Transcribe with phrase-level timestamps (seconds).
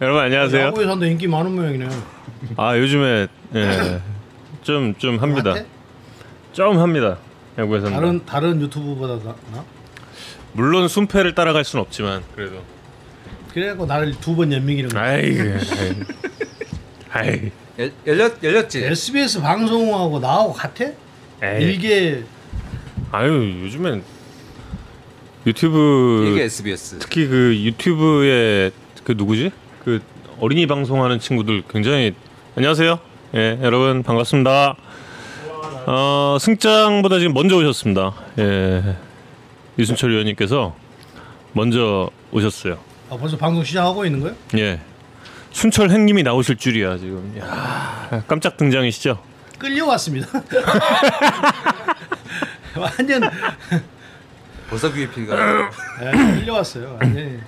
[0.00, 0.66] 여러분 안녕하세요.
[0.66, 1.88] 야구에서도 인기 많은 모양이네.
[2.56, 4.00] 아 요즘에 예,
[4.62, 5.54] 좀좀 합니다.
[6.52, 7.18] 좀 합니다.
[7.58, 9.34] 야구에서는 다른 다른 유튜브보다 나?
[9.52, 9.64] 나?
[10.52, 12.62] 물론 순패를 따라갈 순 없지만 그래도
[13.52, 14.98] 그래갖고 나를 두 번 연맹이는 거.
[14.98, 15.36] 아이
[17.10, 18.84] 아이 열, 열렸 열렸지.
[18.84, 20.84] SBS 방송하고 나하고 같아?
[21.42, 22.22] 에이 일개
[23.10, 24.02] 아유 요즘엔
[25.46, 26.98] 유튜브 이게 SBS.
[27.00, 28.70] 특히 그 유튜브에
[29.02, 29.50] 그 누구지
[29.88, 30.02] 그
[30.38, 32.14] 어린이 방송하는 친구들 굉장히
[32.56, 32.98] 안녕하세요.
[33.34, 34.76] 예 여러분 반갑습니다.
[35.86, 38.12] 어 승장보다 지금 먼저 오셨습니다.
[38.38, 38.96] 예
[39.78, 40.76] 이순철 위원님께서
[41.54, 42.76] 먼저 오셨어요.
[43.08, 44.36] 아, 벌써 방송 시작하고 있는 거예요?
[44.58, 44.78] 예
[45.52, 47.34] 순철 행님이 나오실 줄이야 지금.
[47.40, 49.18] 야 깜짝 등장이시죠?
[49.58, 50.28] 끌려왔습니다.
[52.76, 53.22] 완전
[54.68, 55.70] 벌써 귀에 피가.
[56.02, 56.98] 예, 끌려왔어요.
[57.00, 57.38] 완전히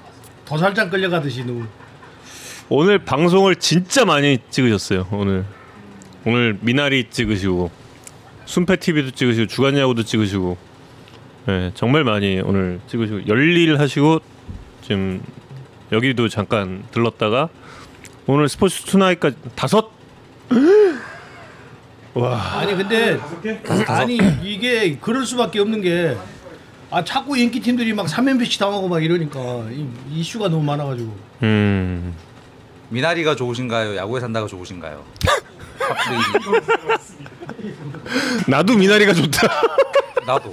[0.47, 1.67] 도살장 끌려가듯이 누구.
[2.73, 5.09] 오늘 방송을 진짜 많이 찍으셨어요.
[5.11, 5.45] 오늘.
[6.25, 7.69] 오늘 미나리 찍으시고
[8.45, 10.57] 순패 TV도 찍으시고 주간 야구도 찍으시고.
[11.47, 14.21] 네, 정말 많이 오늘 찍으시고 열일 하시고
[14.83, 15.21] 지금
[15.91, 17.49] 여기도 잠깐 들렀다가
[18.29, 19.91] 오늘 스포츠 투나잇까지 다섯?
[22.15, 23.19] 아니 근데
[23.89, 26.17] 아니 이게 그럴 수밖에 없는 게.
[26.93, 29.39] 아 자꾸 인기 팀들이 막 3연패씩 당하고 막 이러니까
[29.73, 31.17] 이, 이슈가 너무 많아가지고.
[31.43, 32.15] 음
[32.91, 33.97] 미나리가 좋으신가요?
[33.97, 35.03] 야구에 산다가 좋으신가요?
[38.49, 39.49] 나도 미나리가 좋다.
[40.27, 40.53] 나도.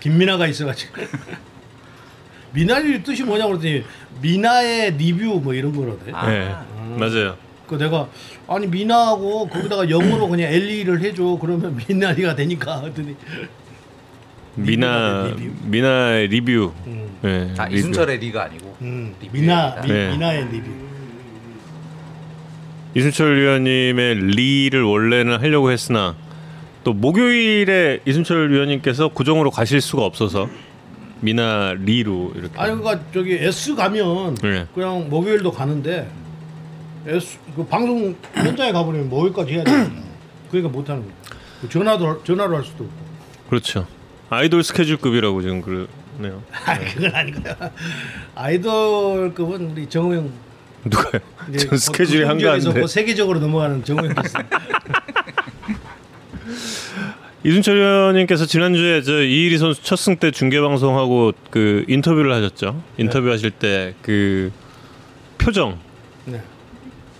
[0.00, 0.94] 김민아가 있어가지고
[2.52, 3.84] 미나리 뜻이 뭐냐고 그랬더니
[4.20, 6.12] 미나의 리뷰 뭐 이런 거라대.
[6.12, 6.28] 아.
[6.28, 6.54] 네
[6.98, 7.36] 맞아요.
[7.66, 8.06] 그 내가
[8.46, 13.16] 아니 미나하고 거기다가 영어로 그냥 엘리를 해줘 그러면 미나리가 되니까 하더니
[14.56, 15.52] 미나 리뷰.
[15.64, 16.72] 미나 리뷰.
[16.86, 17.76] 음, 네, 아 리뷰.
[17.78, 18.73] 이순철의 리가 아니고.
[18.82, 19.80] 음, 미나.
[19.82, 20.10] 미, 네.
[20.10, 20.70] 미나의 리뷰.
[22.96, 26.14] 이순철 위원님의 리를 원래는 하려고 했으나
[26.84, 30.48] 또 목요일에 이순철 위원님께서 구정으로 가실 수가 없어서
[31.20, 34.66] 미나 리로 이렇게 아니 그러니까 저기 S 가면 네.
[34.74, 36.08] 그냥 목요일도 가는데
[37.06, 39.70] S 그 방송 현장에 가버리면 목요일까지 해야 돼.
[40.50, 41.12] 그러니까 못 하는 거야.
[41.62, 42.96] 그 전화도 전화로 할 수도 없고.
[43.48, 43.86] 그렇죠
[44.30, 45.86] 아이돌 스케줄급이라고 지금 그러
[46.18, 47.54] 네요 아니 그건 아니고요.
[48.34, 50.30] 아이돌급은 우리 정우 형
[50.84, 51.20] 누가요?
[51.58, 54.38] 전 스케줄이 그 한가한데 뭐 세계적으로 넘어가는 정우 형께서
[57.46, 63.30] 이순철 위원님께서 지난주에 저 이의리 선수 첫 승 때 중계 방송하고 그 인터뷰를 하셨죠 인터뷰
[63.30, 64.50] 하실 때 그
[65.36, 65.78] 표정
[66.24, 66.40] 네.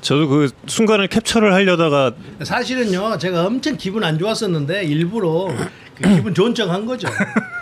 [0.00, 2.12] 저도 그 순간을 캡처를 하려다가
[2.42, 5.48] 사실은요 제가 엄청 기분 안 좋았었는데 일부러
[5.94, 7.06] 그 기분 좋은 척한 거죠.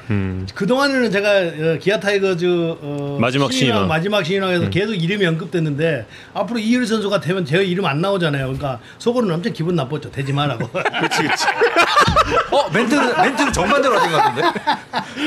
[0.54, 2.44] 그 동안에는 제가 어, 기아 타이거즈
[2.80, 3.88] 어, 마지막 신인왕.
[3.88, 8.44] 마지막 신인왕에서 계속 이름이 언급됐는데 앞으로 이의리 선수가 되면 제 이름 안 나오잖아요.
[8.46, 10.10] 그러니까 속으로는 엄청 기분 나빴죠.
[10.10, 10.68] 되지 말라고.
[11.00, 11.44] 그치 그치
[12.50, 14.60] 어 멘트는 멘트는 정반대로 하신 것 같은데.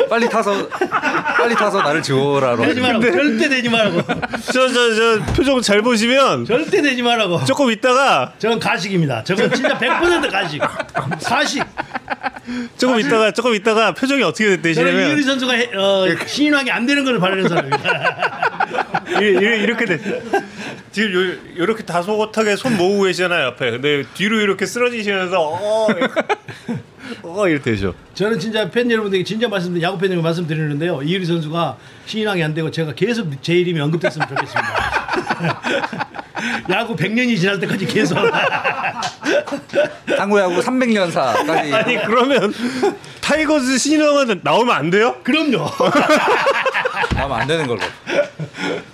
[0.10, 2.64] 빨리 타서 빨리 타서 나를 지워라로.
[2.64, 3.02] 되지 말라고.
[3.12, 4.02] 절대 되지 말라고.
[4.52, 7.44] 저 저 저 표정 잘 보시면 절대 되지 말라고.
[7.46, 9.24] 조금 있다가 저건 가식입니다.
[9.24, 10.62] 저건 진짜 100% 가식.
[11.24, 11.64] 가식.
[12.78, 17.20] 조금 있다가 조금 있다가 표정이 어떻게 되시냐면 이효리 선수가 해- 어, 신인왕이 안 되는 걸
[17.20, 18.62] 바라는 사람입니다.
[19.22, 20.22] 이- 이렇게 돼.
[20.92, 23.72] 지금 요, 이렇게 다소곳하게 손 모으고 계시잖아요 앞에.
[23.72, 26.22] 근데 뒤로 이렇게 쓰러지시면서 어, 이렇게-
[27.24, 27.94] 어 이렇게 되죠.
[28.14, 31.02] 저는 진짜 팬 여러분들에게 진짜 말씀 야구 팬 여러분 말씀드리는데요.
[31.04, 36.16] 이효리 선수가 신인왕이 안 되고 제가 계속 제 이름이 언급됐으면 좋겠습니다.
[36.70, 38.18] 야구 100년이 지날 때까지 계속
[40.18, 41.74] 한국 야구 300년사까지.
[41.74, 42.54] 아니 그러면
[43.22, 45.16] 타이거즈 신인왕은 나오면 안 돼요?
[45.24, 45.66] 그럼요.
[47.16, 47.80] 하면 안 되는 걸로.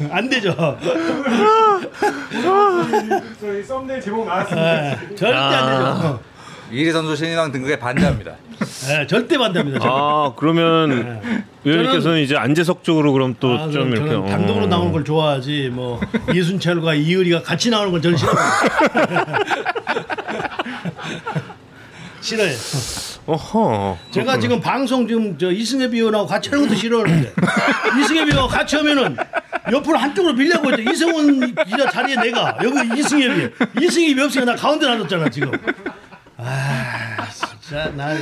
[0.09, 0.77] 안 되죠.
[3.39, 4.91] 저희 썸네일 제목 나왔습니다.
[4.91, 5.65] 예, 절대 안
[5.97, 6.30] 되죠.
[6.71, 8.35] 이리 선수 신인왕 등극에 반대합니다.
[8.89, 9.79] 예, 절대 반대합니다.
[9.79, 9.93] 저는.
[9.93, 11.21] 아 그러면
[11.63, 14.67] 위원님께서는 이제 안재석 쪽으로 그럼 또 아, 좀 그럼 이렇게 저는 단독으로 어.
[14.67, 15.99] 나오는 걸 좋아하지 뭐
[16.33, 18.35] 이순철과 이효리가 같이 나오는 건 저는 싫어요.
[22.21, 22.51] 싫어요.
[23.25, 23.97] 어허.
[24.11, 27.33] 제가 지금 방송 지금 저 이승엽 위원하고 같이 하는 것도 싫어하는데
[28.01, 29.17] 이승엽 위원하고 같이 하면은
[29.71, 30.81] 옆으로 한쪽으로 밀려고 있죠.
[30.91, 33.49] 이승훈 기자 자리에 내가 여기 이승엽이
[33.81, 35.51] 이승엽이 없으니까 나 가운데 놔뒀잖아 지금.
[36.43, 38.15] 아 진짜 나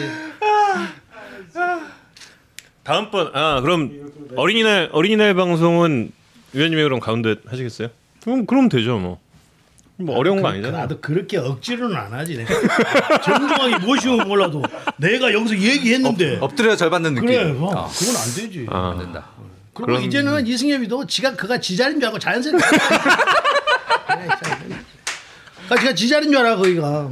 [2.83, 6.12] 다음번 아 그럼 어린이날 어린이날 방송은
[6.54, 7.89] 위원님이 그럼 가운데 하시겠어요?
[8.24, 9.19] 그럼 그럼 되죠 뭐.
[10.01, 10.80] 뭐 어려운 거 아니잖아.
[10.80, 12.54] 나도 그렇게 억지로는 안 하지 내가.
[13.21, 14.63] 정중하게 무엇이면 몰라도
[14.98, 17.27] 내가 여기서 얘기했는데 엎드려 절 받는 느낌.
[17.27, 18.66] 그래 뭐, 어, 그건 안 되지.
[18.69, 18.92] 아.
[18.92, 19.25] 안 된다.
[19.74, 22.66] 그리고 그런- 이제는 이승엽이도 지가 그가 지자리인 줄 알고 자연스럽게.
[25.69, 27.10] 아, 지가 지자리인 줄 알아 거기가.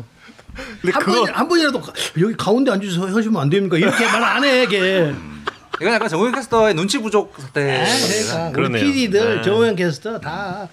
[0.81, 3.77] 근데 한, 그거 번, 한 번이라도 가- 여기 가운데 앉으셔서 하시면 안 됩니까?
[3.77, 5.13] 이렇게 말 안 해, 걔.
[5.79, 7.85] 이건 약간 정우영 캐스터의 눈치 부족 때.
[7.85, 8.83] 그러니까 우리 그러네요.
[8.83, 9.41] PD들, 네.
[9.43, 10.67] 정호영 캐스터 다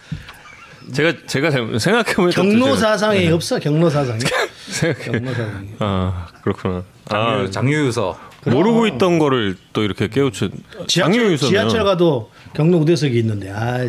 [0.93, 4.21] 제가 제가 생각해 보니까 경로 사상이 없어, 경로 사상이.
[4.69, 5.05] 생각해.
[5.19, 5.69] 경로 사상이.
[5.79, 6.83] 아 그렇구나.
[7.11, 8.19] 장유, 아, 장유 유서.
[8.47, 10.49] 모르고 있던 거를 또 이렇게 깨우쳐.
[10.87, 13.87] 지하철, 장유 유서면 지하철 가도 경로 우대석이 있는데, 아,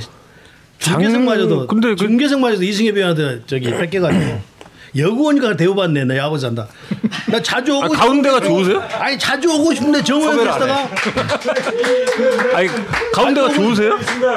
[0.80, 4.42] 중계석마저도 근데 그- 중계석마저도 이승엽 위원한테 저기 뺏겨가지고
[4.97, 6.68] 여구원이가 대우받네 나 야구 잔다.
[7.27, 8.83] 나 자주 오고 아, 가운데가 싶은데 좋으세요?
[9.00, 10.89] 아니 자주 오고 싶은데 안 캐스터가
[12.53, 12.69] 아니
[13.13, 14.00] 가운데가 좋으세요?
[14.01, 14.36] 순간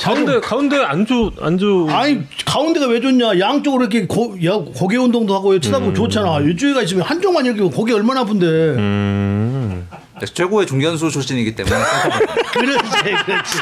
[0.00, 1.86] 가운데 가운데 안좋안 좋.
[1.90, 7.04] 아니 가운데가 왜 좋냐 양쪽으로 이렇게 고, 야, 고개 운동도 하고 쳐다보고 좋잖아 이쪽에가 있으면
[7.04, 9.88] 한쪽만 이렇게 고개 얼마나 아픈데 음.
[10.34, 11.76] 최고의 중견수 출신이기 때문에
[12.52, 12.90] 그렇지
[13.24, 13.58] 그렇지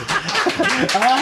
[0.94, 1.19] 아.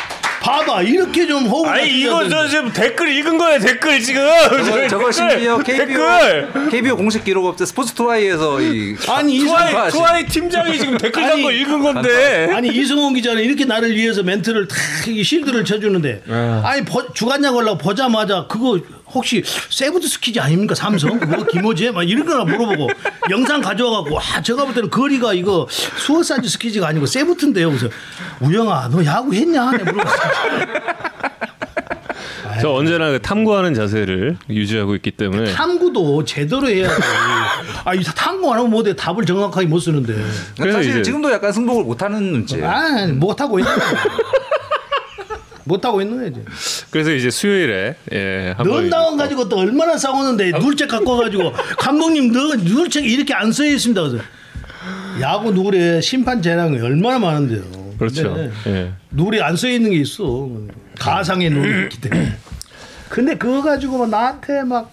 [0.50, 4.22] 봐봐 이렇게 좀 호흡 아니 이거 저 지금 댓글 읽은 거예요 댓글 지금.
[4.64, 6.68] 저거, 저거 심지어 KBO 댓글.
[6.70, 11.32] KBO 공식 기록 없대 스포츠 투아이에서 이 아니 투아이 이승 투아이 팀장이 지금 댓글 아니,
[11.34, 12.50] 단거 읽은 건데.
[12.52, 14.76] 아니 이승훈 기자는 이렇게 나를 위해서 멘트를 탁
[15.22, 16.22] 실드를 쳐주는데
[16.64, 18.80] 아니 버, 주간야구 하려고 보자마자 그거
[19.12, 22.88] 혹시 세브드 스키지 아닙니까 삼성 그거 김호재 막 이런 거나 물어보고
[23.30, 27.88] 영상 가져와갖고 와 제가 볼 때는 거리가 이거 수어사이즈 스키지가 아니고 세브트인데요 그래서
[28.40, 30.18] 우영아 너 야구 했냐 내가 물어봤어
[32.60, 37.02] 저 언제나 그 탐구하는 자세를 유지하고 있기 때문에 탐구도 제대로 해야 돼.
[37.84, 40.14] 아, 이 탐구 안 하면 뭐돼 답을 정확하게 못 쓰는데.
[40.58, 42.62] 그래서 사실 이제- 지금도 약간 승복을 못하는 눈치.
[42.62, 43.88] 아, 못 하고 있는 거야.
[45.64, 46.44] 못 하고 있는 거지.
[46.90, 52.54] 그래서 이제 수요일에 예 한번 넌다운 가지고 또 얼마나 싸웠는데 눌책 갖고 가지고 감독님 너
[52.56, 54.00] 눌책 이렇게 안 써 있습니다.
[54.02, 54.24] 그래서
[55.20, 57.62] 야구 누구래 심판 재량이 얼마나 많은데요.
[57.98, 58.34] 그렇죠.
[58.66, 58.92] 예.
[59.10, 60.48] 누리 안써 있는 게 있어.
[60.98, 62.36] 가상의 누리 있기 때문에.
[63.10, 64.90] 근데 그거 가지고 막 나한테 막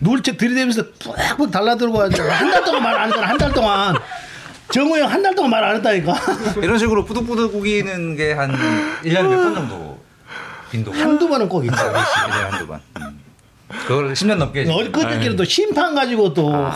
[0.00, 2.10] 눌책 들이대면서 푹푹 달라들고 한
[2.50, 3.26] 달 동안 말 안 했잖아.
[3.28, 3.96] 한 달 동안.
[4.72, 6.14] 정우 형 한 달 동안 말 안 했다니까.
[6.62, 8.52] 이런 식으로 뿌득뿌득 우기는 게 한
[9.02, 9.98] 1년에 몇 번 정도
[10.70, 11.74] 빈도가 한두 번은 꼭 있어.
[11.74, 12.80] 1년에 한두 번.
[13.00, 13.20] 음.
[13.86, 14.64] 그걸 10년 넘게
[15.36, 16.74] 또 심판 가지고 또 하,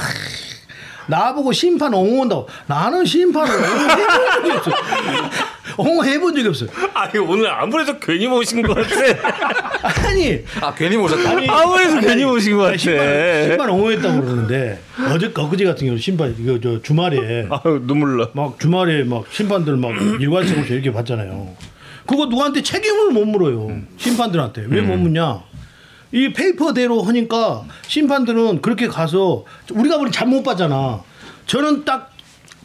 [1.07, 2.49] 나보고 심판 옹호한다고.
[2.67, 4.71] 나는 심판을 옹호해본 적이 없어
[5.77, 10.09] 옹호해본 적이 없어 아니 오늘 아무래도 괜히 모신 것 같아.
[10.09, 10.41] 아니.
[10.61, 11.31] 아 괜히 모셨다.
[11.31, 12.77] 아니, 아무래도 괜히 모신 것 같아.
[12.77, 14.81] 심판, 심판 옹호했다고 그러는데
[15.13, 18.29] 어제 엊그제 같은 경우 심판 이거 저 주말에 아유 눈물 나.
[18.33, 19.91] 막 주말에 막 심판들 막
[20.21, 21.49] 일관성을 이렇게 봤잖아요.
[22.07, 23.79] 그거 누구한테 책임을 못 물어요.
[23.97, 24.67] 심판들한테.
[24.69, 25.41] 왜못 묻냐
[26.15, 31.03] 이 페이퍼대로 하니까 심판들은 그렇게 가서 우리가 우리 잘못 봤잖아.
[31.47, 32.13] 저는 딱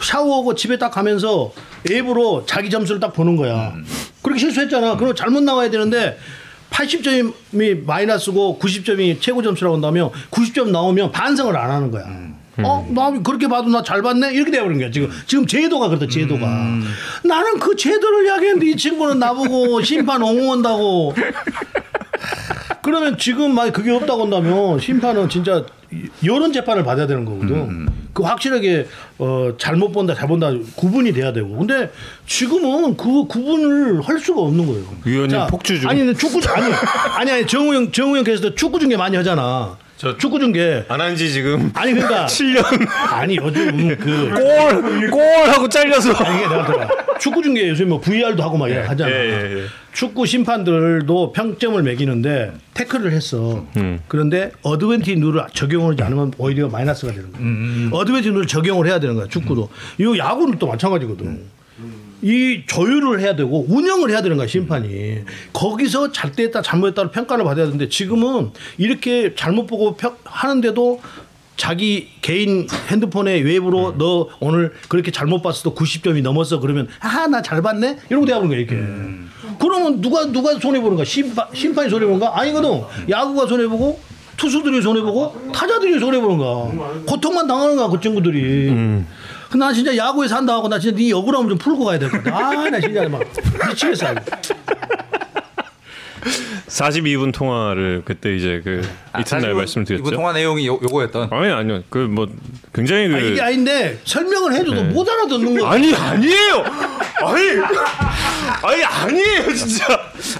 [0.01, 1.51] 샤워하고 집에 딱 가면서
[1.89, 3.73] 앱으로 자기 점수를 딱 보는 거야.
[4.21, 4.97] 그렇게 실수했잖아.
[4.97, 6.19] 그럼 잘못 나와야 되는데
[6.69, 12.05] 80점이 마이너스고 90점이 최고 점수라고 한다면 90점 나오면 반성을 안 하는 거야.
[12.61, 14.31] 어, 나 그렇게 봐도 나 잘 봤네?
[14.33, 14.91] 이렇게 돼버린 거야.
[14.91, 16.45] 지금, 지금 제도가 그렇다, 제도가.
[17.23, 21.15] 나는 그 제도를 이야기했는데 이 친구는 나보고 심판 옹호한다고.
[22.81, 25.63] 그러면 지금 막 그게 없다고 한다면 심판은 진짜
[26.23, 27.87] 여론 재판을 받아야 되는 거거든.
[28.13, 28.87] 그 확실하게
[29.17, 31.57] 어 잘못 본다, 잘 본다 구분이 돼야 되고.
[31.57, 31.91] 근데
[32.25, 34.83] 지금은 그 구분을 할 수가 없는 거예요.
[35.05, 35.89] 위원님 폭주 중.
[35.89, 36.65] 아니 축구 중- 아니
[37.17, 39.77] 아니 아니 정우 형 정우 형께서 축구 중계 많이 하잖아.
[39.99, 42.63] 저- 축구 중계 안 한 지 지금 아니 그러니까 7년
[43.11, 46.11] 아니 요즘 그 골, 골 하고 잘려서.
[46.13, 46.87] 이게 내가 들어.
[47.19, 49.11] 축구 중계 요새 뭐 VR도 하고 막 이렇게 하잖아.
[49.11, 49.63] 예, 예, 예.
[49.91, 53.65] 축구 심판들도 평점을 매기는데 태클을 했어.
[53.75, 53.99] 음.
[54.07, 58.01] 그런데 어드밴티지 룰을 적용하지 않으면 오히려 마이너스가 되는 음, 거야.
[58.01, 59.27] 어드밴티지 룰을 적용을 해야 되는 거야.
[59.27, 59.67] 축구도.
[59.99, 61.41] 이 야구는 또 마찬가지거든.
[62.21, 65.19] 이 조율을 해야 되고 운영을 해야 되는 거야 심판이.
[65.53, 70.99] 거기서 잘못했다 잘못했다를 평가를 받아야 되는데 지금은 이렇게 잘못 보고 평, 하는데도
[71.55, 76.59] 자기 개인 핸드폰에 웹으로 너 오늘 그렇게 잘못 봤어도 90점이 넘었어.
[76.59, 77.97] 그러면 아 나 잘 봤네?
[78.09, 78.75] 이러고 대하는 거야 이렇게.
[79.59, 81.05] 그러면 누가 누가 손해 보는 거야?
[81.05, 82.31] 심판 심판이 손해 보는 거야?
[82.33, 82.81] 아니거든.
[83.09, 83.99] 야구가 손해 보고
[84.37, 87.01] 투수들이 손해 보고 타자들이 손해 보는 거야.
[87.05, 88.71] 고통만 당하는 거야 그 친구들이
[89.57, 92.69] 나 진짜 야구에 산다고 나 진짜 네 억울함 좀 풀고 가야 될 것 같아 아
[92.69, 93.21] 나 진짜 막
[93.69, 94.53] 미치겠어 아주.
[96.67, 100.11] 42분 통화를 그때 이제 그 아, 이튿날 말씀드렸죠.
[100.11, 101.29] 통화 내용이 요, 요거였던.
[101.31, 101.81] 아니 아니요.
[101.89, 102.27] 그 뭐
[102.73, 106.63] 굉장히 그 아, 이게 아닌데 설명을 해줘도 못 알아듣는 거야 아니 아니에요.
[107.25, 107.49] 아니
[108.61, 109.85] 아니 아니에요 진짜.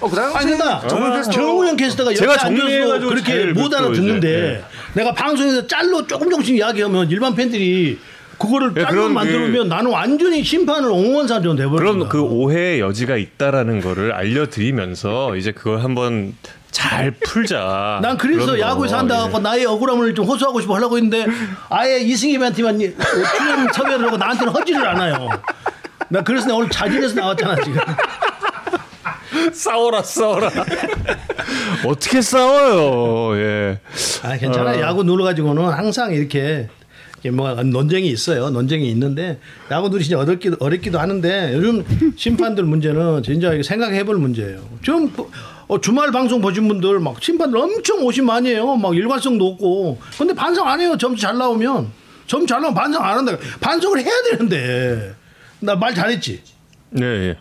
[0.02, 4.64] 어, 그다음 아니 나 정우 캐스터- 정우 형 캐스터가 제가 정리해가지고 그렇게 잘못또 알아듣는데 이제,
[4.94, 7.98] 내가 방송에서 짤로 조금 조금씩 이야기하면 일반 팬들이
[8.40, 11.78] 그거를 예, 잘못 그런 만들면 나는 완전히 심판을 옹호한 사람처럼 돼버린다.
[11.78, 16.34] 그런 그 오해의 여지가 있다라는 거를 알려드리면서 이제 그걸 한번
[16.72, 18.00] 잘 풀자.
[18.02, 18.58] 난 그래서.
[18.60, 19.42] 야구에서 한다고 예.
[19.42, 21.26] 나의 억울함을 좀 호소하고 싶어 하려고 했는데
[21.70, 25.30] 아예 이승엽한테만 출연 섭외를 하고 나한테는 하지를 않아요.
[26.08, 27.80] 나 그래서 내가 오늘 자진해서 나왔잖아 지금.
[29.54, 30.50] 싸워라 싸워라.
[31.86, 33.38] 어떻게 싸워요?
[33.40, 33.80] 예.
[34.24, 34.78] 아 괜찮아.
[34.78, 36.68] 요 야구 누르 가지고는 항상 이렇게
[37.34, 38.50] 뭐 논쟁이 있어요.
[38.50, 39.40] 논쟁이 있는데
[39.72, 41.84] 야구 누리 진짜 어렵기도 어렵기도 하는데 요즘
[42.16, 44.62] 심판들 문제는 진짜 이거 생각해 볼 문제예요.
[44.82, 45.12] 좀
[45.68, 48.76] 어, 주말 방송 보신 분들 막 심판들 엄청 오심 많이 해요.
[48.76, 50.00] 막 일관성도 없고.
[50.18, 50.96] 근데 반성 안 해요.
[50.98, 51.88] 점수 잘 나오면
[52.26, 53.38] 점수 잘 나오면 반성 안 한다.
[53.60, 55.14] 반성을 해야 되는데
[55.60, 56.42] 나 말 잘했지.
[57.02, 57.36] 예 예.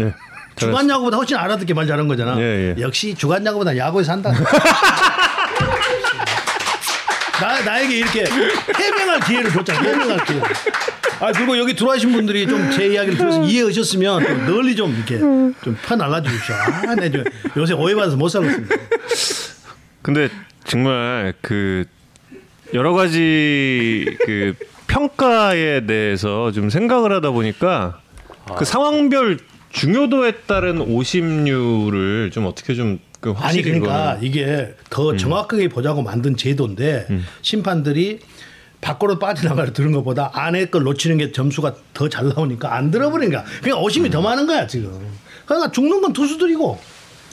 [0.00, 0.14] 예.
[0.56, 2.38] 주간 야구보다 훨씬 알아듣게 말 잘한 거잖아.
[2.40, 2.80] 예, 예.
[2.80, 4.32] 역시 주간 야구보다 야구에서 한다.
[7.40, 9.80] 나 나에게 이렇게 해명할 기회를 줬잖아.
[9.80, 10.40] 해명할 기회.
[11.20, 15.54] 아 그리고 여기 들어와신 분들이 좀 제 이야기를 들어서 이해하셨으면 좀 널리 좀 이렇게 좀
[15.86, 16.54] 펴날라 주십시오.
[16.54, 17.24] 아, 네, 저
[17.56, 18.74] 요새 오해받아서 못 살겠습니다.
[20.02, 20.28] 근데
[20.64, 21.84] 정말 그
[22.74, 24.54] 여러 가지 그
[24.88, 28.00] 평가에 대해서 좀 생각을 하다 보니까
[28.56, 29.38] 그 상황별
[29.72, 36.36] 중요도에 따른 오심률을 좀 어떻게 좀 그 아니 그러니까 이거는- 이게 더 정확하게 보자고 만든
[36.36, 37.06] 제도인데
[37.42, 38.20] 심판들이
[38.80, 43.82] 밖으로 빠져나가려 들은 것보다 안에 걸 놓치는 게 점수가 더 잘 나오니까 안 들어버리니까 그냥
[43.82, 44.92] 오심이 더 많은 거야 지금.
[45.46, 46.78] 그러니까 죽는 건 투수들이고.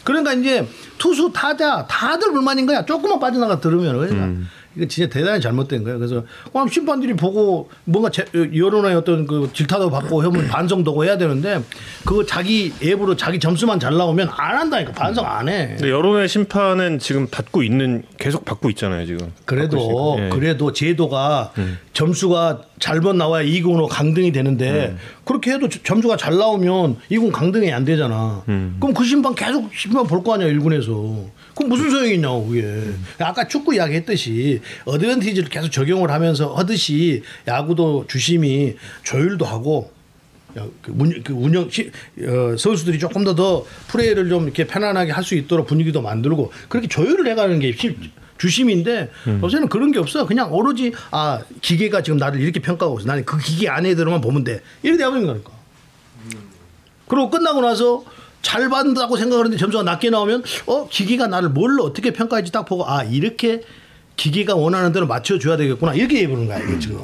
[0.04, 2.86] 그러니까 이제 투수 타자 다들 불만인 거야.
[2.86, 6.00] 조금만 빠져나가 들으면 그러니까 이거 진짜 대단히 잘못된 거예요.
[6.00, 11.62] 그래서 그럼 심판들이 보고 뭔가 제, 여론의 어떤 그 질타도 받고 하면 반성도 해야 되는데
[12.06, 15.76] 그거 자기 앱으로 자기 점수만 잘 나오면 안 한다니까 반성 안 해.
[15.78, 19.32] 근데 여론의 심판은 지금 받고 있는 계속 받고 있잖아요 지금.
[19.46, 20.18] 그래도.
[20.20, 20.30] 예.
[20.30, 21.52] 그래도 제도가
[21.94, 27.86] 점수가 잘못 나와야 2군으로 강등이 되는데 그렇게 해도 저- 점수가 잘 나오면 2군 강등이 안
[27.86, 28.44] 되잖아.
[28.82, 31.26] 그럼 그 심판 계속 심판 볼 거 아니야 1군에서.
[31.56, 32.92] 그럼 무슨 소용이 있냐고 그게.
[33.20, 39.90] 아까 축구 이야기 했듯이 어드밴티지를 계속 적용을 하면서 하듯이 야구도 주심이 조율도 하고
[40.60, 41.90] 야, 그 문- 그 운영 시,
[42.22, 47.28] 어, 선수들이 조금 더더 플레이를 좀 이렇게 편안하게 할 수 있도록 분위기도 만들고 그렇게 조율을
[47.32, 47.96] 해가는 게 시-
[48.38, 49.12] 주심인데
[49.42, 50.26] 요새는 그런 게 없어.
[50.26, 53.08] 그냥 오로지 아 기계가 지금 나를 이렇게 평가하고 있어.
[53.08, 54.62] 나는 그 기계 안에 들어만 보면 돼.
[54.82, 55.52] 이렇게 돼버린 거니까.
[57.08, 58.04] 그리고 끝나고 나서
[58.42, 63.04] 잘 받는다고 생각하는데 점수가 낮게 나오면 어 기계가 나를 뭘로 어떻게 평가할지 딱 보고 아
[63.04, 63.62] 이렇게
[64.16, 66.98] 기계가 원하는 대로 맞춰줘야 되겠구나 이렇게 해보는 거야 이게 지금.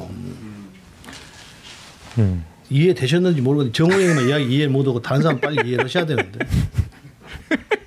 [2.68, 6.38] 이해 되셨는지 모르겠는데 정우 형님은 이야기 이해 못하고 다른 사람 빨리 이해를 하셔야 되는데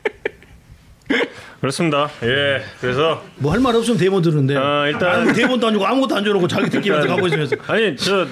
[1.67, 2.10] 그렇습니다.
[2.24, 2.62] 예.
[2.82, 6.46] 그래서 뭐 할 말 없으면 대본 들는데 아, 일단- 아니, 대본도 아니고 아무것도 안 줘놓고
[6.50, 8.27] 자기 듣기만 하고 있으면서 아니 저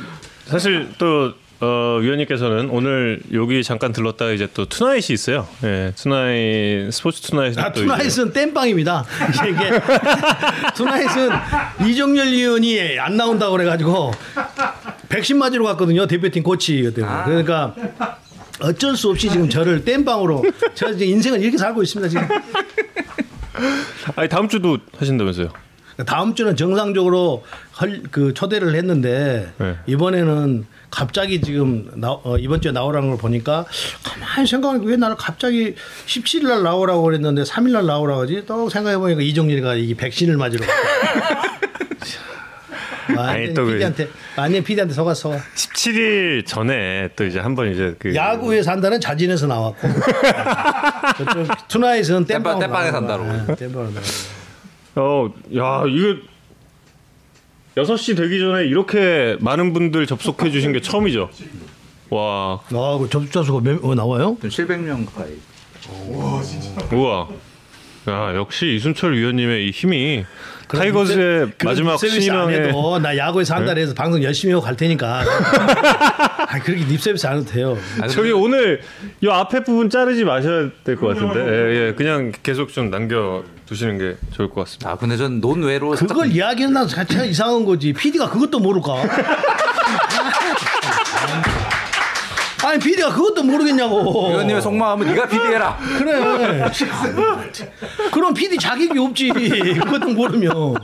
[0.45, 5.47] 사실 또 어, 위원님께서는 오늘 여기 잠깐 들렀다가 이제 또 투나잇이 있어요.
[5.63, 7.57] 예, 투나잇 스포츠 투나잇.
[7.57, 9.05] 아, 투나잇은 땜빵입니다.
[9.47, 9.69] 이게
[10.75, 11.29] 투나잇은
[11.87, 14.11] 이종열 위원이 안 나온다고 그래가지고
[15.07, 16.05] 백신 맞으러 갔거든요.
[16.07, 17.23] 대표팀 코치 때문에.
[17.25, 17.75] 그러니까
[18.61, 20.43] 어쩔 수 없이 지금 저를 땜빵으로
[20.75, 22.27] 저 이제 인생을 이렇게 살고 있습니다 지금.
[24.15, 25.49] 아니 다음 주도 하신다면서요?
[26.05, 29.75] 다음 주는 정상적으로 할, 그 초대를 했는데 네.
[29.87, 33.65] 이번에는 갑자기 지금 나, 어, 이번 주에 나오라는 걸 보니까
[34.03, 35.75] 가만히 생각하니까 왜 나를 갑자기
[36.07, 38.43] 17일 날 나오라고 그랬는데 3일 날 나오라고 하지?
[38.47, 40.65] 또 생각해 보니까 이종일이가 이 백신을 맞으러.
[43.17, 45.31] 아니, 또 그- PD한테 완전 PD한테 속았어.
[45.31, 45.43] 속아.
[45.55, 49.87] 17일 전에 또 이제 한 번 이제 그 야구에 산다는 자진해서 나왔고
[51.17, 53.23] 저쪽 투나잇은 땜빵 땜빵- 땜빵에 산다로.
[53.55, 54.01] 땜빵으로 나와요.
[54.95, 56.15] 어, 야, 이거
[57.77, 61.29] 6시 되기 전에 이렇게 많은 분들 접속해 주신 게 처음이죠.
[62.09, 64.35] 와, 아, 그 접수자 수가 몇, 어, 나와요?
[64.41, 65.31] 700명 가까이.
[66.91, 67.29] 우와.
[68.09, 70.25] 야, 역시 이순철 위원님의 이 힘이
[70.77, 75.23] 타이거즈의 그 마지막 해도 나 야구에서 한 달에 해서 방송 열심히 하고 갈 테니까.
[75.23, 77.77] 아 그렇게 립서비스 안 해도 돼요.
[78.09, 78.81] 저기 오늘
[79.21, 83.97] 이 앞에 부분 자르지 마셔야 될 것 같은데 예, 예, 그냥 계속 좀 남겨 두시는
[83.97, 84.91] 게 좋을 것 같습니다.
[84.91, 87.93] 아 근데 전 논외로 그걸 이야기한다는 자체가 이상한 거지.
[87.93, 89.03] PD가 그것도 모를까?
[92.63, 94.29] 아니 PD가 그것도 모르겠냐고.
[94.29, 95.77] 위원님의 속마음은 네가 비비해라.
[95.97, 96.65] 그래.
[98.11, 99.29] 그럼 PD 자격이 없지.
[99.29, 100.75] 그것도 모르면.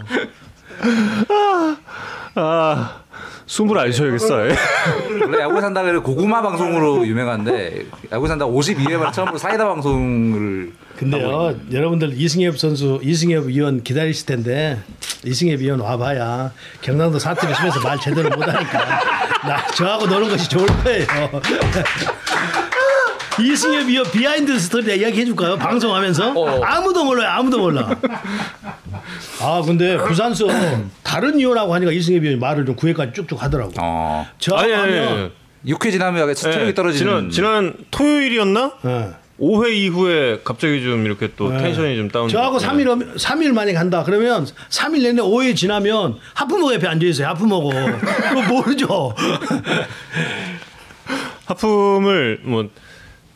[2.35, 3.01] 아,
[3.45, 4.49] 숨을 안 쉬어야겠어.
[4.49, 4.55] 예.
[5.23, 12.19] 원래 야구에 산다가 고구마 방송으로 유명한데 야구에 산다 52회 말 처음으로 사이다 방송을 근데요, 여러분들
[12.19, 14.79] 이승엽 선수, 이승엽 위원 기다리실 텐데
[15.23, 18.79] 이승엽 위원 와봐야 경상도 사투리 심해서 말 제대로 못하니까
[19.47, 21.05] 나 저하고 노는 것이 좋을 거예요.
[23.39, 25.57] 이승엽 위원 behind story 이야기 해줄까요?
[25.57, 26.61] 방송하면서 어.
[26.63, 27.95] 아무도 몰라요, 아무도 몰라.
[29.39, 30.47] 아 근데 부산서
[31.07, 33.71] 다른 위원하고 하니까 이승엽 위원이 말을 좀 구회까지 쭉쭉 하더라고.
[33.79, 34.27] 어.
[34.39, 34.99] 저하고 아니 아니.
[34.99, 35.31] 아니.
[35.65, 38.73] 6회 지나면 체력이 예, 떨어지는 지난 지난 토요일이었나?
[38.85, 39.09] 예.
[39.39, 41.57] 5회 이후에 갑자기 좀 이렇게 또 네.
[41.57, 42.27] 텐션이 좀 다운.
[42.27, 44.03] 저하고 3일, 3일 만에 간다.
[44.03, 47.27] 그러면 3일 내내 5일 지나면 하프모고 옆에 앉아 있어요.
[47.29, 47.69] 하프모고.
[47.69, 49.15] 그거 모르죠.
[51.45, 52.65] 하품을 뭐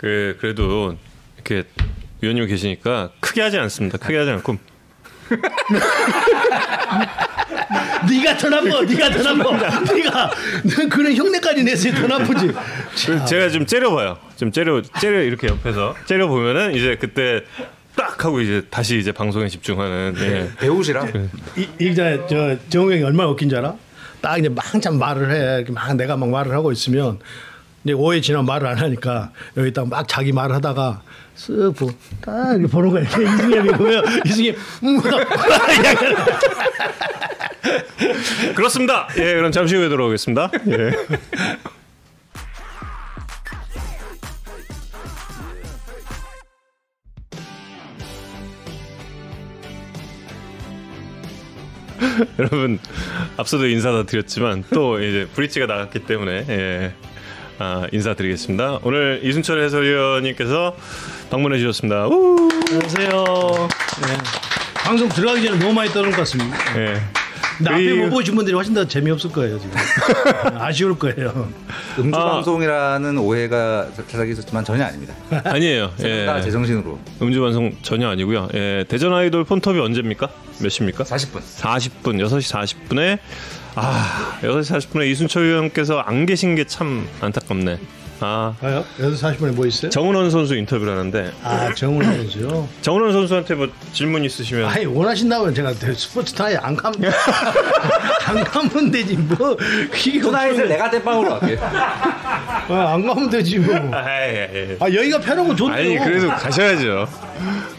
[0.02, 0.98] 그 그래도
[1.36, 1.64] 이렇게
[2.22, 4.00] 위원님 계시니까 크게 하지 않습니다.
[4.00, 4.58] 크게 하지 않고
[8.10, 8.82] 네가 더 나빠.
[8.82, 9.80] 네가 더 나빠.
[9.94, 10.32] 네가
[10.64, 12.48] 넌 그런 흉내까지 냈으니 더 나쁘지.
[13.08, 14.18] 그 제가 좀 째려봐요.
[14.38, 17.42] 좀 째려 째려 이렇게 옆에서 째려 보면은 이제 그때
[17.96, 20.16] 딱 하고 이제 다시 이제 방송에 집중하는.
[20.20, 20.50] 예.
[20.60, 21.06] 배우시라.
[21.58, 23.76] 이, 이 기자 저 정우 형이 얼마나 웃긴 줄 알아?
[24.22, 25.58] 딱 이제 막 한참 말을 해.
[25.58, 27.20] 이렇게 막 내가 막 말을 하고 있으면
[27.84, 31.02] 이제 오해 지나 말을 안 하니까 여기 딱 막 자기 말을 하다가
[31.36, 33.04] 쓱 보고 딱 이렇게 보는 거야.
[33.04, 35.00] 이승엽이 보면 이승엽 음,
[38.56, 39.08] 그렇습니다.
[39.18, 40.50] 예, 그럼 잠시 후에 돌아오겠습니다.
[40.68, 40.92] 예.
[52.40, 52.80] 여러분
[53.38, 56.94] 앞서도 인사 다 드렸지만 또 이제 브릿지가 나갔기 때문에 예.
[57.64, 58.80] 아, 인사드리겠습니다.
[58.82, 60.76] 오늘 이순철 해설위원님께서
[61.32, 62.08] 방문해 주셨습니다.
[62.08, 62.50] 우!
[62.70, 63.10] 안녕하세요.
[64.02, 64.18] 네.
[64.76, 66.58] 방송 들어가기 전에 너무 많이 떠는 것 같습니다.
[66.78, 67.02] 예.
[67.58, 69.76] 근데 앞에 못 보신 분들이 훨씬 더 재미없을 거예요 지금.
[70.60, 71.48] 아쉬울 거예요.
[72.00, 72.32] 음주 아.
[72.34, 75.14] 방송이라는 오해가 살짝 있었지만 전혀 아닙니다.
[75.46, 75.92] 아니에요.
[76.04, 76.26] 예.
[76.26, 78.50] 다 제정신으로 음주 방송 전혀 아니고요.
[78.56, 80.28] 예, 대전 아이돌 폰톱이 언제입니까?
[80.60, 81.04] 몇 시입니까?
[81.06, 81.40] 40분.
[81.60, 83.20] 40분, 6시 40분에
[83.76, 87.78] 아, 6시 40분에 이순철 위원께서 안 계신 게 참 안타깝네.
[88.24, 88.86] 아, 아요?
[89.00, 89.90] 8시 40분에 뭐 있어요?
[89.90, 92.68] 정은원 선수 인터뷰를 하는데 아 정훈 선수요.
[92.82, 97.12] 정은원 선수한테 뭐 질문 있으시면 아니 원하신다면 제가 스포츠 타에 안 가면
[98.28, 99.58] 안 가면 되지 뭐
[100.22, 101.58] 투나잇을 내가 대빵으로 할게.
[101.60, 103.76] 아, 안 가면 되지 뭐.
[103.94, 104.78] 아, 예, 예.
[104.80, 105.76] 아 여기가 편하고 좋네요.
[105.78, 107.08] 아니 그래도 가셔야죠.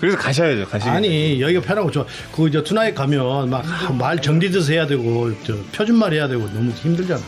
[0.00, 0.66] 그래서 가셔야죠.
[0.68, 0.88] 가시.
[0.88, 2.04] 아니 여기가 편하고 좋아.
[2.34, 3.62] 그 저 투나잇 가면 막
[3.96, 7.20] 말 정리도 해야 되고 저 표준말 해야 되고 너무 힘들잖아.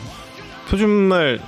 [0.68, 1.38] 표준말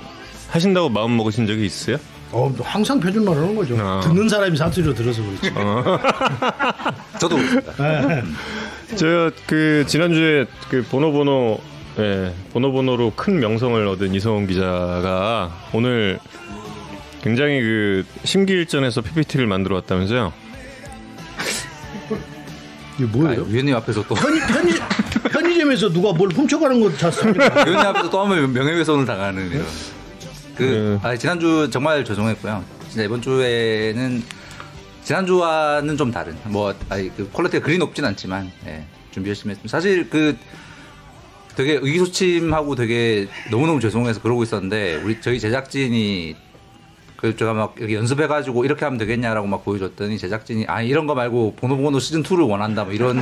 [0.49, 1.97] 하신다고 마음 먹으신 적이 있어요?
[2.31, 3.77] 어 항상 표준말 하는 거죠.
[3.79, 4.01] 아.
[4.03, 5.53] 듣는 사람이 사투리로 들어서 그렇지.
[7.19, 8.17] 저도 그렇습니다.
[8.19, 8.23] 예.
[8.95, 11.59] 저그 지난주에 그 보노보노
[11.99, 16.19] 예, 보노보노로 큰 명성을 얻은 이성훈 기자가 오늘
[17.23, 20.31] 굉장히 그 심기일전에서 PPT를 만들어 왔다면서요?
[22.99, 23.43] 이게 아, 뭐예요?
[23.43, 24.73] 위원님 앞에서 또 편의, 편의,
[25.31, 27.63] 편의점에서 누가 뭘 훔쳐가는 거 봤습니다.
[27.65, 29.65] 위원님 앞에서 또 하면 명예훼손을 당하는 이런.
[30.57, 31.07] 그 네.
[31.07, 32.63] 아, 지난주 정말 죄송했고요.
[32.89, 34.23] 진짜 이번 주에는
[35.03, 39.69] 지난주와는 좀 다른 뭐 아니 그 퀄리티가 그리 높진 않지만 예, 준비 열심히 했습니다.
[39.71, 40.35] 사실 그
[41.55, 46.35] 되게 의기소침하고 되게 너무너무 죄송해서 그러고 있었는데 우리 저희 제작진이
[47.15, 51.15] 그 제가 막 이렇게 연습해 가지고 이렇게 하면 되겠냐라고 막 보여줬더니 제작진이 아 이런 거
[51.15, 53.19] 말고 보노보노 시즌 2를 원한다 뭐 이런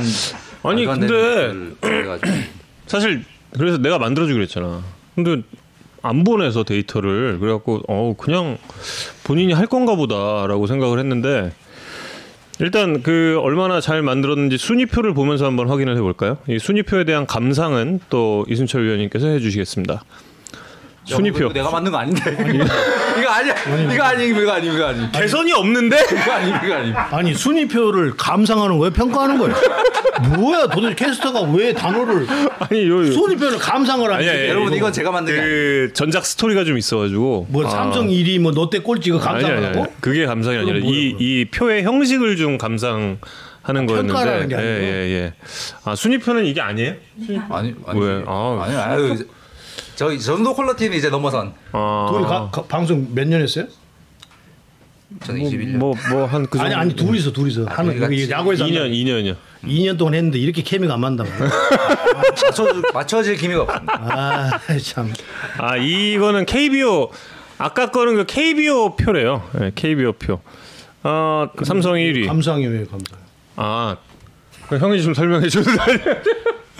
[0.62, 1.52] 아니, 근데-
[2.86, 3.24] 사실
[3.56, 4.82] 그래서 내가 만들어 주기로 했잖아.
[5.14, 5.42] 근데
[6.06, 8.58] 안 보내서 데이터를 그래갖고 어 그냥
[9.24, 11.52] 본인이 할 건가 보다라고 생각을 했는데
[12.58, 16.38] 일단 그 얼마나 잘 만들었는지 순위표를 보면서 한번 확인을 해볼까요?
[16.48, 20.02] 이 순위표에 대한 감상은 또 이순철 위원님께서 해주시겠습니다.
[21.04, 22.20] 순위표 내가 만든 거 아닌데
[23.26, 23.54] 이거 아니야
[23.92, 28.78] 이거 아니 이거 아니 이거 아니 개선이 없는데 이거 아니 이거 아니 아니 순위표를 감상하는
[28.78, 28.92] 거예요?
[28.92, 29.54] 평가하는 거예요?
[30.36, 32.26] 뭐야 도대체 캐스터가 왜 단어를
[32.60, 34.28] 아니 요 순위표를 감상을 하지?
[34.28, 35.40] 아니, 아니, 여러분 이거 이건 제가 만든 게.
[35.40, 37.70] 그 전작 스토리가 좀 있어가지고 뭐 아.
[37.70, 39.82] 삼성 1위 뭐 롯데 꼴찌 그 아니, 아니, 감상하고?
[39.82, 39.92] 아니.
[40.00, 41.16] 그게 감상이 아니라 이, 그럼?
[41.20, 43.18] 이 표의 형식을 좀 감상
[43.62, 44.72] 하는 평가라는 거였는데 게 아니고?
[44.72, 45.32] 예, 예, 예.
[45.84, 46.94] 아 순위표는 이게 아니에요?
[47.50, 48.22] 아니 아니 왜?
[48.26, 48.62] 아.
[48.64, 49.26] 아니 아유 이제
[49.96, 53.66] 저이 정도 퀄리티는 이제 넘어선 아, 둘이 가- 가- 방송 몇 년 했어요?
[55.24, 58.30] 저는 21년 뭐 뭐 한 그 정도 아니 아니 둘이서 둘이서 하는 둘이 같이 그
[58.32, 59.36] 야구에서 2년 2년이요.
[59.64, 61.30] 2년 동안 했는데 이렇게 케미가 안 맞다고.
[62.14, 64.00] 맞춰 맞춰질 기미가 없습니다.
[64.02, 64.50] 아
[64.82, 65.12] 참.
[65.58, 67.10] 아 이거는 KBO
[67.58, 69.48] 아까 거는 그 KBO 표래요.
[69.58, 70.40] 네, KBO 표.
[71.04, 72.26] 어 삼성 1위.
[72.26, 73.18] 감상이 왜 감상?
[73.56, 73.96] 아
[74.68, 75.74] 형이 좀 설명해 주세요.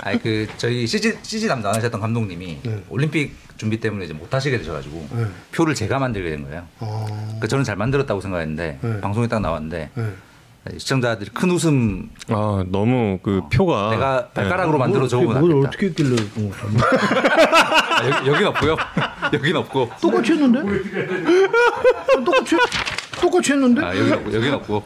[0.03, 2.85] 아니 그 저희 CG CG 담당 하셨던 감독님이 네.
[2.89, 5.25] 올림픽 준비 때문에 이제 못 하시게 되셔가지고 네.
[5.53, 6.65] 표를 제가 만들게 된 거예요.
[6.81, 9.01] 어, 그 저는 잘 만들었다고 생각했는데 네.
[9.01, 10.13] 방송에 딱 나왔는데 네.
[10.79, 15.69] 시청자들이 큰 웃음 아 너무 그 표가 내가 발가락으로 만들어 적으면 뭘 낫겠다.
[15.69, 16.51] 어떻게 했길래 어.
[17.99, 18.77] 아, 여기, 여긴 없고요.
[19.33, 19.91] 여긴 없고.
[20.01, 20.61] 똑같이 했는데?
[22.25, 22.57] 똑같이
[23.20, 23.83] 똑같이 했는데?
[23.83, 24.83] 아 여긴 없고 여긴 없고.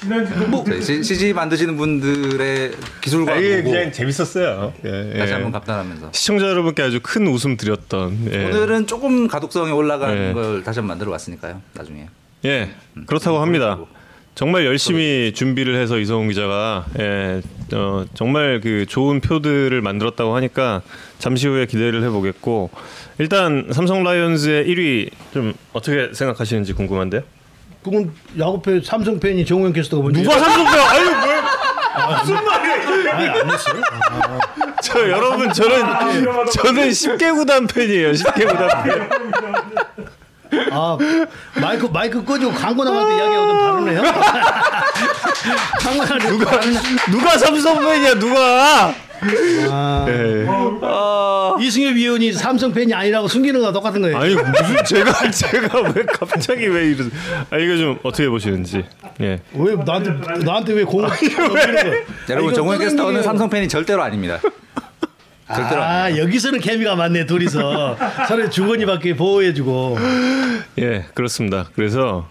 [0.00, 0.34] 지난주
[0.66, 4.72] 저희 C- CG 만드시는 분들의 기술과 아, 이게 보고 그냥 재밌었어요.
[4.84, 5.18] 예, 예.
[5.18, 8.28] 다시 한번 감탄하면서 시청자 여러분께 아주 큰 웃음 드렸던.
[8.32, 8.44] 예.
[8.46, 10.32] 오늘은 조금 가독성이 올라가는 네.
[10.32, 11.60] 걸 다시 한번 만들어 봤으니까요.
[11.74, 12.06] 나중에.
[12.44, 12.70] 예,
[13.06, 13.78] 그렇다고 합니다.
[14.34, 17.40] 정말 열심히 준비를 해서 이성훈 기자가 예,
[17.74, 20.82] 어, 정말 그 좋은 표들을 만들었다고 하니까
[21.18, 22.68] 잠시 후에 기대를 해보겠고
[23.18, 27.22] 일단 삼성 라이온즈의 1위 좀 어떻게 생각하시는지 궁금한데요.
[27.86, 30.74] 그건 야구 팬 삼성 팬이 정우영 캐스터가 먼저 누가 삼성 팬?
[30.80, 31.40] 아유 왜?
[32.20, 33.12] 무슨 말이에요?
[33.12, 33.80] 아니 안 했어요?
[34.82, 35.80] 저 여러분 저는
[36.50, 38.10] 저는 10개 구단 팬이에요.
[38.10, 40.68] 10개 구단 팬.
[40.72, 40.98] 아
[41.60, 44.02] 마이크 마이크 꺼지고 광고 나갈 때 이야기하고 좀 다르네요.
[45.80, 46.60] 광고 누가
[47.08, 48.92] 누가 삼성 팬이야 누가?
[49.70, 50.46] 아, 예.
[51.64, 54.16] 이승엽 위원이 삼성 팬이 아니라고 숨기는 거랑 똑같은 거예요.
[54.18, 57.04] 아니 무슨 제가 제가 왜 갑자기 왜 이러?
[57.50, 58.84] 아 이거 좀 어떻게 보시는지.
[59.20, 59.40] 예.
[59.54, 60.10] 왜 나한테
[60.44, 61.08] 나한테 왜 거야?
[62.28, 63.22] 여러분 정우영 캐스터는.
[63.22, 64.38] 삼성 팬이 절대로 아닙니다.
[65.48, 66.04] 절대로 아닙니다.
[66.04, 67.96] 아 여기서는 케미가 맞네 둘이서
[68.28, 69.98] 서로 주거니 밖에 보호해주고
[70.80, 71.66] 예, 그렇습니다.
[71.74, 72.28] 그래서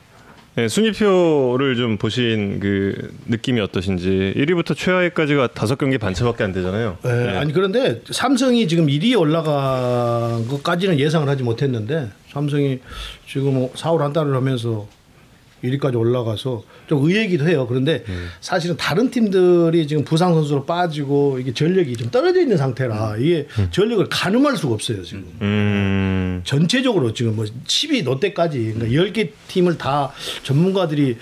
[0.57, 6.97] 예, 순위표를 좀 보신 그 느낌이 어떠신지 1위부터 최하위까지가 다섯 경기 반차밖에 안 되잖아요.
[7.05, 12.79] 예, 아니 그런데 삼성이 지금 1위에 올라간 것까지는 예상을 하지 못했는데 삼성이
[13.27, 14.87] 지금 4월 한 달을 하면서
[15.65, 17.65] 1위까지 올라가서 좀 의외이기도 해요.
[17.67, 18.03] 그런데
[18.41, 24.07] 사실은 다른 팀들이 지금 부상 선수로 빠지고 이게 전력이 좀 떨어져 있는 상태라 이게 전력을
[24.09, 25.25] 가늠할 수가 없어요 지금.
[25.41, 30.11] 음, 전체적으로 지금 뭐 10위 롯데까지 그러니까 10개 팀을 다
[30.43, 31.17] 전문가들이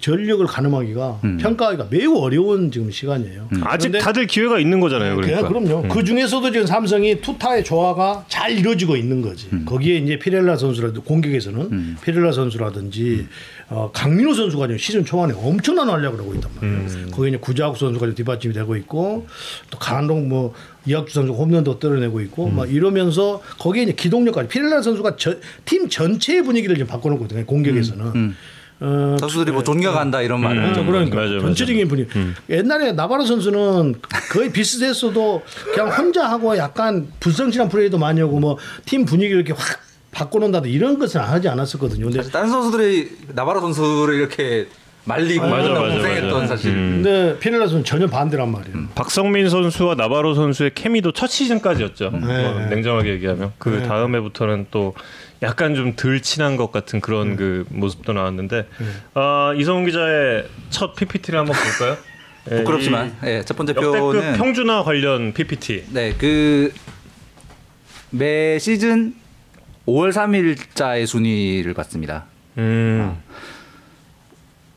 [0.00, 3.48] 전력을 가늠하기가 평가하기가 매우 어려운 지금 시간이에요.
[3.62, 5.16] 아직 그런데 다들 기회가 있는 거잖아요.
[5.16, 5.48] 그러니까.
[5.48, 5.88] 그냥 그럼요.
[5.88, 9.48] 그 중에서도 지금 삼성이 투타의 조화가 잘 이루어지고 있는 거지.
[9.64, 13.26] 거기에 이제 피렐라 선수라든지 공격에서는 피렐라 선수라든지
[13.68, 17.10] 어, 강민호 선수가 지금 시즌 초반에 엄청난 활약을 하고 있단 말이에요.
[17.10, 19.26] 거기에 이제 구자욱 선수가 지금 뒷받침이 되고 있고
[19.70, 20.54] 또 강한동 뭐
[20.86, 26.42] 이학주 선수 홈런도 떨어내고 있고 막 이러면서 거기에 이제 기동력까지 피렐라 선수가 저, 팀 전체의
[26.42, 27.46] 분위기를 지금 바꿔놓거든요.
[27.46, 28.34] 공격에서는.
[28.84, 30.84] 어, 선수들이 뭐 존경한다 이런 말을 음, 하죠.
[30.84, 31.40] 그러니까 맞아요, 맞아요.
[31.40, 32.10] 전체적인 분위기.
[32.50, 33.94] 옛날에 나바로 선수는
[34.30, 35.42] 거의 비슷했어도
[35.72, 39.80] 그냥 혼자 하고 약간 불성실한 플레이도 많이 하고 뭐 팀 분위기를 이렇게 확
[40.12, 42.10] 바꿔놓는다든 이런 것은 하지 않았었거든요.
[42.10, 44.66] 근데 다른 선수들이 나바로 선수를 이렇게
[45.06, 46.46] 말리고 맞아, 맞아, 고생했던 맞아.
[46.46, 46.72] 사실.
[46.72, 48.76] 근데 피렐라 선수는 전혀 반대란 말이에요.
[48.94, 52.10] 박성민 선수와 나바로 선수의 케미도 첫 시즌까지였죠.
[52.10, 52.66] 뭐 네.
[52.70, 53.82] 냉정하게 얘기하면 그 네.
[53.88, 54.94] 다음 해부터는 또
[55.42, 58.66] 약간 좀 덜 친한 것 같은 그런 그 모습도 나왔는데
[59.14, 61.96] 아, 이성훈 기자의 첫 PPT를 한번 볼까요?
[62.50, 65.84] 예, 부끄럽지만 이 예, 첫 번째 표는 평준화 관련 PPT.
[65.92, 66.72] 네, 그
[68.16, 69.12] 매 시즌
[69.88, 72.26] 5월 3일자의 순위를 봤습니다.
[72.58, 73.16] 음.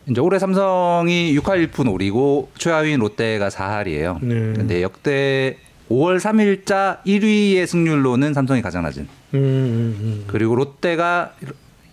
[0.10, 4.18] 이제 올해 삼성이 6할 1푼 오리고 최하위인 롯데가 4할이에요.
[4.24, 4.54] 네.
[4.56, 5.58] 근데 역대
[5.90, 9.04] 5월 3일자 1위의 승률로는 삼성이 가장 낮은.
[9.34, 10.24] 음, 음, 음.
[10.28, 11.34] 그리고 롯데가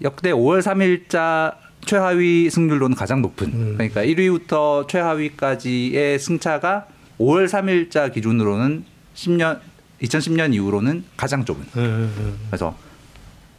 [0.02, 1.54] 역대 5월 3일자
[1.84, 3.46] 최하위 승률로는 가장 높은.
[3.48, 3.74] 음.
[3.76, 6.86] 그러니까 1위부터 최하위까지의 승차가
[7.18, 9.60] 5월 3일자 기준으로는 10년
[10.02, 11.62] 2010년 이후로는 가장 좁은.
[11.76, 12.38] 음, 음, 음.
[12.48, 12.76] 그래서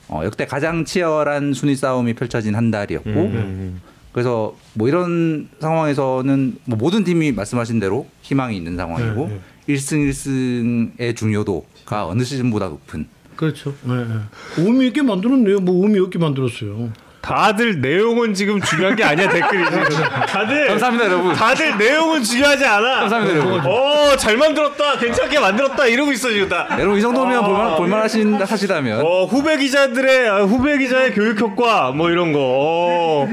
[0.07, 3.81] 어, 역대 가장 치열한 순위 싸움이 펼쳐진 한 달이었고 음.
[4.11, 10.09] 그래서 뭐 이런 상황에서는 뭐 모든 팀이 말씀하신 대로 희망이 있는 상황이고 네, 일 1승
[10.09, 13.75] 1승의 중요도가 어느 시즌보다 높은 그렇죠.
[13.83, 14.15] 네, 네.
[14.57, 15.59] 의미 있게 만들었네요.
[15.59, 16.91] 뭐 의미 없게 만들었어요.
[17.25, 19.83] 다들 내용은 지금 중요한 게 아니야 댓글이 지금.
[20.27, 22.99] 다들 감사합니다 여러분 다들 내용은 중요하지 않아.
[22.99, 24.99] 감사합니다 여러분 어, 잘 만들었다.
[24.99, 25.87] 괜찮게 만들었다.
[25.87, 26.67] 이러고 있어 지금 다.
[26.79, 31.89] 여러분 이 정도면 볼만, 볼만 하신 하시다면 어, 후배 기자들의 아, 후배 기자의 교육 효과
[31.91, 32.39] 뭐 이런 거.
[32.41, 33.27] 어.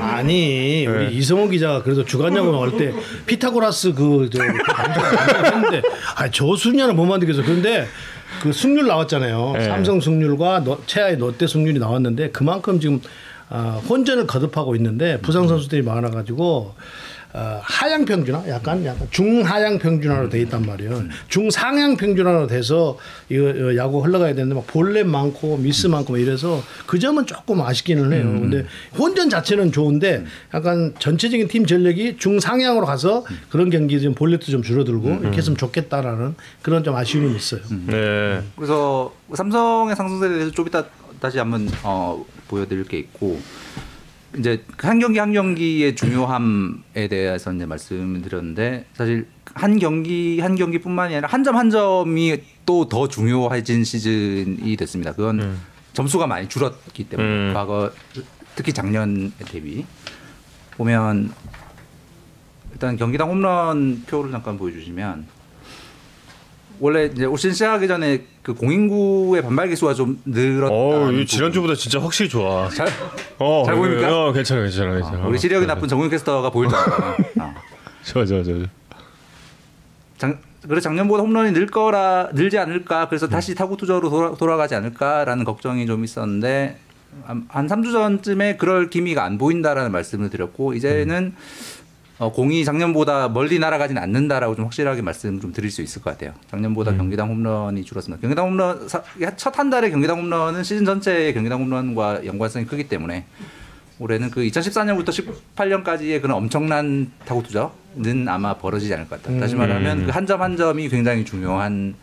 [0.00, 2.92] 아니 우리 이성훈 기자가 그래도 주간 야구 나갈 때
[3.26, 5.82] 피타고라스 그저 했는데
[6.16, 7.42] 아저 순위는 못 만들겠어.
[7.42, 7.86] 그런데
[8.42, 9.52] 그 승률 나왔잖아요.
[9.56, 9.64] 네.
[9.66, 13.00] 삼성 승률과 너- 최하의 롯데 승률이 나왔는데 그만큼 지금
[13.48, 16.74] 아, 혼전을 거듭하고 있는데 부상 선수들이 많아가지고
[17.36, 21.02] 어, 하향 평준화, 약간 약간 중하향 평준화로 돼 있단 말이에요.
[21.28, 22.96] 중상향 평준화로 돼서
[23.28, 27.60] 이거 어, 야구 흘러가야 되는데 막 볼넷 많고 미스 많고 막 이래서 그 점은 조금
[27.60, 28.22] 아쉽기는 해요.
[28.40, 28.64] 근데
[28.98, 35.06] 혼전 자체는 좋은데 약간 전체적인 팀 전력이 중상향으로 가서 그런 경기 좀 볼넷도 좀 줄어들고
[35.20, 37.60] 이렇게 했으면 좋겠다라는 그런 좀 아쉬움이 있어요.
[37.86, 38.40] 네.
[38.56, 40.84] 그래서 삼성의 상승세에 대해서 좀 이따
[41.20, 43.40] 다시 한번 어, 보여드릴 게 있고
[44.38, 51.14] 이제 한 경기 한 경기의 중요함에 대해서 이제 말씀을 드렸는데 사실 한 경기 한 경기뿐만이
[51.14, 55.12] 아니라 한 점한 점이 또 더 중요해진 시즌이 됐습니다.
[55.12, 55.56] 그건
[55.92, 57.54] 점수가 많이 줄었기 때문에 음.
[57.54, 57.90] 과거
[58.54, 59.86] 특히 작년에 대비
[60.76, 61.32] 보면
[62.72, 65.26] 일단 경기당 홈런 표를 잠깐 보여주시면
[66.78, 70.72] 원래 이제 올 시즌 시작하기 전에 그 공인구의 반발 기수가 좀 늘었다.
[70.72, 72.68] 어, 이 지난주보다 진짜 확실히 좋아.
[72.68, 72.86] 잘,
[73.40, 74.28] 어, 잘 보입니까?
[74.28, 75.24] 어, 괜찮아, 괜찮아, 괜찮아.
[75.24, 76.96] 어, 우리 시력이 나쁜 정훈 캐스터가 보일 정도로.
[77.40, 77.54] 어.
[78.06, 78.58] 좋아, 좋아, 좋아.
[80.16, 85.44] 작, 그래 작년보다 홈런이 늘 거라 늘지 않을까 그래서 다시 타구 투자로 돌아, 돌아가지 않을까라는
[85.44, 86.78] 걱정이 좀 있었는데
[87.24, 91.34] 한, 한 3주 전쯤에 그럴 기미가 안 보인다라는 말씀을 드렸고 이제는
[92.18, 96.32] 어, 공이 작년보다 멀리 날아가진 않는다라고 좀 확실하게 말씀 좀 드릴 수 있을 것 같아요.
[96.50, 98.20] 작년보다 경기당 홈런이 줄었습니다.
[98.22, 103.26] 경기당 홈런 첫 한 달에 경기당 홈런은 시즌 전체의 경기당 홈런과 연관성이 크기 때문에
[103.98, 105.08] 올해는 그 2014년부터
[105.56, 109.38] 18년까지의 그런 엄청난 타구 투자는 아마 벌어지지 않을 것 같다.
[109.40, 111.94] 다시 말하면 그 한점한 점이 굉장히 중요한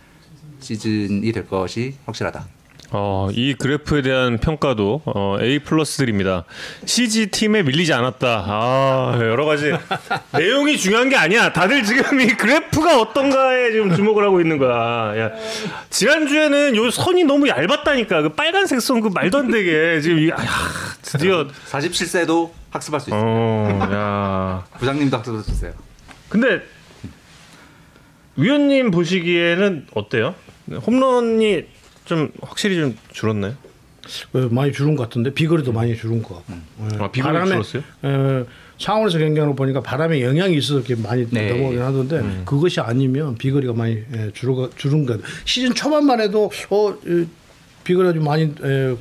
[0.60, 2.46] 시즌이 될 것이 확실하다.
[2.92, 6.44] 어, 이 그래프에 대한 평가도 어, A 플러스 드립니다.
[6.86, 8.44] CG 팀에 밀리지 않았다.
[8.48, 9.72] 아, 여러 가지
[10.38, 11.52] 내용이 중요한 게 아니야.
[11.54, 15.18] 다들 지금 이 그래프가 어떤가에 지금 주목을 하고 있는 거야.
[15.18, 15.32] 야,
[15.90, 18.22] 지난 주에는 요 선이 너무 얇았다니까.
[18.22, 20.38] 그 빨간색 선 그 말도 안 되게 지금 이 아,
[21.02, 23.22] 드디어 47세도 학습할 수 있어요.
[23.24, 24.66] 어, 야.
[24.78, 25.74] 부장님도 학습할 수 있어요.
[26.30, 26.62] 근데
[28.36, 30.36] 위원님 보시기에는 어때요?
[30.86, 31.64] 홈런이
[32.06, 33.54] 좀 확실히 좀 줄었나요?
[34.34, 36.54] 어, 많이 줄은 것 같은데 비거리도 많이 줄은 것 같고.
[36.54, 37.04] 예.
[37.04, 37.84] 아, 비거리 바람에, 줄었어요?
[38.04, 38.46] 예,
[38.78, 41.50] 창원에서 경기하는 거 보니까 바람에 영향이 있어서 이렇게 많이 네.
[41.50, 45.14] 넘어오긴 하던데 그것이 아니면 비거리가 많이 예, 줄어 줄은 것.
[45.22, 45.34] 같아요.
[45.46, 47.26] 시즌 초반만 해도 어 이,
[47.86, 48.96] 비거리가 좀 많이 예,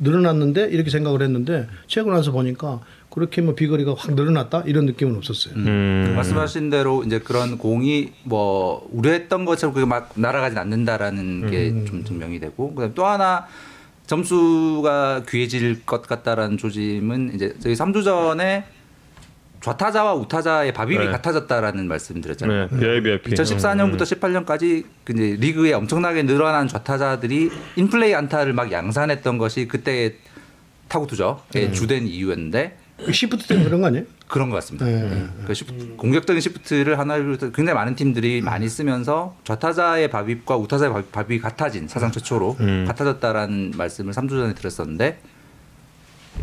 [0.00, 5.54] 늘어났는데 이렇게 생각을 했는데 최근 와서 보니까 그렇게 뭐 비거리가 확 늘어났다 이런 느낌은 없었어요.
[5.56, 6.12] 음.
[6.14, 12.38] 말씀하신 대로 이제 그런 공이 뭐 우려했던 것처럼 그게 막 날아가진 않는다라는 게 좀 증명이
[12.40, 13.46] 되고 그다음에 또 하나
[14.06, 18.64] 점수가 귀해질 것 같다라는 조짐은 이제 저희 3주 전에
[19.60, 21.10] 좌타자와 우타자의 BABIP이 네.
[21.10, 22.68] 같아졌다라는 말씀드렸잖아요.
[22.72, 23.30] 네, BABIP.
[23.34, 30.16] 2014년부터 18년까지 그 이제 리그에 엄청나게 늘어난 좌타자들이 인플레이 안타를 막 양산했던 것이 그때의
[30.88, 32.78] 타고투저의 주된 이유였는데
[33.12, 34.04] 시프트 때문에 그런 거 아니에요?
[34.28, 34.86] 그런 것 같습니다.
[34.86, 35.02] 네.
[35.02, 35.26] 네.
[35.46, 41.12] 그 시프트, 공격적인 시프트를 한화를 비롯해서 굉장히 많은 팀들이 많이 쓰면서 좌타자의 BABIP과 우타자의 밥-
[41.12, 42.84] BABIP이 같아진 사상 최초로 음.
[42.86, 45.20] 같아졌다라는 말씀을 3주 전에 드렸었는데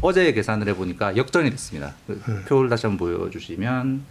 [0.02, 1.94] 어제 계산을 해보니까 역전이 됐습니다.
[2.08, 4.02] 그 표를 다시 한번 보여주시면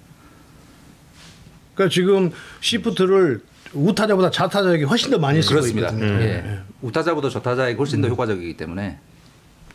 [1.75, 2.31] 그러니까 지금
[2.61, 3.43] 시프트를
[3.75, 5.89] 우타자보다 좌타자에게 훨씬 더 많이 쓰고 그렇습니다.
[5.91, 6.21] 있거든요.
[6.23, 6.61] 예.
[6.81, 8.99] 우타자보다 좌타자에게 훨씬 더 효과적이기 때문에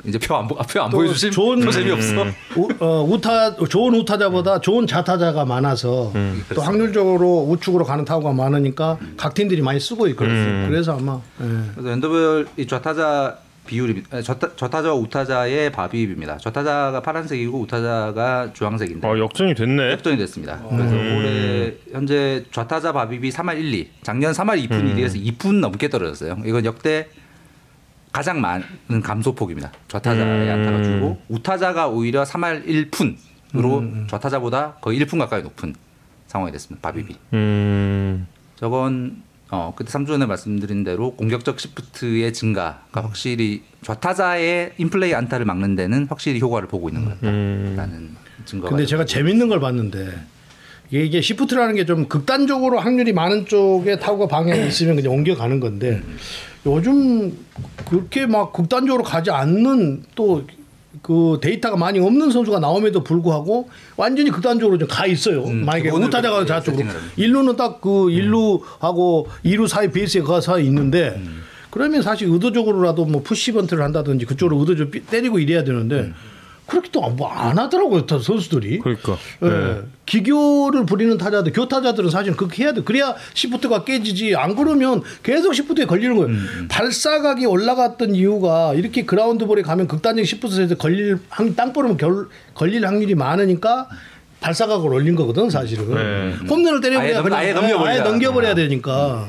[0.05, 2.25] 이제 표안 표안 또 보여주시면 좋은- 더 재미없어.
[2.55, 6.11] 우, 어, 우타 좋은 우타자보다 좋은 좌타자가 많아서
[6.55, 10.67] 또 확률적으로 우측으로 가는 타구가 많으니까 각 팀들이 많이 쓰고 있거든요.
[10.69, 11.45] 그래서 아마 예.
[11.75, 13.37] 그래서 엔더별 이 좌타자
[13.67, 16.37] 비율이 아, 좌타, 좌타자와 우타자의 밥입입니다.
[16.39, 19.91] 좌타자가 파란색이고 우타자가 주황색인데 어, 역전이 됐네.
[19.91, 20.59] 역전이 됐습니다.
[20.67, 23.87] 그래서 올해 현재 좌타자 밥입이 3할 1, 2.
[24.01, 26.37] 작년 3할 2푼 1위에서 2푼 넘게 떨어졌어요.
[26.43, 27.07] 이건 역대
[28.11, 29.71] 가장 많은 감소폭입니다.
[29.87, 35.73] 좌타자의 안타가 줄고 우타자가 오히려 3할 1푼으로 좌타자보다 거의 1푼 가까이 높은
[36.27, 36.91] 상황이 됐습니다.
[36.91, 37.15] 밥입이.
[37.33, 38.27] 음.
[38.55, 45.75] 저건 어 그때 3주 전에 말씀드린 대로 공격적 시프트의 증가가 확실히 좌타자의 인플레이 안타를 막는
[45.75, 50.09] 데는 확실히 효과를 보고 있는 것 같다라는 증거가 근데 제가 재밌는 걸 봤는데
[50.93, 56.01] 이게, 시프트라는 게 좀 극단적으로 확률이 많은 쪽에 타구가 방향이 있으면 그냥 옮겨가는 건데
[56.65, 57.35] 요즘
[57.89, 60.43] 그렇게 막 극단적으로 가지 않는 또
[61.01, 65.45] 그 데이터가 많이 없는 선수가 나옴에도 불구하고 완전히 극단적으로 좀 가 있어요.
[65.45, 66.45] 음, 만약에 우타자가
[66.91, 66.99] 합시다.
[67.15, 71.41] 일루는 딱 그 일루하고 이루 사이 베이스에 가서 있는데 음.
[71.71, 76.13] 그러면 사실 의도적으로라도 뭐 push bunt를 한다든지 그쪽으로 의도적으로 삐- 때리고 이래야 되는데 음.
[76.71, 78.79] 그렇게 또뭐안 하더라고요 다 선수들이.
[78.79, 79.17] 그러니까.
[79.43, 79.47] 예.
[79.49, 79.81] 네.
[80.05, 82.81] 기교를 부리는 타자들, 교타자들은 사실 그렇게 해야 돼.
[82.81, 84.35] 그래야 시프트가 깨지지.
[84.37, 86.29] 안 그러면 계속 시프트에 걸리는 거예요.
[86.29, 92.85] 음, 발사각이 올라갔던 이유가 이렇게 ground ball에 가면 극단적 시프트에서 걸릴 확- 땅볼은 결, 걸릴
[92.85, 93.89] 확률이 많으니까
[94.39, 95.93] 발사각을 올린 거거든 사실은.
[95.93, 96.47] 네.
[96.49, 97.89] 홈런을 때려버려야 아예 아예 넘겨버리자.
[97.89, 99.27] 아예 넘겨버려야 되니까.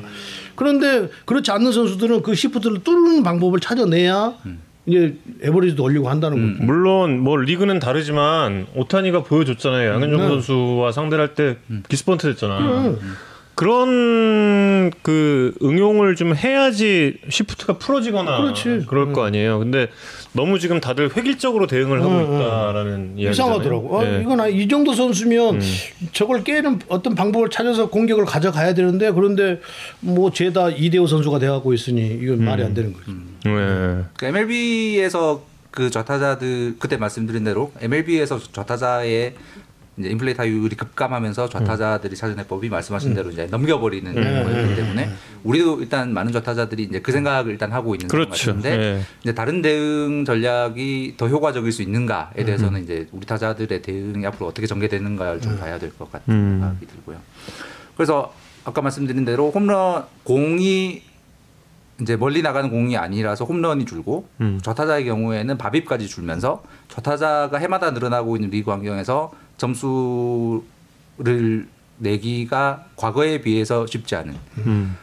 [0.54, 4.34] 그런데 그렇지 않는 선수들은 그 시프트를 뚫는 방법을 찾아내야
[4.86, 6.64] 이제 에버리지도 올리고 한다는 거죠.
[6.64, 9.92] 물론 뭐 리그는 다르지만 오타니가 보여줬잖아요.
[9.92, 10.28] 양현종 네.
[10.28, 11.56] 선수와 상대를 할때
[11.88, 12.58] 기스펀트 됐잖아.
[12.58, 12.98] 음.
[13.54, 18.86] 그런 그 응용을 좀 해야지 시프트가 풀어지거나 그렇지.
[18.90, 19.58] 럴거 아니에요.
[19.58, 19.88] 근데
[20.32, 23.30] 너무 지금 다들 획일적으로 대응을 하고 음, 있다라는 이야기잖아요.
[23.30, 24.00] 이상하더라고.
[24.00, 24.20] 아, 예.
[24.22, 25.60] 이건 아- 이 정도 선수면
[26.12, 29.60] 저걸 깨는 어떤 방법을 찾아서 공격을 가져가야 되는데 그런데
[30.00, 33.12] 뭐 죄다 이대호 선수가 돼갖고 있으니 이건 말이 안 되는 거죠.
[33.44, 34.02] 네.
[34.16, 39.34] 그 MLB에서 그 좌타자들 그때 말씀드린 대로 MLB에서 좌타자의
[39.98, 45.10] 이제 인플레이 타율이 급감하면서 좌타자들이 찾아낸 법이 말씀하신 대로 이제 넘겨버리는 거기 때문에
[45.44, 48.54] 우리도 일단 많은 좌타자들이 이제 그 생각을 일단 하고 있는 것 그렇죠.
[48.54, 49.02] 같은데 예.
[49.22, 54.66] 이제 다른 대응 전략이 더 효과적일 수 있는가에 대해서는 이제 우리 타자들의 대응이 앞으로 어떻게
[54.66, 56.58] 전개되는가를 좀 봐야 될 것 같은 음.
[56.60, 57.18] 생각이 들고요.
[57.94, 58.32] 그래서
[58.64, 61.02] 아까 말씀드린 대로 홈런 공이
[62.00, 64.58] 이제 멀리 나가는 공이 아니라서 홈런이 줄고 음.
[64.62, 70.62] 좌타자의 경우에는 밥입까지 줄면서 좌타자가 해마다 늘어나고 있는 리그 환경에서 점수를
[71.98, 74.34] 내기가 과거에 비해서 쉽지 않은
[74.66, 74.96] 음.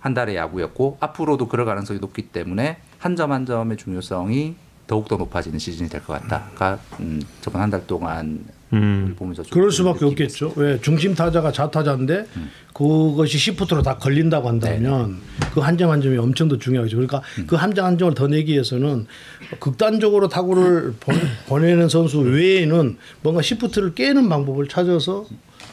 [0.00, 4.54] 한 달의 야구였고 앞으로도 그럴 가능성이 높기 때문에 한 점 한 점의 중요성이
[4.86, 9.14] 더욱 더 높아지는 시즌이 될 것 같다가 음, 저번 한 달 동안 음.
[9.18, 10.54] 보면서 좀 그럴 수밖에 없겠죠.
[10.56, 12.26] 왜 중심 타자가 좌타자인데
[12.72, 15.20] 그것이 시프트로 다 걸린다고 한다면
[15.54, 16.96] 그 한 점 한 점이 엄청 더 중요하죠.
[16.96, 19.06] 그러니까 그한 점 한 점을 더 내기 위해서는
[19.58, 21.12] 극단적으로 타구를 보-
[21.48, 25.26] 보내는 선수 외에는 뭔가 시프트를 깨는 방법을 찾아서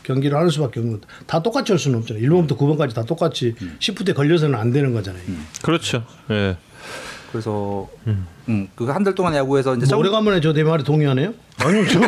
[0.03, 1.07] 경기를 하는 수밖에 없는 것.
[1.27, 2.23] 다 똑같이 할 수는 없잖아요.
[2.27, 5.21] 1번부터 9번까지 다 똑같이 시프트에 걸려서는 안 되는 거잖아요.
[5.61, 6.03] 그렇죠.
[6.31, 6.57] 예.
[7.31, 7.87] 그래서
[8.47, 11.33] 음, 그한 달 동안 야구에서 이제 뭐 점- 오래간만에 저 내 말이 동의하네요.
[11.59, 11.99] 아니 저.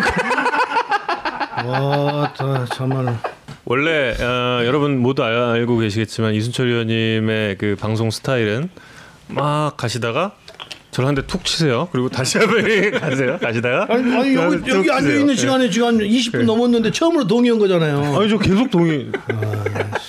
[1.65, 3.17] 와, 다 참말.
[3.65, 8.69] 원래 어, 여러분 모두 알- 알고 계시겠지만 이순철 의원님의 그 방송 스타일은
[9.27, 10.33] 막 가시다가
[10.91, 11.87] 저를 한 대 툭 치세요.
[11.93, 12.61] 그리고 다시 한번
[12.99, 13.37] 가세요.
[13.41, 15.09] 가시다가 아니, 아니 툭 여기, 여기 앉아.
[15.09, 15.35] 있는 예.
[15.35, 18.19] 시간에 지금 한 20분 넘었는데 처음으로 동의한 거잖아요.
[18.19, 19.09] 아니 저 계속 동의.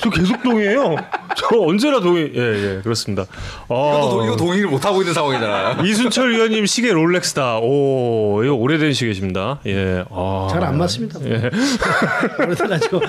[0.01, 0.97] 저 계속 동의해요.
[1.37, 2.33] 저 언제나 동의.
[2.35, 2.41] 예,
[2.77, 3.23] 예, 그렇습니다.
[3.69, 5.83] 아, 이것도 이거 동의를 못 하고 있는 상황이잖아요.
[5.87, 7.59] 이순철 의원님 시계 롤렉스다.
[7.61, 9.61] 오, 이거 오래된 시계십니다.
[9.67, 10.05] 예.
[10.11, 10.49] 아.
[10.51, 11.21] 잘안 맞습니다.
[11.27, 11.49] 예.
[12.37, 13.01] 그래가지고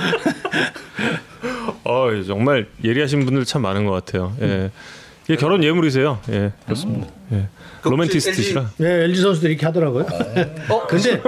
[1.86, 4.34] 어, 정말 예리하신 분들 참 많은 것 같아요.
[4.42, 4.72] 예.
[5.26, 6.20] 이게 결혼 예물이세요.
[6.30, 7.08] 예, 그렇습니다.
[7.32, 7.48] 예.
[7.84, 8.72] 그 로맨티스트시라.
[8.78, 10.06] 네, LG 선수들이 이렇게 하더라고요.
[10.70, 11.22] 어, 근데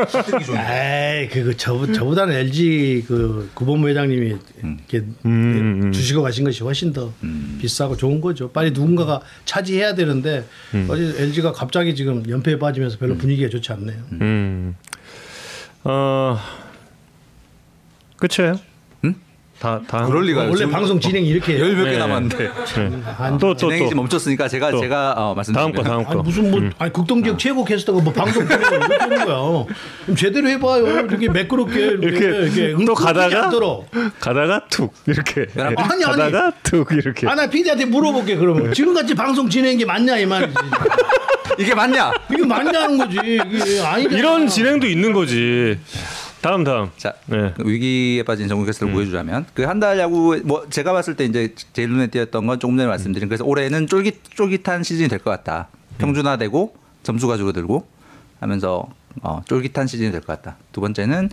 [1.21, 5.91] 에이 그거 저 저보다는 LG 그 구본부 회장님이 이렇게 음, 음.
[5.91, 7.11] 주시고 가신 것이 훨씬 더
[7.59, 8.49] 비싸고 좋은 거죠.
[8.51, 10.45] 빨리 누군가가 차지해야 되는데
[10.87, 13.97] 어제 LG가 갑자기 지금 연패에 빠지면서 별로 분위기가 좋지 않네요.
[14.13, 14.75] 음.
[15.83, 16.39] 어.
[18.17, 18.57] 끝이에요?
[19.55, 19.59] 응?
[19.59, 20.05] 다, 다.
[20.05, 20.45] 그럴 리가요.
[20.45, 21.63] 원래 지금 방송 진행이 이렇게 해요.
[21.65, 21.97] 열몇 개 네.
[21.97, 22.47] 남았는데
[23.17, 23.87] 한- 또, 또, 진행이 또.
[23.89, 24.79] 지금 멈췄으니까 제가 또.
[24.81, 26.23] 제가 어, 다음 말씀드리면 거, 다음 아니 거.
[26.23, 29.65] 무슨 뭐 아니 극동지역 최고 캐스터가 뭐 방송 프로 이렇게 하는 거야.
[30.05, 30.87] 좀 제대로 해봐요.
[30.87, 33.49] 이렇게 매끄럽게 이렇게, 이렇게 이렇게 또안 가다가.
[34.19, 36.03] 가다가 툭 이렇게 아니, 아니.
[36.03, 40.53] 가다가 툭 이렇게 아나 피디한테 물어볼게 그러면 지금같이 방송 진행이 맞냐 이 말이지.
[41.57, 42.11] 이게 맞냐?
[42.31, 43.17] 이게 맞냐는 거지.
[43.23, 44.17] 이게 아니잖아.
[44.17, 45.77] 이런 진행도 있는 거지.
[46.45, 46.91] 다음 다음.
[46.95, 47.53] 자 네.
[47.57, 51.55] 그 위기에 빠진 전국 캐스트를 보여주자면 그 한 달 야구 뭐 제가 봤을 때 이제
[51.73, 55.69] 제일 눈에 띄었던 건 조금 전에 말씀드린 그래서 올해는 쫄깃 쫄깃한 시즌이 될 것 같다.
[55.97, 57.87] 평준화되고 점수가 줄어들고
[58.39, 58.87] 하면서
[59.23, 60.57] 어, 쫄깃한 시즌이 될 것 같다.
[60.71, 61.31] 두 번째는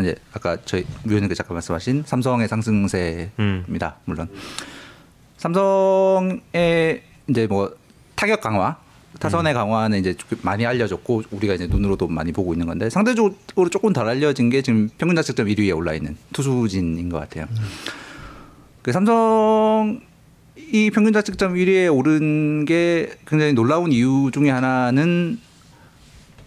[0.00, 3.96] 이제 아까 저희 위원님께 잠깐 말씀하신 삼성의 상승세입니다.
[4.04, 4.28] 물론
[5.38, 7.74] 삼성의 이제 뭐
[8.16, 8.76] 타격 강화,
[9.18, 13.34] 타선의 강화는 이제 좀 많이 알려졌고 우리가 이제 눈으로도 많이 보고 있는 건데 상대적으로
[13.70, 17.46] 조금 덜 알려진 게 지금 평균 자책점 1위에 올라 있는 투수진인 것 같아요.
[18.82, 20.00] 그 삼성
[20.56, 25.38] 이 평균 자책점 1위에 오른 게 굉장히 놀라운 이유 중에 하나는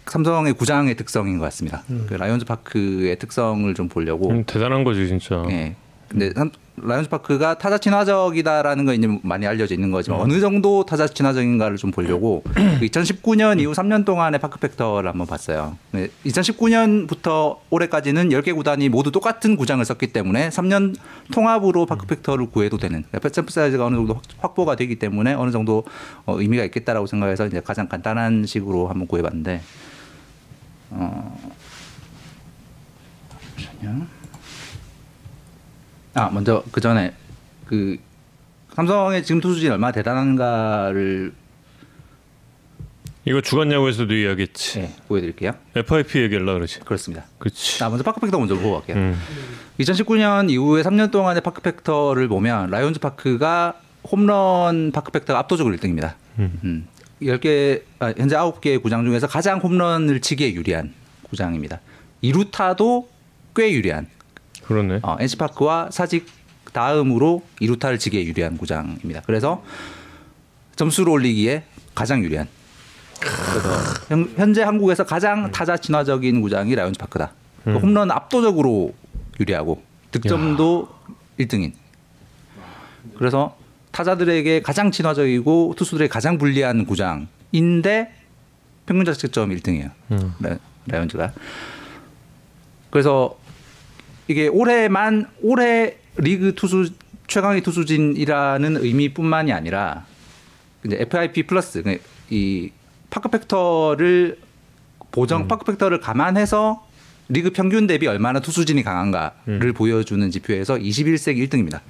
[0.07, 1.83] 삼성의 구장의 특성인 것 같습니다.
[2.07, 5.43] 그 라이온즈 파크의 특성을 좀 보려고 음, 대단한 거지 진짜.
[5.49, 5.75] 예.
[6.07, 11.07] 근데 삼- 라이온즈 파크가 타자 친화적이다라는 거 이제 많이 알려져 있는 거지만 어느 정도 타자
[11.07, 15.77] 친화적인가를 좀 보려고 그 2019년 이후 3년 동안의 park factor를 한번 봤어요.
[15.91, 20.95] 네, 2019년부터 올해까지는 10개 구단이 모두 똑같은 구장을 썼기 때문에 3년
[21.31, 25.51] 통합으로 파크 팩터를 구해도 되는 그러니까 샘플 사이즈가 어느 정도 확- 확보가 되기 때문에 어느
[25.51, 25.85] 정도
[26.25, 29.61] 어, 의미가 있겠다라고 생각해서 이제 가장 간단한 식으로 한번 구해봤는데
[30.91, 31.39] 어,
[33.57, 34.24] 잠시만요.
[36.15, 37.13] 아 먼저 그 전에
[37.65, 37.97] 그
[38.73, 41.33] 삼성의 지금 투수진이 얼마나 대단한가를
[43.27, 44.79] 이거 주간 야구에서도 이야기했지.
[44.81, 45.53] 네, 보여드릴게요.
[45.75, 46.79] FIP 얘기하려 그러지.
[46.81, 47.25] 그렇습니다.
[47.39, 47.79] 그렇지.
[47.79, 48.97] 자, 먼저 파크팩터 먼저 보고 갈게요.
[48.97, 49.19] 음.
[49.79, 53.79] 2019년 이후에 3년 동안의 파크팩터를 보면 라이온즈 파크가
[54.11, 56.13] 홈런 파크팩터가 압도적으로 1등입니다.
[56.37, 56.87] 음.
[57.21, 61.79] 10개 아, 현재 9개의 구장 중에서 가장 홈런을 치기에 유리한 구장입니다.
[62.21, 63.09] 이루타도
[63.55, 64.07] 꽤 유리한
[64.67, 64.99] 그러네.
[65.03, 66.27] 어, NC 파크와 사직
[66.73, 69.21] 다음으로 이루타를 치기에 유리한 구장입니다.
[69.25, 69.63] 그래서
[70.75, 71.63] 점수를 올리기에
[71.93, 72.47] 가장 유리한.
[74.09, 77.31] 현- 현재 한국에서 가장 타자 친화적인 구장이 라이온즈 파크다.
[77.63, 78.93] 그 홈런 압도적으로
[79.39, 80.89] 유리하고 득점도
[81.39, 81.73] 1등인.
[83.17, 83.57] 그래서
[83.91, 88.13] 타자들에게 가장 친화적이고 투수들에게 가장 불리한 구장인데
[88.85, 89.91] 평균 자책점 1등이에요.
[90.41, 90.57] 라,
[90.87, 91.31] 라이온즈가.
[92.89, 93.37] 그래서
[94.27, 96.89] 이게 올해만 올해 리그 투수
[97.27, 100.05] 최강의 투수진이라는 의미뿐만이 아니라
[100.85, 102.71] 이제 FIP 플러스 그이
[103.09, 104.37] park factor를
[105.11, 106.85] 보정 park factor를 감안해서
[107.29, 111.81] 리그 평균 대비 얼마나 투수진이 강한가를 보여주는 지표에서 21세기 1등입니다.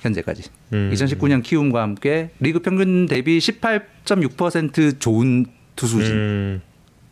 [0.00, 0.50] 현재까지.
[0.72, 0.90] 음.
[0.92, 6.12] 2019년 키움과 함께 리그 평균 대비 18.6% 좋은 투수진.
[6.12, 6.62] 음.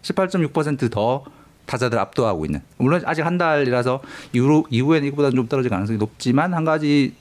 [0.02, 1.24] 18.6%더
[1.66, 2.60] 타자들 압도하고 있는.
[2.78, 4.02] 물론 아직 한 달이라서
[4.32, 7.14] 이후 이후에는 이거보다는 좀 떨어질 가능성이 높지만 한 가지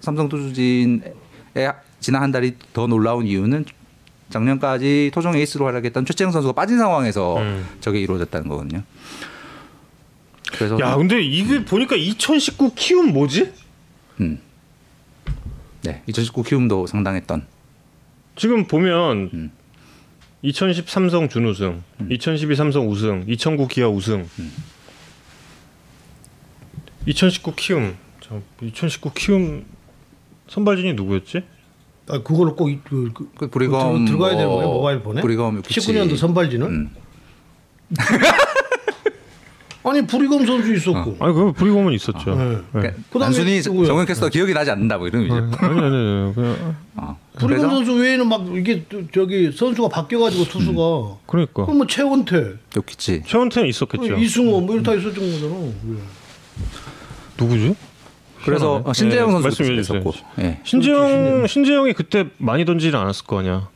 [0.00, 1.14] 삼성 투수진의
[2.00, 3.64] 지난 한 달이 더 놀라운 이유는
[4.30, 7.66] 작년까지 토종 에이스로 활약했던 최채영 선수가 빠진 상황에서 음.
[7.80, 8.82] 저게 이루어졌다는 거거든요.
[10.52, 13.52] 그래서 야, 근데 이게 보니까 2019 키움 뭐지?
[14.20, 14.40] 음.
[15.82, 17.46] 네, 2019 키움도 상당했던
[18.36, 19.50] 지금 보면 음.
[20.48, 24.28] 2010 삼성 준우승, 2012 삼성 우승, 2009 기아 우승.
[27.06, 27.96] 2019 키움.
[28.20, 29.64] 자, 2019 키움
[30.48, 31.42] 선발진이 누구였지?
[32.08, 35.22] 아, 그거를 꼭 이- 그, 그, 그 브리검 들, 들어가야 되는 거예요 뭐, 모바일 폰에?
[35.22, 36.66] 브리검 19년도 선발진은?
[36.66, 36.90] 음.
[39.84, 41.16] 아니 브리검 선수 있었고.
[41.20, 42.34] 아니 그 브리검은 있었죠.
[42.34, 42.48] 네.
[42.48, 42.58] 네.
[42.72, 43.62] 그러니까 그다음에 단순히?
[43.62, 45.56] 정현 캐스터 기억이 나지 않는다 뭐 이런 의미죠.
[45.58, 47.18] 아니 아니 아니 그냥 어.
[47.38, 53.22] 브리검 선수 외에는 막 이게 또 저기 선수가 바뀌어가지고 투수가 그러니까 그럼 뭐 최원태, 좋겠지.
[53.26, 54.16] 최원태는 있었겠죠.
[54.16, 55.54] 이승호 뭐 이런 다 있었던 거잖아.
[57.38, 57.74] 누구지?
[58.44, 58.90] 그래서 희한하네.
[58.90, 59.98] 어, 신재영 네, 선수 말씀해 주세요.
[59.98, 60.12] 있었고.
[60.40, 60.60] 예.
[60.64, 63.68] 신재영 신재영이 그때 많이 던지지 않았을 거 아니야.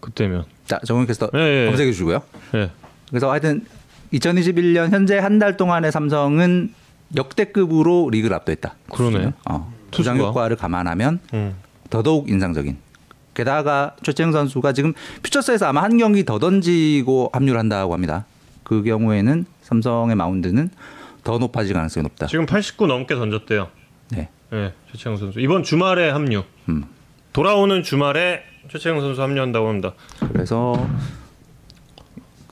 [0.00, 0.44] 그때면.
[0.66, 1.66] 자, 정현 캐스터 예, 예.
[1.66, 2.22] 검색해 주고요.
[2.54, 2.70] 예.
[3.08, 3.64] 그래서 하여튼
[4.12, 6.72] 2021년 현재 한 달 동안의 삼성은
[7.16, 8.74] 역대급으로 리그를 압도했다.
[8.92, 9.32] 그러네.
[9.48, 10.16] 어, 투수가.
[10.16, 11.54] 효과를 감안하면 음.
[11.90, 12.76] 더더욱 인상적인.
[13.34, 14.92] 게다가 최채영 선수가 지금
[15.22, 18.26] 퓨처스에서 아마 한 경기 더 던지고 합류를 한다고 합니다.
[18.62, 20.70] 그 경우에는 삼성의 마운드는
[21.24, 22.26] 더 높아질 가능성이 높다.
[22.26, 23.68] 지금 89 넘게 던졌대요.
[24.10, 24.28] 네.
[24.52, 25.40] 예, 최채영 선수.
[25.40, 26.44] 이번 주말에 합류.
[26.68, 26.84] 음.
[27.32, 29.92] 돌아오는 주말에 최채영 선수 합류한다고 합니다.
[30.30, 30.74] 그래서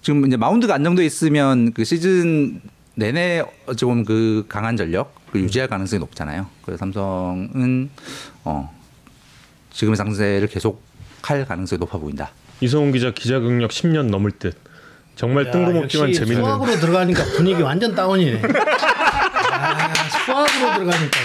[0.03, 2.61] 지금 이제 마운드가 안정돼 있으면 그 시즌
[2.95, 3.43] 내내
[3.77, 6.47] 조금 그 강한 전력을 유지할 가능성이 높잖아요.
[6.63, 7.91] 그래서 삼성은
[8.45, 8.75] 어
[9.73, 10.83] 지금의 상세를 계속
[11.23, 12.31] 할 가능성이 높아 보인다.
[12.61, 14.57] 이성훈 기자 기자 경력 10년 넘을 듯.
[15.17, 16.43] 정말 야, 뜬금없지만 역시 재밌는.
[16.45, 18.41] 수학으로 들어가니까 분위기 완전 다운이네.
[19.53, 19.93] 아,
[20.25, 21.21] 수학으로 들어가니까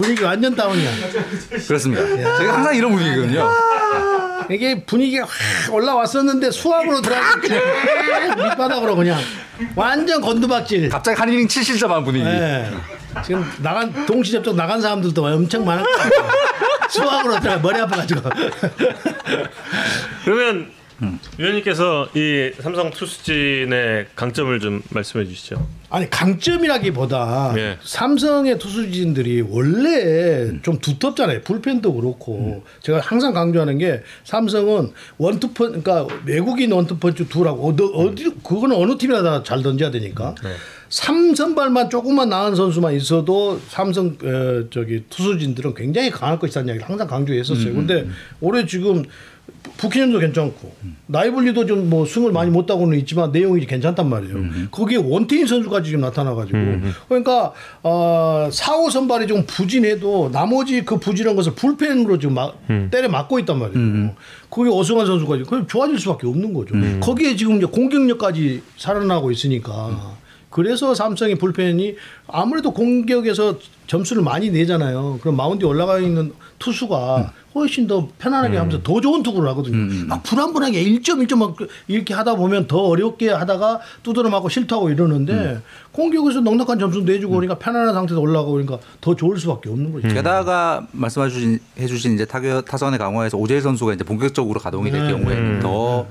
[0.00, 0.90] 분위기 완전 다운이야.
[1.66, 2.06] 그렇습니다.
[2.38, 3.48] 제가 항상 이런 분위기거든요.
[4.50, 9.20] 이게 분위기가 확 올라왔었는데 수학으로 들어가니까 그냥 밑바닥으로 그냥
[9.76, 10.88] 완전 건두박질.
[10.88, 12.24] 갑자기 한 이닝 7실점한 분위기.
[12.26, 12.70] 예.
[13.24, 15.84] 지금 나간 동시 접촉 나간 사람들도 엄청 같아요.
[16.88, 18.22] 수학으로 들어가 머리 아파가지고.
[20.24, 20.79] 그러면 음.
[21.38, 25.66] 위원님께서 이 삼성 투수진의 강점을 좀 말씀해 주시죠.
[25.88, 27.78] 아니 강점이라기보다 예.
[27.82, 31.40] 삼성의 투수진들이 원래 좀 두텁잖아요.
[31.42, 32.62] 불펜도 그렇고.
[32.82, 39.22] 제가 항상 강조하는 게 삼성은 원투펀 그러니까 외국인 원투펀치 둘하고 어디, 어디 그거는 어느 팀이나
[39.22, 40.34] 다 잘 던져야 되니까.
[40.90, 47.74] 삼선발만 조금만 나은 선수만 있어도 삼성 어, 저기 투수진들은 굉장히 강할 것이라는 이야기를 항상 강조했었어요.
[47.74, 48.06] 근데
[48.40, 49.04] 올해 지금
[49.76, 50.72] 부키님도 괜찮고
[51.06, 54.36] 나이블리도 좀 뭐 승을 많이 못 따고는 있지만 내용이 괜찮단 말이에요.
[54.70, 56.58] 거기에 원태인 선수까지 지금 나타나가지고.
[57.08, 57.52] 그러니까
[57.82, 62.58] 어, 4, 5 선발이 좀 부진해도 나머지 그 부진한 것을 불펜으로 지금 막
[62.90, 64.14] 때려 맞고 있단 말이에요.
[64.50, 65.44] 거기 오승환 선수까지.
[65.44, 66.74] 그럼 좋아질 수밖에 없는 거죠.
[67.00, 70.16] 거기에 지금 이제 공격력까지 살아나고 있으니까
[70.50, 71.94] 그래서 삼성의 불펜이
[72.26, 75.18] 아무래도 공격에서 점수를 많이 내잖아요.
[75.20, 80.06] 그럼 마운드에 올라가 있는 투수가 훨씬 더 편안하게 하면서 더 좋은 투구를 하거든요.
[80.06, 81.56] 막 불안불안하게 1점 1점 막
[81.88, 85.60] 이렇게 하다 보면 더 어렵게 하다가 두드려 맞고 실투하고 이러는데
[85.92, 90.08] 공격에서 넉넉한 점수 내주고 그러니까 편안한 상태에서 올라가고 그러니까 더 좋을 수밖에 없는 거죠.
[90.08, 95.12] 게다가 말씀해 주신 해주신 이제 타격 타선의 강화에서 오재일 선수가 이제 본격적으로 가동이 될 네.
[95.12, 96.06] 경우에는 더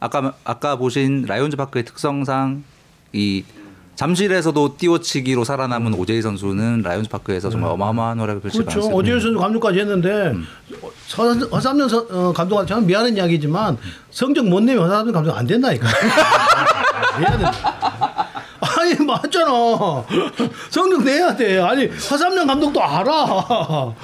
[0.00, 2.64] 아까 아까 보신 라이온즈 파크의 특성상
[3.12, 3.44] 이
[3.94, 8.48] 잠실에서도 띄워치기로 살아남은 오재일 선수는 라이온즈 파크에서 정말 어마어마한 활약을 네.
[8.48, 8.64] 그렇죠.
[8.64, 10.34] 가능성이 어제일 선수 감독까지 했는데
[11.06, 13.76] 서- 허삼년 서- 어, 감독한테 참 미안한 이야기지만
[14.10, 15.86] 성적 못 내면 허삼년 감독 안 된다니까.
[17.18, 17.52] 해야 된다.
[18.60, 19.50] 아니 맞잖아.
[20.70, 21.60] 성적 내야 돼.
[21.60, 23.94] 아니 허삼년 감독도 알아.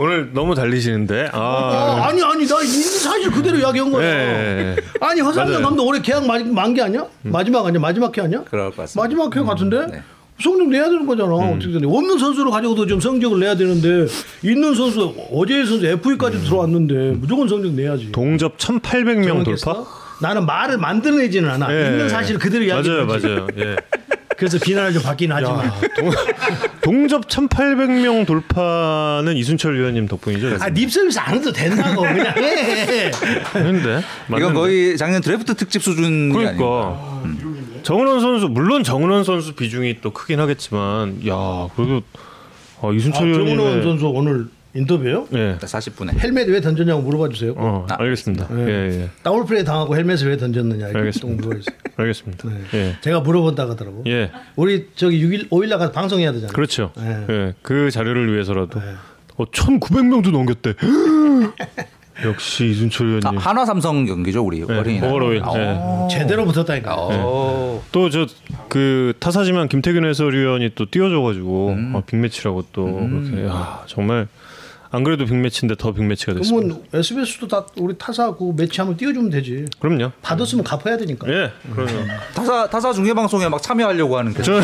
[0.00, 1.28] 오늘 너무 달리시는데.
[1.32, 2.06] 아, 아.
[2.08, 4.02] 아 니 아니 나 사실 그대로 이야기한 거야.
[4.04, 4.76] 예, 예.
[5.00, 5.66] 아니 허삼년 맞아요.
[5.66, 7.04] 감독 올해 계약 만기 아니야?
[7.22, 7.78] 마지막 아니야?
[7.80, 8.42] 마지막 해 아니야?
[8.50, 9.02] 그럴 것 같습니다.
[9.02, 10.02] 마지막 회 같은데 네.
[10.42, 11.34] 성적 내야 되는 거잖아.
[11.34, 11.86] 어떻게 되냐.
[11.86, 14.10] 없는 선수를 가지고도 좀 성적을 내야 되는데
[14.42, 18.10] 있는 선수 어제의 선수 FA까지 들어왔는데 무조건 성적 내야지.
[18.10, 19.72] 동접 1,800명 정확했어?
[19.74, 19.86] 돌파?
[20.22, 21.74] 나는 말을 만들어내지는 않아.
[21.74, 21.86] 예.
[21.90, 23.04] 있는 사실을 그대로 이야기해.
[23.04, 23.46] 맞아요, 맞아요.
[23.58, 23.76] 예.
[24.40, 25.70] 그래서 비난을 좀 받긴 하지만.
[25.94, 26.10] 동,
[26.80, 30.56] 동접 1,800명 돌파는 이순철 위원님 덕분이죠.
[30.60, 33.10] 아, 립 서비스 안 해도 된다고 그냥 해.
[33.52, 36.54] 근데 이건 거의 작년 드래프트 특집 수준이 아닙니까?
[36.56, 42.00] 그러니까 정은원 선수 물론 정은원 선수 비중이 또 크긴 하겠지만 야 그래도
[42.80, 45.26] 아, 아, 이순철 정은원 위원님의 선수 오늘 인터뷰요?
[45.34, 45.56] 예.
[45.60, 47.54] 40분에 헬멧 왜 던졌냐고 물어봐 주세요.
[47.56, 48.46] 어, 아, 알겠습니다.
[48.50, 48.66] 네.
[48.68, 49.10] 예, 예.
[49.22, 51.48] 더블 플레이 당하고 헬멧을 왜 던졌느냐 이렇게 알겠습니다.
[51.96, 52.48] 알겠습니다.
[52.48, 52.60] 네.
[52.74, 52.96] 예.
[53.00, 54.04] 제가 물어본다고 하더라고.
[54.06, 54.30] 예.
[54.56, 56.52] 우리 저기 6일 5일 나가서 방송해야 되잖아요.
[56.52, 56.92] 그렇죠.
[56.96, 57.26] 네.
[57.28, 57.54] 예.
[57.62, 58.86] 그 자료를 위해서라도 네.
[59.36, 60.74] 어, 1,900명도 넘겼대.
[62.24, 63.38] 역시 이순철 아, 위원님.
[63.38, 65.10] 한화 삼성 경기죠 우리 네, 어린이날.
[65.42, 66.14] 아, 예.
[66.14, 66.94] 제대로 붙었다니까.
[66.98, 67.82] 어.
[67.92, 68.26] 또저
[68.68, 71.92] 그 타사지만 김태균 해설위원이 또 띄워줘가지고 음.
[71.94, 74.28] 어, 빅매치라고 또 그렇게 야, 정말
[74.92, 76.74] 안 그래도 빅매치인데 더 빅매치가 됐습니다.
[76.74, 79.66] 그러면 SBS도 다 우리 타사하고 매치 한번 띄워주면 되지.
[79.78, 80.10] 그럼요.
[80.20, 81.28] 받았으면 갚아야 되니까.
[81.28, 82.06] 예, 그럼요.
[82.34, 84.60] 타사 타사 중계 방송에 막 참여하려고 하는 그저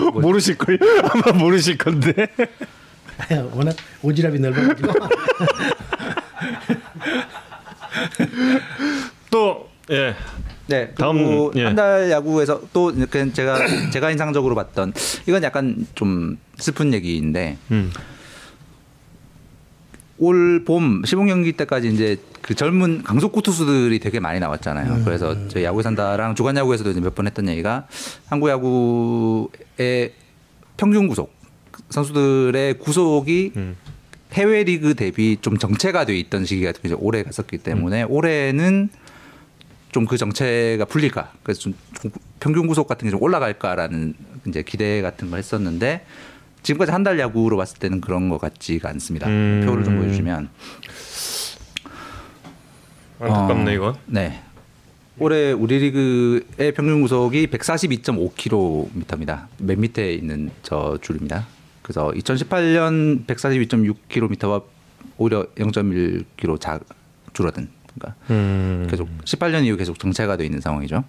[0.00, 0.78] 뭐- 모르실 거예요.
[1.12, 2.28] 아마 모르실 건데.
[3.52, 4.92] 워낙 오지랖이 넓어가지고.
[9.30, 10.14] 또 예.
[10.68, 10.94] 네.
[10.94, 11.64] 다음, 예.
[11.66, 14.94] 한달 야구에서 또 이렇게 제가 제가 인상적으로 봤던
[15.26, 17.92] 이건 약간 좀 슬픈 얘기인데 음.
[20.22, 24.92] 올 봄 시범 경기 때까지 이제 그 젊은 강속구 투수들이 되게 많이 나왔잖아요.
[24.94, 25.04] 음.
[25.04, 27.86] 그래서 저희 야구 산다랑 주간 야구에서도 몇번 했던 얘기가
[28.28, 30.12] 한국 야구의
[30.76, 31.34] 평균 구속
[31.90, 33.76] 선수들의 구속이 음.
[34.32, 38.88] 해외 리그 대비 좀 정체가 돼 있던 시기가 이제 오래 갔었기 때문에 올해는
[39.92, 41.74] 좀 그 정체가 풀릴까 그래서 좀
[42.40, 44.14] 평균 구속 같은 게 좀 올라갈까라는
[44.46, 46.06] 이제 기대 같은 걸 했었는데
[46.62, 49.26] 지금까지 한 달 야구로 봤을 때는 그런 것 같지가 않습니다.
[49.28, 49.62] 음.
[49.66, 50.48] 표를 좀 보여주시면
[53.20, 53.96] 안타깝네 어, 이건.
[54.06, 54.40] 네.
[55.18, 59.46] 올해 우리 리그의 평균 구속이 142.5km입니다.
[59.58, 61.46] 맨 밑에 있는 저 줄입니다.
[61.82, 64.62] 그래서 2018년 142.6km와
[65.18, 66.78] 오히려 0.1km 자,
[67.32, 67.68] 줄어든.
[67.94, 68.86] 그러니까 음.
[68.90, 71.04] 계속 18년 이후 계속 정체가 돼 있는 상황이죠.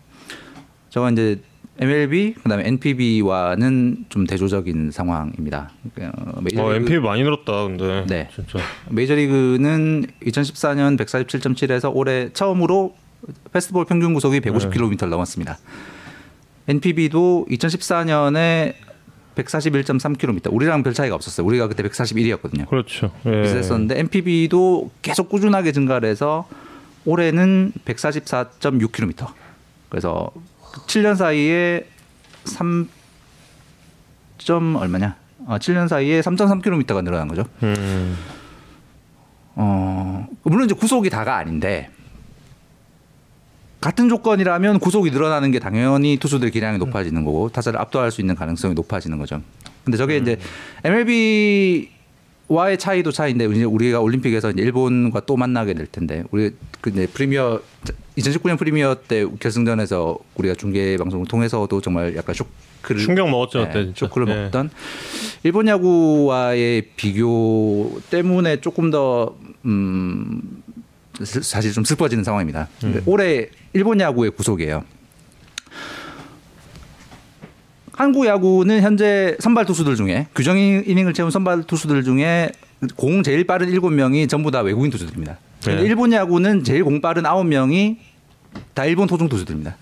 [0.89, 1.39] 저거 이제
[1.79, 5.71] MLB 그다음에 NPB와는 좀 대조적인 상황입니다.
[6.01, 8.05] 어, 메이저리그- 어, MP 많이 늘었다 근데.
[8.07, 8.29] 네.
[8.33, 8.59] 진짜.
[8.89, 12.95] 메이저리그는 2014년 147.7에서 올해 처음으로
[13.51, 15.57] 페스티벌 평균 구속이 150km를 넘었습니다.
[16.67, 18.73] NPB도 2014년에
[19.35, 20.53] 141.3km.
[20.53, 21.45] 우리랑 별 차이가 없었어요.
[21.47, 22.67] 우리가 그때 141이었거든요.
[22.67, 23.11] 그렇죠.
[23.25, 23.41] 예.
[23.41, 26.47] 비슷했었는데 NPB도 계속 꾸준하게 증가를 해서
[27.05, 29.27] 올해는 144.6km.
[29.89, 30.29] 그래서
[30.73, 31.87] 7년 사이에
[32.45, 32.89] 3.
[34.37, 35.15] 점 얼마냐?
[35.45, 37.45] 어, 7년 사이에 3.3km가 늘어난 거죠.
[37.63, 38.17] 음.
[39.55, 41.89] 어, 물론 이제 구속이 다가 아닌데
[43.79, 48.73] 같은 조건이라면 구속이 늘어나는 게 당연히 투수들 기량이 높아지는 거고 타자를 압도할 수 있는 가능성이
[48.73, 49.41] 높아지는 거죠.
[49.83, 50.39] 근데 저게 이제
[50.83, 51.89] MLB
[52.53, 56.51] 와의 차이도 차이인데 이제 우리가 올림픽에서 이제 일본과 또 만나게 될 텐데 우리
[56.81, 57.61] 그 이제 프리미어
[58.17, 63.91] 2019년 프리미어 때 결승전에서 우리가 중계 방송을 통해서도 정말 약간 쇼크를 충격 먹었죠 네.
[63.95, 64.35] 쇼크를 예.
[64.43, 64.69] 먹던
[65.43, 69.35] 일본 야구와의 비교 때문에 조금 더
[69.65, 70.63] 음,
[71.23, 72.67] 스- 사실 좀 슬퍼지는 상황입니다.
[72.79, 74.83] 근데 올해 일본 야구의 구속이에요.
[77.95, 82.51] 한국 야구는 현재 선발 투수들 중에 규정 이닝을 채운 선발 투수들 중에
[82.95, 85.37] 공 제일 빠른 7명이 전부 다 외국인 투수들입니다.
[85.65, 85.81] 네.
[85.81, 87.97] 일본 야구는 제일 공 빠른 9명이
[88.73, 89.77] 다 일본 토종 투수들입니다.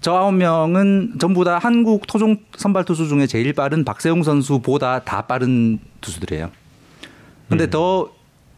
[0.00, 5.22] 저 아홉 명은 전부 다 한국 토종 선발 투수 중에 제일 빠른 박세웅 선수보다 다
[5.22, 6.50] 빠른 투수들이에요.
[7.48, 8.10] 근데 더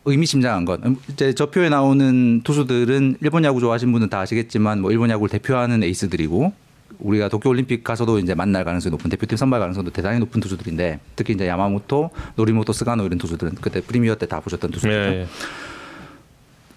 [0.05, 4.91] 의미심장한 건 음, 이제 저 표에 나오는 투수들은 일본 야구 좋아하시는 분은 다 아시겠지만 뭐
[4.91, 6.53] 일본 야구를 대표하는 에이스들이고
[7.03, 11.35] 우리가 도쿄 올림픽 가서도 이제 만날 가능성이 높은 대표팀 선발 가능성도 대단히 높은 투수들인데 특히
[11.35, 14.93] 이제 야마모토, 노리모토, 스가노 이런 투수들은 그때 프리미어 때 다 보셨던 투수들.
[14.93, 15.27] 예, 예.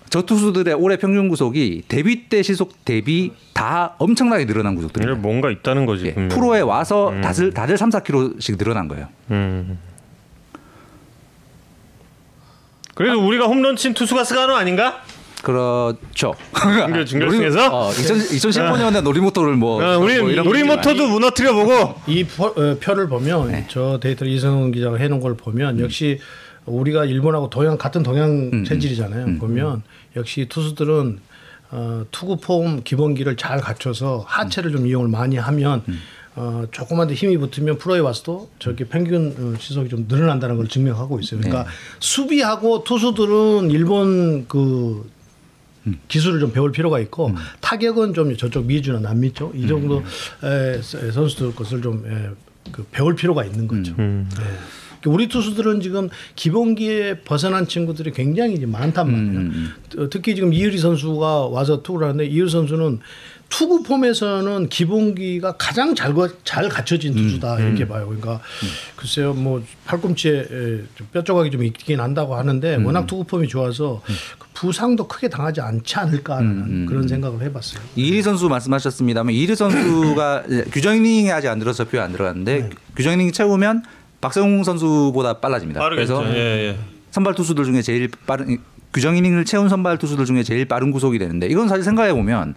[0.09, 5.17] 저 투수들의 올해 평균 구속이 데뷔 때 구속 대비 다 엄청나게 늘어난 구속들이에요.
[5.17, 6.07] 뭔가 있다는 거지.
[6.17, 6.27] 예.
[6.29, 9.07] 프로에 와서 다들 다들 3, 4kg씩 늘어난 거예요.
[9.31, 9.77] 음.
[12.93, 15.03] 그래도 우리가 홈런 친 투수가 스가노 아닌가?
[15.45, 16.33] 그렇죠.
[16.53, 17.69] 중결- 중결승에서?
[17.71, 20.19] 어, 2000, 2015년에 노리모토를 뭐, 어, 우리
[20.63, 21.95] 뭐 모토도 무너뜨려 보고.
[22.07, 23.67] 이 표, 어, 표를 보면 네.
[23.69, 26.19] 저 데이터를 이성훈 기자가 해놓은 걸 보면 역시
[26.65, 29.37] 우리가 일본하고 동양 같은 동양 음, 체질이잖아요.
[29.37, 29.83] 보면
[30.15, 31.19] 역시 투수들은
[31.71, 35.99] 어, 투구 폼 기본기를 잘 갖춰서 하체를 좀 이용을 많이 하면 음.
[36.37, 41.19] 어, 조금만 더 힘이 붙으면 프로에 와서도 저렇게 평균 어, 시속이 좀 늘어난다는 걸 증명하고
[41.19, 41.39] 있어요.
[41.39, 41.69] 그러니까 네.
[41.99, 45.07] 수비하고 투수들은 일본 그
[46.07, 47.35] 기술을 좀 배울 필요가 있고 음.
[47.61, 50.03] 타격은 좀 저쪽 미주나 남미 쪽 이 정도
[50.43, 52.29] 에, 에, 선수들 것을 좀 에,
[52.71, 53.93] 그 배울 필요가 있는 거죠.
[53.99, 54.27] 음.
[55.09, 59.39] 우리 투수들은 지금 기본기에 벗어난 친구들이 굉장히 많단 말이에요.
[59.39, 62.99] 음, 어, 특히 지금 이유리 선수가 와서 투구를 하는데 이유리 선수는
[63.47, 68.05] 투구 폼에서는 기본기가 가장 잘, 거- 잘 갖춰진 음, 투수다 이렇게 봐요.
[68.07, 68.41] 그러니까
[68.95, 70.45] 글쎄요, 뭐 팔꿈치에 에,
[70.95, 72.85] 좀 뼈조각이 좀 있긴 한다고 하는데 음.
[72.87, 74.01] 워낙 투구 폼이 좋아서
[74.39, 77.81] 그 부상도 크게 당하지 않지 않을까라는 음, 그런 생각을 해봤어요.
[77.95, 80.43] 이리 선수 말씀하셨습니다만 이리 선수가
[80.73, 82.69] 규정 이닝이 아직 안 들어서 표에 안 들어갔는데 네.
[82.95, 83.83] 규정 이닝 채우면
[84.25, 85.79] 박세웅 선수보다 빨라집니다.
[85.79, 86.17] 빠르겠죠.
[86.17, 86.79] 그래서 예, 예.
[87.11, 88.57] 선발 투수들 중에 제일 빠른
[88.91, 92.55] 규정 이닝을 채운 선발 투수들 중에 제일 빠른 구속이 되는데 이건 사실 생각해 보면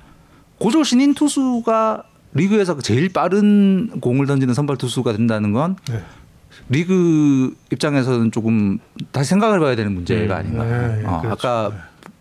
[0.58, 6.02] 고졸 신인 투수가 리그에서 제일 빠른 공을 던지는 선발 투수가 된다는 건 네.
[6.70, 8.78] 리그 입장에서는 조금
[9.12, 10.64] 다시 생각을 해봐야 되는 문제가 아닌가.
[10.64, 11.48] 네, 어, 그렇죠.
[11.48, 11.72] 아까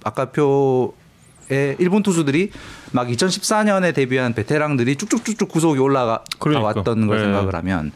[0.03, 2.51] 아까 표에 일본 투수들이
[2.91, 6.79] 막 2014년에 데뷔한 베테랑들이 쭉쭉쭉쭉 구속이 올라가 그러니까.
[6.79, 7.23] 왔던 걸 네.
[7.23, 7.91] 생각을 하면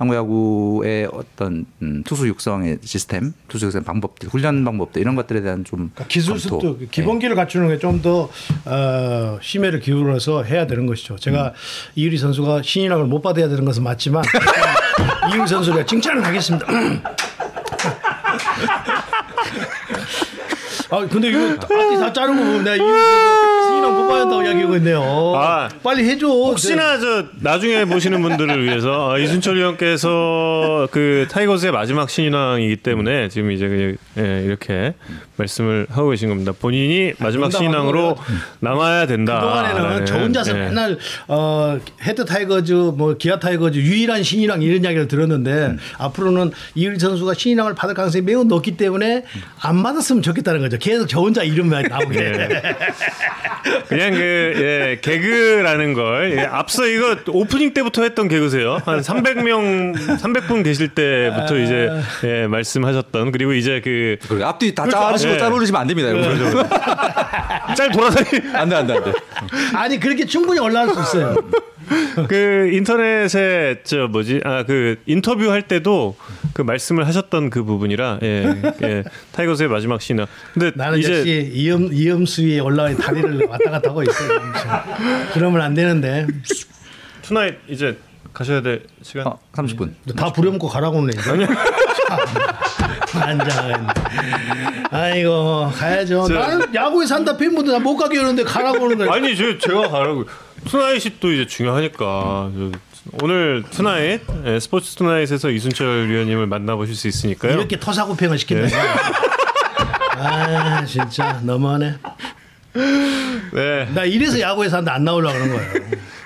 [0.00, 5.62] 한국 야구의 어떤 음, 투수 육성의 시스템, 투수 육성 방법들, 훈련 방법들 이런 것들에 대한
[5.62, 6.40] 좀 그러니까 기술.
[6.40, 8.30] 습득, 기본기를 갖추는 게 좀더
[8.64, 11.16] 어, 심혈을 기울여서 해야 되는 것이죠.
[11.16, 11.52] 제가
[11.96, 14.24] 이유리 선수가 신인왕을 못 받아야 되는 것은 맞지만
[15.34, 16.66] 이유리 선수가 칭찬을 하겠습니다.
[20.92, 21.66] 아 근데 이거 앞뒤
[22.14, 25.02] 다거 보면 내가 이의리 선수 신인왕 못 받았다고 이야기하고 있네요.
[25.36, 26.26] 아, 빨리 해줘.
[26.26, 33.50] 혹시나 저 나중에 보시는 분들을 위해서 아, 이순철 위원께서 그 타이거즈의 마지막 신인왕이기 때문에 지금
[33.50, 34.94] 이제 그, 예, 이렇게
[35.36, 36.52] 말씀을 하고 계신 겁니다.
[36.58, 38.16] 본인이 마지막 농담하는 신인왕으로
[38.60, 39.40] 남아야 된다.
[39.40, 40.64] 그동안에는 저 혼자서 예.
[40.64, 47.34] 맨날 어, 해태 타이거즈 뭐 기아 타이거즈 유일한 신인왕 이런 이야기를 들었는데 앞으로는 이의리 선수가
[47.34, 49.24] 신인왕을 받을 가능성이 매우 높기 때문에
[49.62, 50.76] 안 받았으면 좋겠다는 거죠.
[50.78, 52.18] 계속 저 혼자 이름만 나오게.
[52.20, 52.48] 예.
[53.88, 54.20] 그냥 그
[54.56, 58.80] 예, 개그라는 걸 예, 앞서 이거 오프닝 때부터 했던 개그세요.
[58.84, 61.88] 한 300명 300분 계실 때부터 이제
[62.24, 65.38] 예, 말씀하셨던 그리고 이제 그 그리고 앞뒤 다 그러니까 짜시고 예.
[65.38, 66.10] 짤 올리시면 안 됩니다.
[66.10, 66.64] 이거.
[67.74, 69.12] 짤 돌아다니 안 돼 안 돼 안 돼.
[69.74, 71.36] 아니 그렇게 충분히 올라갈 수 있어요.
[72.28, 76.16] 그 인터넷에 저 뭐지 아 그 인터뷰 할 때도
[76.52, 80.26] 그 말씀을 하셨던 그 부분이라 예, 예 타이거스의 마지막 신화.
[80.54, 84.40] 근데 나는 이제 역시 이음 이음수 위에 올라가 다리를 왔다 갔다 하고 있어요.
[85.34, 86.26] 그러면 안 되는데
[87.22, 87.98] 투나잇 이제
[88.32, 89.26] 가셔야 될 시간.
[89.26, 89.90] 어, 30분.
[90.16, 91.30] 다 부려먹고 가라고는 이제.
[93.14, 93.86] 안장은.
[94.90, 96.26] 아이고 가야죠.
[96.28, 99.12] 저- 나는 야구에 산다 팬분들 나 못 가게 하는데 가라고 하는 거야.
[99.14, 100.24] 아니 저 제가 가라고
[100.66, 102.70] 투나잇이 또 이제 중요하니까 저,
[103.22, 107.52] 오늘 투나잇 예, 스포츠 투나잇에서 이순철 위원님을 만나보실 수 있으니까요.
[107.52, 108.68] 이렇게 토사구팽을 시킨다.
[110.16, 111.94] 아 진짜 너무하네.
[113.52, 115.72] 네 나 이래서 야구에 산다 안 나오려고 그런 거예요.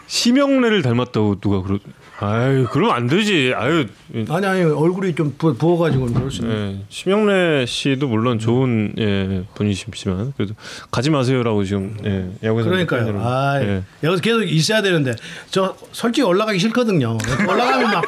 [0.06, 1.78] 심형래를 닮았다고 누가 그러.
[2.24, 3.52] 아유 그러면 안 되지.
[3.56, 3.86] 아유
[4.30, 6.78] 아니 아니 얼굴이 좀 부, 부어가지고 그럴 수 있는.
[6.80, 10.54] 예, 심형래 씨도 물론 좋은 예, 분이시지만 그래도
[10.90, 13.20] 가지 마세요라고 지금 예, 야구에서 그러니까요.
[13.22, 13.82] 아 예.
[14.02, 15.14] 여기서 계속 있어야 되는데
[15.50, 17.18] 저 솔직히 올라가기 싫거든요.
[17.48, 18.04] 올라가면 막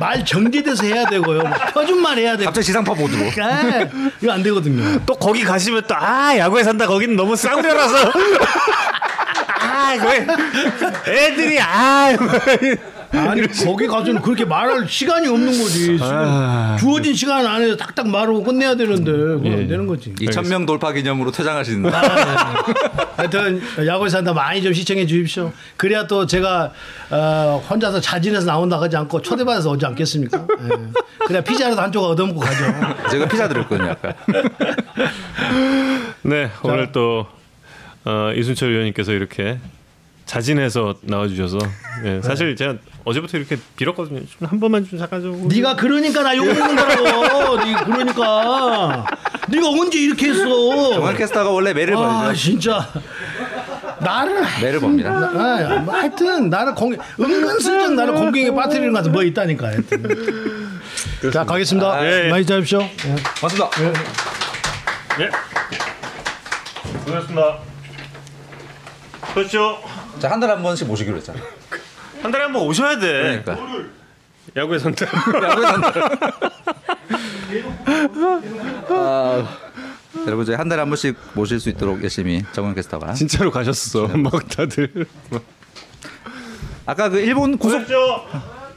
[0.00, 1.42] 말 정제돼서 해야 되고요.
[1.42, 2.46] 막 표준말 해야 되고.
[2.46, 3.22] 갑자기 지상파 보드로.
[3.42, 3.86] 아,
[4.22, 4.98] 이거 안 되거든요.
[5.04, 7.96] 또 거기 가시면 또 아 야구에 산다 거기는 너무 쌍려라서
[9.60, 12.16] 아 거기 애들이 아
[13.12, 15.98] 아니 거기 가서는 그렇게 말할 시간이 없는 거지.
[15.98, 19.52] 지금 주어진 시간 안에 딱딱 말하고 끝내야 되는데 그건 예.
[19.54, 20.14] 안 되는 거지.
[20.14, 21.90] 2,000명 돌파 기념으로 퇴장하시는
[23.16, 25.52] 하여튼 야구에 산다 많이 좀 시청해 주십시오.
[25.76, 26.72] 그래야 또 제가
[27.10, 30.46] 어, 혼자서 자진해서 나온다 하지 않고 초대받아서 오지 않겠습니까?
[30.62, 31.26] 예.
[31.26, 32.64] 그래야 피자라도 한쪽 얻어먹고 가죠.
[33.10, 34.14] 제가 피자 드렸거든요 아까.
[36.22, 37.26] 네, 오늘 또
[38.04, 39.58] 어, 이순철 위원님께서 이렇게
[40.26, 41.58] 자진해서 나와주셔서
[42.04, 44.20] 예, 사실 제가 어제부터 이렇게 빌었거든요.
[44.20, 45.48] 좀 한 번만 좀 잠깐 좀.
[45.48, 47.56] 네가 그러니까 나 욕먹는 거라고.
[47.64, 49.06] 네 그러니까.
[49.48, 50.94] 네가 언제 이렇게 했어?
[50.94, 52.34] 정한 캐스터가 원래 매를 아 벌죠.
[52.40, 52.88] 진짜
[54.00, 55.10] 나를 매를 법니다.
[55.10, 59.66] 아, 뭐 하여튼 나를 공 은근슬쩍 나를 공경에 빠뜨리는 것 같은 뭐 있다니까.
[59.68, 60.80] 하여튼.
[61.32, 62.04] 자 가겠습니다.
[62.06, 62.30] 예, 예.
[62.30, 62.80] 많이 잡십시오.
[63.42, 63.70] 맞습니다.
[65.20, 65.30] 예.
[67.04, 67.58] 고맙습니다.
[69.34, 69.78] 그렇죠.
[70.18, 71.42] 자, 한 달에 한 번씩 모시기로 했잖아요.
[72.22, 73.42] 한 달에 한 번 오셔야 돼.
[73.44, 73.58] 그러니까.
[74.56, 75.08] 야구의 선택.
[80.26, 83.14] 여러분 저희 한 달에 한 번씩 모실 수 있도록 열심히 정원 캐스터가.
[83.14, 84.08] 진짜로 가셨어.
[84.08, 85.06] 막 다들.
[86.86, 87.80] 아까 그 일본 구속.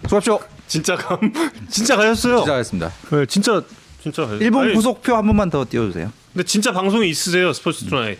[0.03, 0.39] 수고하십시오.
[0.67, 1.19] 진짜 감.
[1.69, 2.39] 진짜 가셨어요.
[2.39, 2.91] 시작하겠습니다.
[3.11, 3.61] 네, 진짜
[4.01, 4.43] 진짜 가셨어요.
[4.43, 6.11] 일본 아니, 구속표 한 번만 더 띄워주세요.
[6.33, 8.17] 근데 진짜 방송이 있으세요 스포츠 투나잇.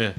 [0.00, 0.06] 예.
[0.06, 0.12] 야,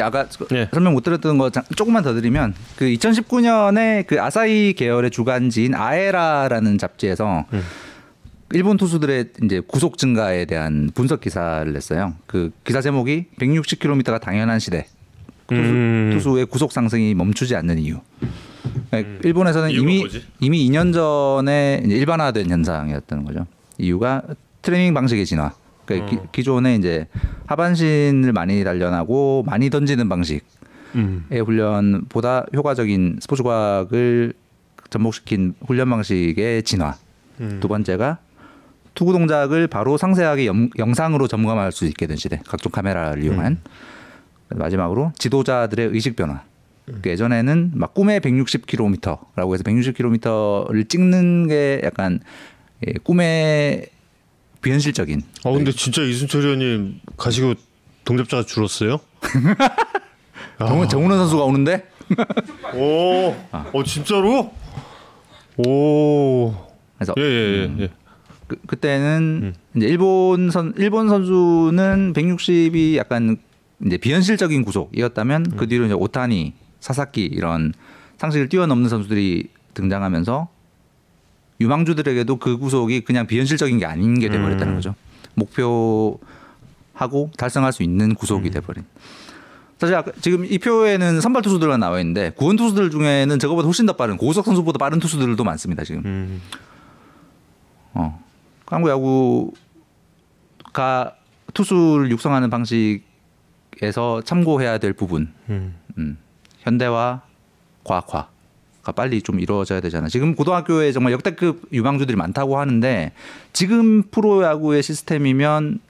[0.00, 0.68] 아까 그 예.
[0.72, 6.78] 설명 못 드렸던 거 잠- 조금만 더 드리면 그 2019년에 그 아사히 계열의 주간지인 AERA라는
[6.78, 7.44] 잡지에서
[8.52, 12.14] 일본 투수들의 이제 구속 증가에 대한 분석 기사를 냈어요.
[12.26, 14.86] 그 기사 제목이 160km가 당연한 시대.
[15.46, 16.10] 투수, 음.
[16.14, 17.98] 투수의 구속 상승이 멈추지 않는 이유.
[18.90, 20.24] 그러니까 일본에서는 이유가 이미 뭐지?
[20.40, 23.46] 이미 2년 전에 일반화된 현상이었다는 거죠.
[23.78, 24.22] 이유가
[24.62, 25.52] 트레이닝 방식의 진화.
[25.86, 26.26] 그러니까 어.
[26.32, 27.06] 기, 존에 이제
[27.46, 30.40] 하반신을 많이 단련하고 많이 던지는 방식의
[30.96, 31.26] 음.
[31.30, 34.32] 훈련보다 효과적인 스포츠 과학을
[34.90, 36.94] 접목시킨 훈련 방식의 진화.
[37.40, 37.58] 음.
[37.60, 38.18] 두 번째가
[38.94, 42.40] 투구 동작을 바로 상세하게 염- 영상으로 점검할 수 있게 된 시대.
[42.46, 43.58] 각종 카메라를 이용한.
[44.50, 46.42] 마지막으로 지도자들의 의식 변화.
[47.02, 52.20] 그 예전에는 막 꿈의 160km라고 해서 160km를 찍는 게 약간
[52.86, 53.86] 예, 꿈의
[54.64, 55.22] 비현실적인.
[55.44, 57.54] 아 근데 진짜 이순철 의원님 가시고
[58.04, 58.98] 동접자가 줄었어요?
[60.58, 61.86] 정훈, 정훈원 선수가 오는데
[62.74, 64.52] 오, 어 진짜로?
[65.56, 66.52] 오,
[66.96, 67.74] 그래서 예예예.
[67.78, 67.90] 예, 예.
[68.46, 73.36] 그, 그때는 이제 일본 선 일본 선수는 160이 약간
[73.84, 77.72] 이제 비현실적인 구속이었다면 그 뒤로 이제 오타니, 사사키 이런
[78.18, 80.48] 상식을 뛰어넘는 선수들이 등장하면서
[81.60, 84.94] 유망주들에게도 그 구속이 그냥 비현실적인 게 아닌 게 돼버렸다는 거죠.
[85.34, 86.20] 목표하고
[87.36, 88.84] 달성할 수 있는 구속이 돼버린.
[89.78, 93.92] 사실 아까 지금 이 표에는 선발 투수들만 나와 있는데 구원 투수들 중에는 저거보다 훨씬 더
[93.94, 96.02] 빠른 고우석 선수보다 빠른 투수들도 많습니다 지금.
[96.04, 96.40] 음.
[97.94, 98.22] 어.
[98.66, 98.88] 한국
[100.72, 101.16] 야구가
[101.52, 105.74] 투수를 육성하는 방식에서 참고해야 될 부분, 음.
[105.98, 106.18] 음.
[106.60, 107.22] 현대화,
[107.84, 108.33] 과학화가
[108.92, 110.08] 빨리 좀 이루어져야 되잖아.
[110.08, 113.12] 지금 고등학교에 정말 역대급 유망주들이 많다고 하는데
[113.52, 115.80] 지금 프로야구의 시스템이면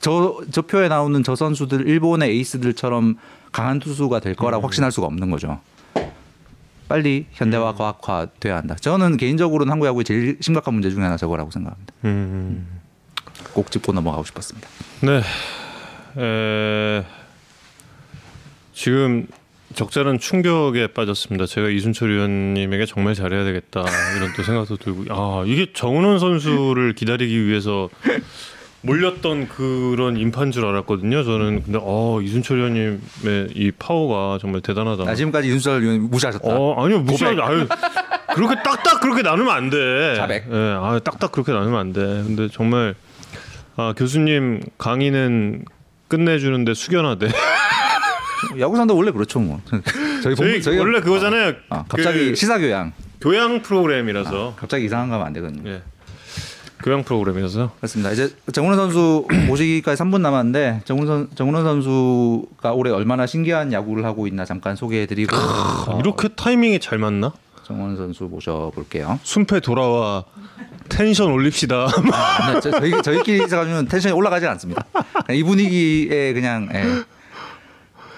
[0.00, 3.16] 저, 저 표에 나오는 저 선수들 일본의 에이스들처럼
[3.52, 5.60] 강한 투수가 될 거라고 확신할 수가 없는 거죠.
[6.88, 8.74] 빨리 현대화 과학화 돼야 한다.
[8.74, 11.94] 저는 개인적으로는 한국 야구의 제일 심각한 문제 중에 하나 저거라고 생각합니다.
[12.04, 12.80] 음.
[13.52, 14.68] 꼭 짚고 넘어가고 싶었습니다.
[15.02, 15.22] 네.
[16.20, 17.04] 에...
[18.72, 19.26] 지금
[19.74, 21.46] 적절한 충격에 빠졌습니다.
[21.46, 23.84] 제가 이순철 의원님에게 정말 잘해야 되겠다
[24.16, 27.88] 이런 또 생각도 들고 아 이게 정은원 선수를 기다리기 위해서
[28.82, 31.22] 몰렸던 그런 인파인 줄 알았거든요.
[31.22, 35.04] 저는 근데 어 이순철 의원님의 이 파워가 정말 대단하다.
[35.08, 36.48] 아, 지금까지 윤수철 의원 무시하셨다.
[36.48, 37.66] 어 아니요 무시하지 아유
[38.34, 40.14] 그렇게 딱딱 그렇게 나누면 안 돼.
[40.16, 40.46] 자백.
[40.50, 42.00] 예, 아 딱딱 그렇게 나누면 안 돼.
[42.00, 42.94] 근데 정말
[43.76, 45.64] 아 교수님 강의는
[46.08, 47.28] 끝내주는데 숙연하대.
[48.58, 49.60] 야구산도 원래 그렇죠 뭐.
[50.22, 51.54] 저희 저희 저희가- 원래 그거잖아요.
[51.68, 52.92] 아, 갑자기 그 시사 교양.
[53.20, 54.54] 교양 프로그램이라서.
[54.58, 55.68] 갑자기 이상한 거 하면 안 되거든요.
[55.70, 55.82] 예.
[56.82, 57.72] 교양 프로그램이라서.
[57.76, 58.10] 그렇습니다.
[58.12, 64.26] 이제 정훈원 선수 모시기까지 3분 남았는데 정훈 선 정훈원 선수가 올해 얼마나 신기한 야구를 하고
[64.26, 67.32] 있나 잠깐 소개해드리고 어, 이렇게 타이밍이 잘 맞나?
[67.64, 69.20] 정훈원 선수 모셔볼게요.
[69.22, 70.24] 순패 돌아와
[70.88, 71.86] 텐션 올립시다.
[72.54, 74.84] 네, 저, 저희 저희끼리 가면 텐션이 올라가지 않습니다.
[75.30, 77.04] 이 분위기에 그냥 예.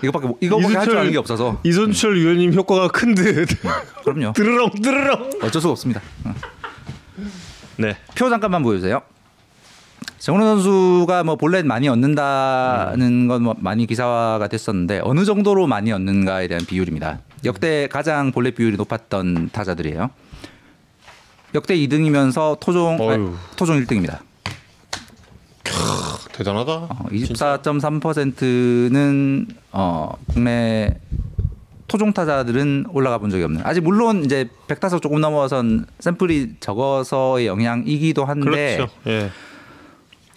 [0.03, 3.47] 이거밖에 못- 이거밖에 할 줄 아는 게 없어서 이순철 위원님 효과가 큰 듯.
[4.05, 4.33] 그럼요.
[4.33, 5.31] 드르렁 드르렁.
[5.43, 6.01] 어쩔 수가 없습니다.
[6.25, 6.35] 어.
[7.77, 7.97] 네.
[8.15, 9.01] 표 잠깐만 보여주세요.
[10.19, 16.47] 정은호 선수가 뭐 볼넷 많이 얻는다는 건 뭐 많이 기사화가 됐었는데 어느 정도로 많이 얻는가에
[16.49, 17.21] 대한 비율입니다.
[17.45, 20.11] 역대 가장 볼넷 비율이 높았던 타자들이에요.
[21.55, 22.99] 역대 2등이면서 토종.
[23.11, 24.21] 아니, 토종 1등입니다.
[26.33, 26.73] 대단하다.
[26.73, 30.99] 어, 24.3%는 어, 국내
[31.89, 33.63] 토종 타자들은 올라가 본 적이 없는.
[33.65, 38.93] 아직 물론 이제 100타석 조금 넘어선 샘플이 적어서의 영향이기도 한데 그렇죠.
[39.07, 39.31] 예.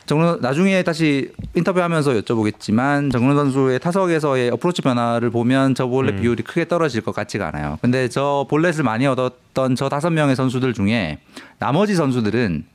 [0.05, 6.67] 정근 나중에 다시 인터뷰하면서 여쭤보겠지만 정근 선수의 타석에서의 어프로치 변화를 보면 저 볼넷 비율이 크게
[6.67, 7.80] 떨어질 것 같지가 않아요.
[7.82, 11.17] 근데 저 볼넷을 많이 얻었던 저 다섯 명의 선수들 중에
[11.57, 12.65] 나머지 선수들은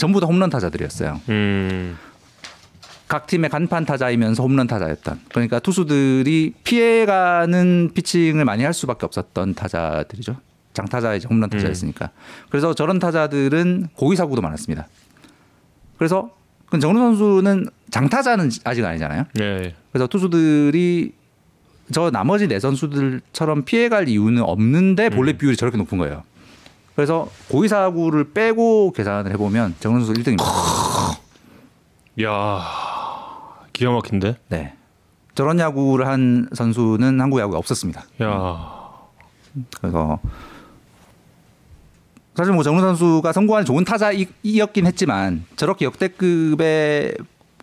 [0.00, 1.20] 전부 다 홈런 타자들이었어요.
[1.28, 1.98] 음.
[3.06, 5.20] 각 팀의 간판 타자이면서 홈런 타자였던.
[5.28, 10.36] 그러니까 투수들이 피해가는 피칭을 많이 할 수밖에 없었던 타자들이죠.
[10.72, 12.10] 장타자 이제 홈런 타자였으니까.
[12.48, 14.88] 그래서 저런 타자들은 고의 사고도 많았습니다.
[15.98, 16.30] 그래서
[16.70, 19.24] 그 정우 선수는 장타자는 아직 아니잖아요.
[19.40, 19.74] 예.
[19.92, 21.12] 그래서 투수들이
[21.92, 26.22] 저 나머지 네 선수들처럼 피해갈 이유는 없는데 볼넷 비율이 저렇게 높은 거예요.
[26.96, 30.44] 그래서 고의 사구를 빼고 계산을 해보면 정우 선수 1등입니다.
[32.24, 32.60] 야.
[33.72, 34.36] 기가 막힌데.
[34.48, 34.74] 네.
[35.34, 38.04] 저런 야구를 한 선수는 한국 야구에 없었습니다.
[38.22, 38.80] 야.
[39.80, 40.18] 그래서
[42.34, 47.14] 사실 뭐 정우 선수가 성공한 좋은 타자이었긴 했지만 저렇게 역대급의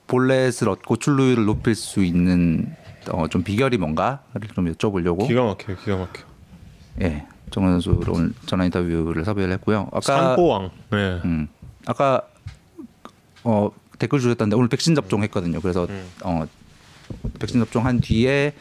[0.08, 2.76] 볼넷을 얻고 출루율을 높일 수 있는
[3.12, 5.76] 어, 좀 비결이 뭔가를 좀 여쭤보려고 기가 막혀.
[5.76, 6.24] 기가 막혀.
[7.02, 9.88] 예 정우 선수를 오늘 전화 인터뷰를 섭외를 했고요.
[9.92, 10.70] 아까 산보왕.
[10.94, 11.22] 예.
[11.26, 11.48] 음,
[11.86, 12.22] 아까
[13.44, 15.62] 어, 댓글 주셨던데 오늘 백신 접종했거든요.
[15.62, 15.88] 그래서
[16.24, 16.46] 어,
[17.40, 18.54] 백신 접종한 뒤에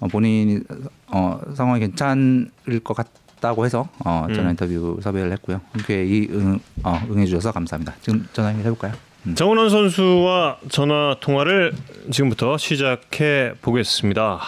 [0.00, 0.60] 어, 본인이
[1.06, 2.50] 어, 상황이 괜찮을
[2.82, 5.60] 것 같다고 해서 어, 전화 인터뷰 섭외를 했고요.
[5.72, 7.94] 흔쾌히 응, 어, 응해 주셔서 감사합니다.
[8.00, 8.92] 지금 전화 연결 해 볼까요?
[9.26, 9.34] 음.
[9.34, 11.72] 정은원 선수와 전화 통화를
[12.10, 14.40] 지금부터 시작해 보겠습니다.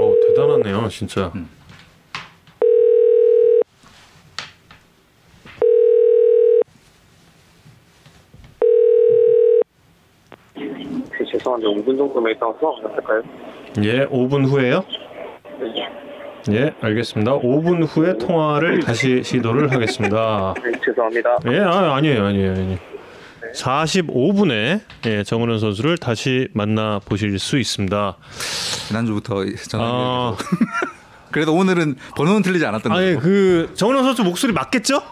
[0.00, 1.30] 어 대단하네요, 진짜.
[10.54, 13.22] 네, 죄송한데 5분 정도만 있다가 수업 가능할까요?
[13.82, 14.84] 예, 5분 후에요.
[15.60, 16.54] 네.
[16.56, 17.38] 예, 알겠습니다.
[17.38, 20.54] 5분 후에 통화를 다시 시도를 하겠습니다.
[20.62, 21.38] 네, 죄송합니다.
[21.50, 22.93] 예, 아, 아니에요, 아니에요, 아니에요.
[23.54, 28.16] 45분에 예, 정은원 선수를 다시 만나 보실 수 있습니다.
[28.88, 29.84] 지난주부터 전화.
[29.84, 30.36] 아,
[31.30, 33.20] 그래도 오늘은 번호는 틀리지 않았던 아니 거죠.
[33.20, 35.02] 그 정은원 선수 목소리 맞겠죠?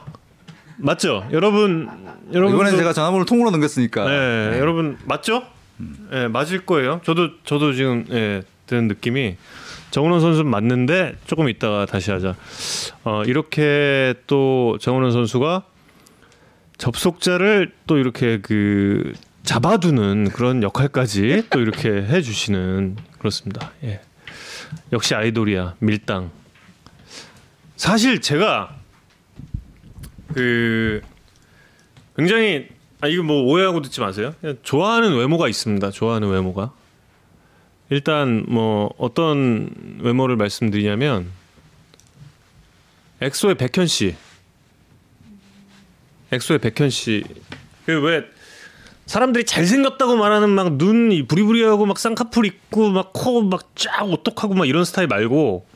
[0.76, 1.26] 맞죠?
[1.32, 1.88] 여러분,
[2.32, 4.04] 여러분 이번엔 제가 전화번호 통으로 넘겼으니까.
[4.04, 5.44] 네, 여러분 맞죠?
[6.12, 7.00] 예, 맞을 거예요.
[7.04, 9.36] 저도 저도 지금 예, 드는 느낌이
[9.90, 12.34] 정은원 선수 는 맞는데 조금 이따가 다시 하자.
[13.04, 15.64] 어, 이렇게 또 정은원 선수가
[16.82, 19.12] 접속자를 또 이렇게 그
[19.44, 23.70] 잡아두는 그런 역할까지 또 이렇게 해주시는 그렇습니다.
[23.84, 24.00] 예.
[24.92, 26.32] 역시 아이돌이야 밀당.
[27.76, 28.74] 사실 제가
[30.34, 31.02] 그
[32.16, 32.66] 굉장히
[33.00, 34.34] 아 이거 뭐 오해하고 듣지 마세요.
[34.64, 35.88] 좋아하는 외모가 있습니다.
[35.92, 36.72] 좋아하는 외모가
[37.90, 39.70] 일단 뭐 어떤
[40.00, 41.30] 외모를 말씀드리냐면
[43.20, 44.16] 엑소의 백현 씨,
[46.32, 47.24] 엑소의 백현 씨,
[47.86, 48.24] 그 왜
[49.06, 54.66] 사람들이 잘생겼다고 말하는 막 눈이 부리부리하고 막 쌍꺼풀 있고 막 코 막 쫙 오똑하고 막
[54.66, 55.66] 이런 스타일 말고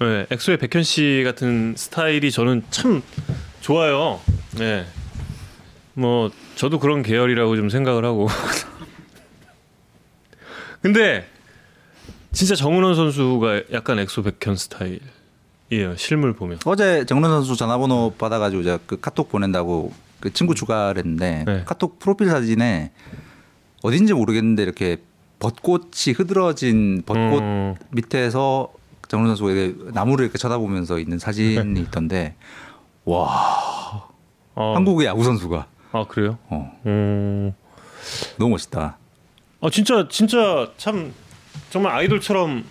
[0.00, 3.02] 네, 엑소의 백현 씨 같은 스타일이 저는 참
[3.60, 4.20] 좋아요.
[4.58, 4.84] 네.
[5.94, 8.26] 뭐 저도 그런 계열이라고 좀 생각을 하고.
[10.82, 11.24] 근데
[12.32, 14.98] 진짜 정은원 선수가 약간 엑소 백현 스타일
[15.72, 15.96] 이에요.
[15.96, 16.58] 실물 보면.
[16.66, 21.62] 어제 정은원 선수 전화번호 받아가지고 제가 그 카톡 보낸다고 그 친구 추가를 했는데 네.
[21.64, 22.92] 카톡 프로필 사진에
[23.82, 24.98] 어딘지 모르겠는데 이렇게
[25.38, 27.74] 벚꽃이 흐드러진 벚꽃 음.
[27.90, 28.70] 밑에서
[29.08, 32.36] 정은원 선수가 나무를 이렇게 쳐다보면서 있는 사진이 있던데
[33.04, 34.06] 와
[34.54, 36.38] 어, 한국의 야구 선수가 아 그래요?
[36.48, 37.54] 어, 음.
[38.38, 38.98] 너무 멋있다.
[39.60, 41.12] 아 진짜 진짜 참
[41.70, 42.64] 정말 아이돌처럼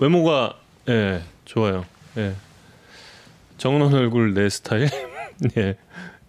[0.00, 0.54] 외모가
[0.88, 1.84] 예 좋아요.
[2.16, 2.34] 예
[3.58, 4.88] 정은원 얼굴 내 스타일
[5.56, 5.76] 예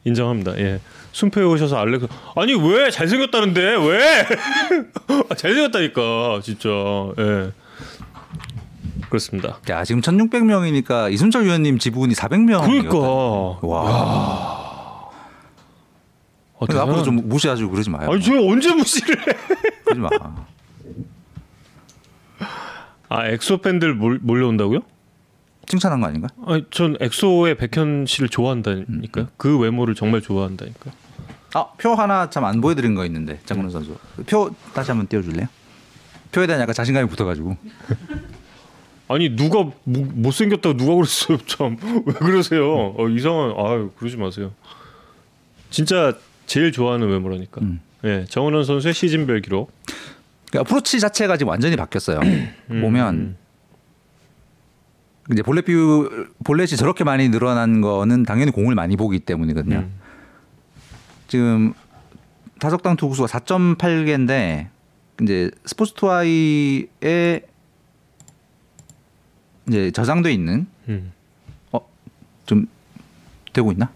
[0.03, 0.57] 인정합니다.
[0.59, 0.79] 예
[1.11, 2.03] 순표에 오셔서 알렉
[2.35, 4.27] 아니 왜 잘생겼다는데 왜
[5.29, 6.69] 아, 잘생겼다니까 진짜
[7.19, 7.51] 예
[9.09, 9.59] 그렇습니다.
[9.69, 12.61] 야 지금 1,600명이니까 이순철 위원님 지분이 400명.
[12.63, 12.97] 그러니까
[13.67, 15.01] 와.
[16.59, 18.09] 아, 앞으로 좀 무시하시고 그러지 마요.
[18.09, 19.33] 아니 저 언제 무시를 해?
[19.83, 20.09] 그러지 마.
[23.09, 24.79] 아 엑소 팬들 몰, 몰려온다고요?
[25.71, 26.27] 칭찬한 거 아닌가?
[26.45, 29.27] 아니, 전 엑소의 백현 씨를 좋아한다니까요.
[29.37, 30.91] 그 외모를 정말 좋아한다니까.
[31.53, 33.95] 아, 표 하나 참 안 보여드린 거 있는데 정근우 선수.
[34.27, 35.47] 표 다시 한번 띄워줄래요?
[36.33, 37.55] 표에 대한 약간 자신감이 붙어가지고.
[39.07, 39.73] 아니 누가 뭐-
[40.13, 41.37] 못생겼다고 누가 그랬어요?
[41.47, 42.93] 참 왜 그러세요?
[42.97, 44.51] 어, 이상한 아유 그러지 마세요.
[45.69, 46.17] 진짜
[46.47, 47.61] 제일 좋아하는 외모라니까.
[47.61, 47.79] 음.
[48.03, 49.71] 예, 정은원 선수의 시즌별 기록.
[50.51, 52.19] 그 어프로치 자체가 지금 완전히 바뀌었어요.
[52.67, 53.37] 보면
[55.31, 59.77] 이제 볼넷 비율 볼넷이 저렇게 많이 늘어난 거는 당연히 공을 많이 보기 때문이거든요.
[59.77, 59.93] 음.
[61.27, 61.73] 지금
[62.59, 64.67] 타석당 투구수가 4.8개인데
[65.21, 67.41] 이제 스포츠 투아이에
[69.67, 71.13] 이제 저장돼 있는 음.
[72.45, 72.67] 좀
[73.53, 73.91] 되고 있나?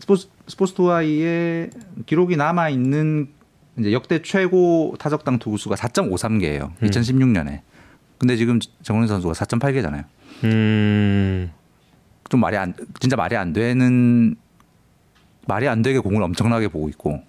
[0.00, 1.70] 스포츠 스포츠 투아이에
[2.06, 3.28] 기록이 남아 있는
[3.78, 6.70] 이제 역대 최고 타석당 투구수가 4.53개예요.
[6.82, 6.88] 음.
[6.88, 7.60] 2016년에.
[8.24, 10.04] 근데 지금 정훈 선수가 4.8개잖아요.
[10.44, 11.50] 음.
[12.30, 14.34] 좀 말이 안 진짜 말이 안 되는
[15.46, 17.20] 말이 안 되게 공을 엄청나게 보고 있고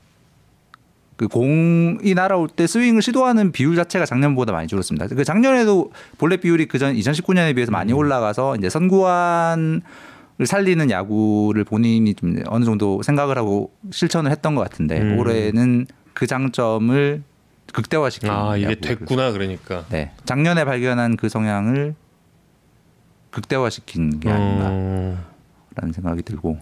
[1.18, 5.08] 그 공이 날아올 때 스윙을 시도하는 비율 자체가 작년보다 많이 줄었습니다.
[5.08, 9.82] 그 작년에도 볼넷 비율이 그전 2019년에 비해서 많이 올라가서 이제 선구안을
[10.46, 15.20] 살리는 야구를 본인이 좀 어느 정도 생각을 하고 실천을 했던 것 같은데 음.
[15.20, 17.22] 올해는 그 장점을
[17.76, 19.86] 극대화시키는 아 이게 됐구나 그러니까.
[19.90, 21.94] 네 작년에 발견한 그 성향을
[23.32, 24.68] 극대화시킨 게 아닌가.
[24.70, 25.18] 어.
[25.76, 26.58] 라는 생각이 들고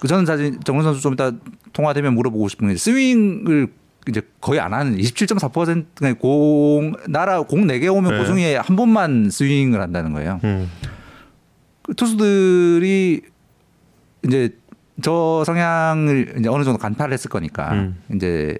[0.00, 1.32] 그 저는 사실 정훈 선수 좀 이따
[1.74, 3.68] 통화되면 물어보고 싶은 게 스윙을
[4.08, 8.18] 이제 거의 안 하는 27.4%가 공 나라 공 4개 오면 네.
[8.18, 10.40] 그 중에 한 번만 스윙을 한다는 거예요.
[10.44, 10.70] 음.
[11.82, 13.20] 그 투수들이
[14.24, 14.56] 이제
[15.02, 18.02] 저 성향을 이제 어느 정도 간파를 했을 거니까 음.
[18.14, 18.56] 이제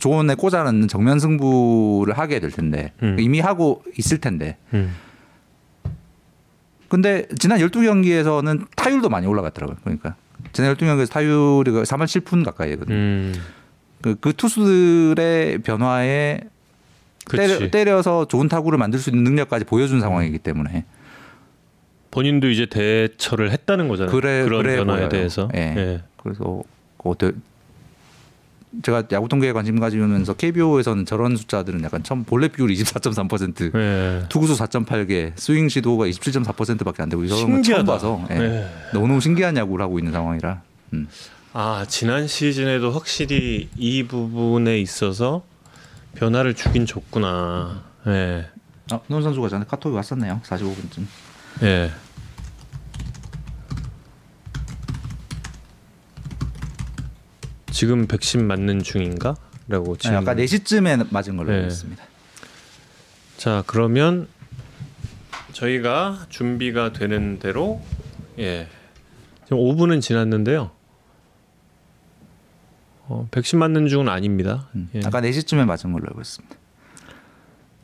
[0.00, 3.16] 조언에 꽂아넣는 정면 승부를 하게 될 텐데 음.
[3.20, 4.96] 이미 하고 있을 텐데 음.
[6.88, 9.76] 근데 지난 12경기에서는 타율도 많이 올라갔더라고요.
[9.84, 10.16] 그러니까
[10.52, 12.96] 지난 12경기에서 타율이 3할 7푼 가까이 했거든요.
[12.96, 13.34] 음.
[14.02, 16.40] 그, 그 투수들의 변화에
[17.26, 17.36] 그치.
[17.36, 20.84] 때려, 때려 서 좋은 타구를 만들 수 있는 능력까지 보여준 상황이기 때문에
[22.10, 24.10] 본인도 이제 대처를 했다는 거잖아요.
[24.12, 25.08] 그래 그런 그래 변화에 보여요.
[25.10, 25.48] 대해서.
[25.54, 25.60] 예.
[25.76, 26.02] 예.
[26.16, 26.62] 그래서
[26.96, 27.40] 그
[28.82, 34.24] 제가 야구 통계에 관심 가지면서 KBO에서는 저런 숫자들은 약간 처음 볼넷 비율 24.3%, 예.
[34.28, 37.84] 투구수 4.8개, 스윙 시도가 27.4%밖에 안 되고 이런 거 처음.
[37.84, 38.36] 봐서 예.
[38.36, 38.70] 예.
[38.92, 40.62] 너무너무 신기한 야구를 하고 있는 상황이라.
[40.92, 41.08] 음.
[41.52, 45.42] 아 지난 시즌에도 확실히 이 부분에 있어서
[46.14, 47.82] 변화를 주긴 줬구나.
[48.06, 48.46] 예.
[48.92, 50.40] 아, 노 선수가 전에 카톡이 왔었네요.
[50.44, 51.06] 45분쯤.
[51.62, 51.90] 예.
[57.80, 59.36] 지금 백신 맞는 중인가?
[59.66, 61.68] 라고 지금 아까 4시쯤에 맞은 걸로 알고 네.
[61.68, 62.04] 있습니다.
[63.38, 64.28] 자 그러면
[65.54, 67.80] 저희가 준비가 되는 대로
[68.38, 68.68] 예
[69.44, 70.72] 지금 5분은 지났는데요.
[73.08, 74.68] 어, 백신 맞는 중은 아닙니다.
[74.74, 74.90] 음.
[74.94, 75.00] 예.
[75.06, 76.54] 아까 4시쯤에 맞은 걸로 알고 있습니다.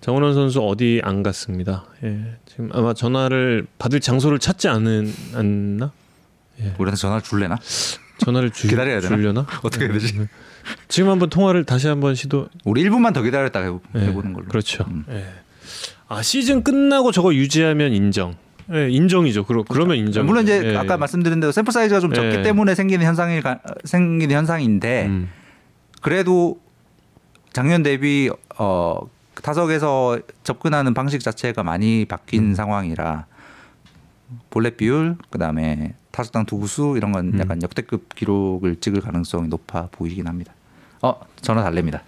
[0.02, 1.86] 정원원 선수 어디 안 갔습니다.
[2.04, 2.36] 예.
[2.44, 5.90] 지금 아마 전화를 받을 장소를 찾지 않은 않나?
[6.78, 7.56] 우리한테 전화를 줄래나?
[8.18, 9.16] 전화를 주, 기다려야 되나?
[9.16, 9.46] 주려나?
[9.62, 10.26] 어떻게 해야 되지?
[10.88, 14.46] 지금 한번 통화를 다시 한번 시도 우리 1분만 더 기다렸다가 해보, 예, 해보는 걸로.
[14.46, 14.84] 그렇죠.
[14.88, 15.04] 음.
[15.10, 15.24] 예.
[16.08, 18.36] 아 시즌 끝나고 저거 유지하면 인정.
[18.72, 19.44] 예, 인정이죠.
[19.44, 20.26] 그러, 그러면 인정.
[20.26, 20.76] 물론 이제 예.
[20.76, 22.42] 아까 말씀드린 대로 샘플 사이즈가 좀 적기 예.
[22.42, 23.40] 때문에 생기는 현상이
[23.84, 25.28] 생기는 현상인데 음.
[26.00, 26.60] 그래도
[27.52, 28.98] 작년 대비 어
[29.42, 32.54] 타석에서 접근하는 방식 자체가 많이 바뀐 음.
[32.54, 33.26] 상황이라
[34.50, 37.40] 볼넷 비율 그다음에 타석당 투구수 이런 건 음.
[37.40, 40.54] 약간 역대급 기록을 찍을 가능성이 높아 보이긴 합니다.
[41.02, 42.02] 어 전화 달래입니다.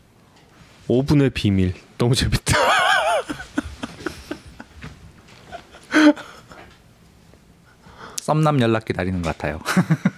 [0.89, 1.75] 5분의 비밀.
[1.99, 2.57] 너무 재밌다.
[8.17, 9.61] 썸남 연락 기다리는 것 같아요.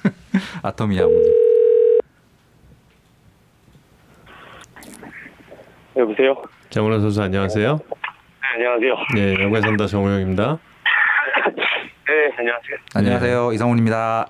[0.63, 1.35] 아토미야 오늘.
[5.97, 6.41] 여보세요?
[6.71, 7.77] 정원원 선수 안녕하세요.
[7.77, 7.85] 네,
[8.55, 8.95] 안녕하세요.
[9.17, 10.61] 네, 야구의 산다 정우영입니다.
[12.11, 12.77] 네, 안녕하세요.
[12.97, 14.27] 안녕하세요 이상훈입니다.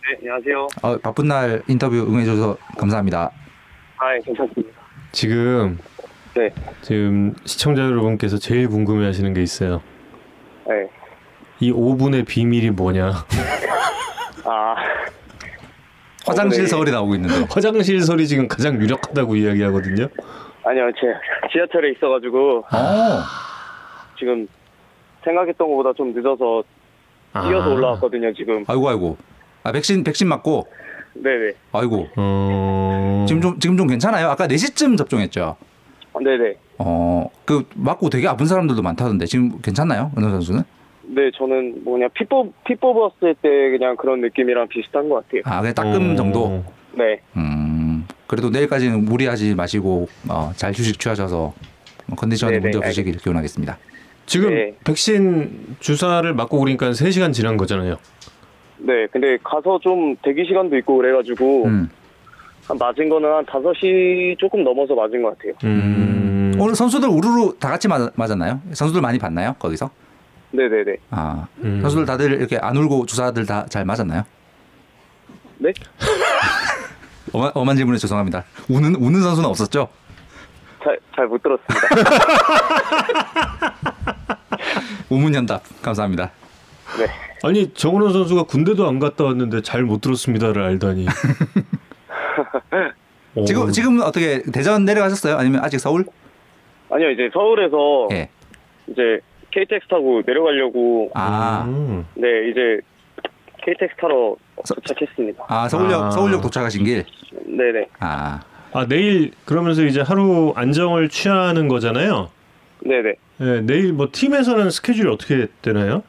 [0.00, 0.66] 네, 안녕하세요.
[0.82, 3.30] 어, 바쁜 날 인터뷰 응해주셔서 감사합니다.
[3.98, 4.80] 아, 예, 괜찮습니다.
[5.12, 5.78] 지금
[6.34, 6.48] 네,
[6.80, 9.82] 지금 시청자 여러분께서 제일 궁금해하시는 게 있어요.
[10.66, 10.88] 네.
[11.60, 13.12] 이 5분의 비밀이 뭐냐?
[14.46, 14.74] 아,
[16.26, 16.66] 화장실 네.
[16.66, 17.44] 서울이 나오고 있는데.
[17.50, 20.08] 화장실 설이 지금 가장 유력하다고 이야기하거든요.
[20.64, 21.12] 아니요, 제
[21.52, 23.22] 지하철에 있어가지고 어.
[24.18, 24.48] 지금
[25.24, 26.62] 생각했던 것보다 좀 늦어서
[27.46, 27.74] 뛰어서 아.
[27.74, 28.64] 올라왔거든요, 지금.
[28.66, 29.16] 아이고 아이고.
[29.62, 30.66] 아 백신 백신 맞고.
[31.14, 31.52] 네네.
[31.72, 32.08] 아이고.
[32.16, 33.24] 어...
[33.28, 34.28] 지금 좀 지금 좀 괜찮아요.
[34.28, 35.56] 아까 4시쯤 접종했죠.
[36.22, 36.54] 네네.
[36.78, 37.28] 어.
[37.44, 40.62] 그 맞고 되게 아픈 사람들도 많다던데 지금 괜찮나요, 은호 선수는?
[41.10, 45.42] 네, 저는 뭐냐 피 뽑, 피 뽑았을 때 그냥 그런 느낌이랑 비슷한 것 같아요.
[45.44, 46.14] 아, 그냥 따끔 어.
[46.14, 46.62] 정도.
[46.92, 51.54] 네, 음, 그래도 내일까지는 무리하지 마시고 어, 잘 휴식 취하셔서
[52.16, 53.78] 컨디션에 네네, 문제 없으시길 기원하겠습니다.
[54.28, 54.74] 지금 네.
[54.84, 57.96] 백신 주사를 맞고 그러니까 3시간 지난 거잖아요.
[58.78, 59.06] 네.
[59.10, 61.90] 근데 가서 좀 대기 시간도 있고 그래가지고 음.
[62.66, 65.54] 한 맞은 거는 한 5시 조금 넘어서 맞은 것 같아요.
[65.64, 66.52] 음.
[66.60, 68.60] 오늘 선수들 우르르 다 같이 맞, 맞았나요?
[68.74, 69.54] 선수들 많이 봤나요?
[69.58, 69.90] 거기서?
[70.50, 70.96] 네네네.
[71.10, 71.80] 아, 음.
[71.80, 74.24] 선수들 다들 이렇게 안 울고 주사들 다 잘 맞았나요?
[75.58, 75.72] 네?
[77.32, 78.44] 엄한, 엄한 질문에 죄송합니다.
[78.68, 79.88] 우는 우는 선수는 없었죠?
[80.84, 81.88] 잘 잘 못 들었습니다.
[85.10, 86.30] 우문현답 감사합니다.
[86.98, 87.06] 네.
[87.44, 91.06] 아니 정은원 선수가 군대도 안 갔다 왔는데 잘 못 들었습니다를 알다니.
[93.34, 93.44] 오.
[93.46, 95.36] 지금 지금 어떻게 대전 내려가셨어요?
[95.36, 96.04] 아니면 아직 서울?
[96.90, 98.28] 아니요, 이제 서울에서 예.
[98.88, 99.20] 이제
[99.50, 102.06] KTX 타고 내려가려고 아, 음.
[102.14, 102.80] 네, 이제
[103.64, 105.44] KTX 타러 서- 도착했습니다.
[105.48, 106.10] 아 서울역 아.
[106.10, 107.04] 서울역 도착하신 길.
[107.44, 107.88] 네네.
[108.00, 108.40] 아,
[108.72, 112.30] 아 내일 그러면서 이제 하루 안정을 취하는 거잖아요.
[112.80, 113.14] 네네.
[113.38, 116.02] 네, 내일 뭐 팀에서는 스케줄이 어떻게 되나요?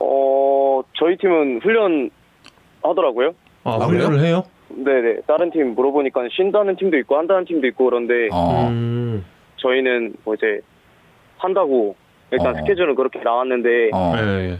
[0.00, 2.10] 어, 저희 팀은 훈련
[2.82, 3.34] 하더라고요.
[3.64, 4.42] 아, 아, 훈련을 해요?
[4.68, 5.20] 네네.
[5.26, 9.24] 다른 팀 물어보니까 쉰다는 팀도 있고 한다는 팀도 있고 그런데 어, 음.
[9.56, 10.60] 저희는 뭐 이제
[11.38, 11.94] 한다고
[12.32, 12.58] 일단 어.
[12.58, 14.58] 스케줄은 그렇게 나왔는데 어, 예, 예.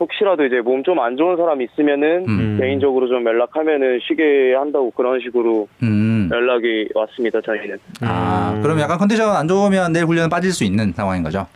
[0.00, 2.56] 혹시라도 이제 몸 좀 안 좋은 사람 있으면은 음.
[2.60, 7.40] 개인적으로 좀 연락하면은 쉬게 한다고 그런 식으로 음, 연락이 왔습니다.
[7.40, 7.78] 저희는.
[8.02, 8.62] 아, 음.
[8.62, 11.46] 그럼 약간 컨디션 안 좋으면 내일 훈련 빠질 수 있는 상황인 거죠?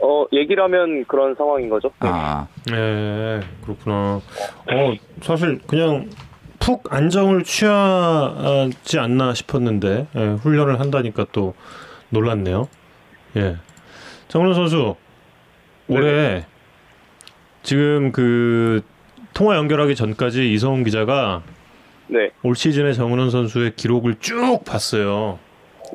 [0.00, 1.88] 어 얘기를 하면 그런 상황인 거죠.
[2.00, 2.08] 네.
[2.12, 4.20] 아, 네, 그렇구나.
[4.70, 6.08] 어, 사실 그냥
[6.60, 11.54] 푹 안정을 취하지 않나 싶었는데 예, 훈련을 한다니까 또
[12.10, 12.68] 놀랐네요.
[13.36, 13.56] 예,
[14.28, 14.94] 정훈 선수
[15.88, 16.44] 올해
[17.62, 18.82] 지금 그
[19.34, 21.42] 통화 연결하기 전까지 이성훈 기자가
[22.08, 22.30] 네.
[22.42, 25.38] 올 시즌의 정은원 선수의 기록을 쭉 봤어요.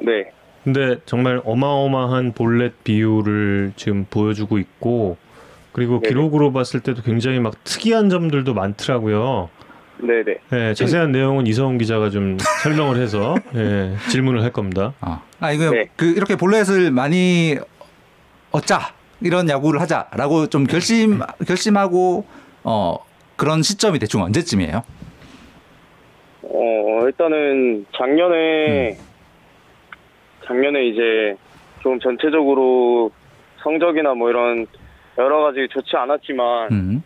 [0.01, 0.31] 네.
[0.63, 5.17] 근데 정말 어마어마한 볼넷 비율을 지금 보여주고 있고
[5.73, 6.07] 그리고 네네.
[6.07, 9.49] 기록으로 봤을 때도 굉장히 막 특이한 점들도 많더라고요.
[9.97, 10.37] 네네.
[10.53, 14.93] 예, 자세한 내용은 이성훈 기자가 좀 설명을 해서 예, 질문을 할 겁니다.
[15.01, 15.89] 아, 아 이거 네.
[15.95, 17.57] 그 이렇게 볼넷을 많이
[18.51, 18.93] 얻자
[19.23, 22.25] 이런 야구를 하자라고 좀 결심 결심하고
[22.63, 22.97] 어
[23.37, 24.83] 그런 시점이 대충 언제쯤이에요?
[26.43, 28.97] 어 일단은 작년에
[30.45, 31.35] 작년에 이제
[31.81, 33.11] 좀 전체적으로
[33.63, 34.67] 성적이나 뭐 이런
[35.17, 37.03] 여러 가지 좋지 않았지만 음,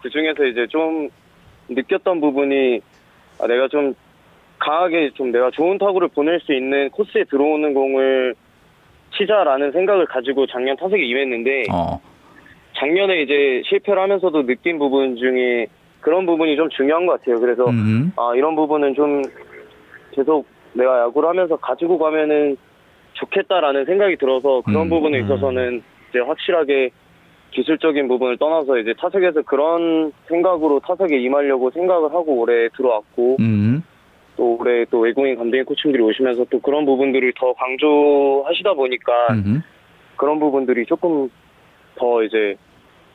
[0.00, 1.08] 그 중에서 이제 좀
[1.68, 2.80] 느꼈던 부분이
[3.40, 3.94] 아, 내가 좀
[4.60, 8.36] 강하게 좀 내가 좋은 타구를 보낼 수 있는 코스에 들어오는 공을
[9.16, 12.00] 치자라는 생각을 가지고 작년 타석에 임했는데 어,
[12.78, 15.66] 작년에 이제 실패를 하면서도 느낀 부분 중에
[16.00, 17.40] 그런 부분이 좀 중요한 것 같아요.
[17.40, 19.22] 그래서 음, 아 이런 부분은 좀
[20.12, 22.56] 계속 내가 야구를 하면서 가지고 가면은
[23.14, 25.24] 좋겠다라는 생각이 들어서 그런 음, 부분에 음.
[25.24, 26.90] 있어서는 이제 확실하게
[27.52, 33.82] 기술적인 부분을 떠나서 이제 타석에서 그런 생각으로 타석에 임하려고 생각을 하고 올해 들어왔고 음,
[34.42, 39.62] 또 올해 또 외국인 감독님 코치님들이 오시면서 또 그런 부분들을 더 강조하시다 보니까 음,
[40.16, 41.30] 그런 부분들이 조금
[41.94, 42.56] 더 이제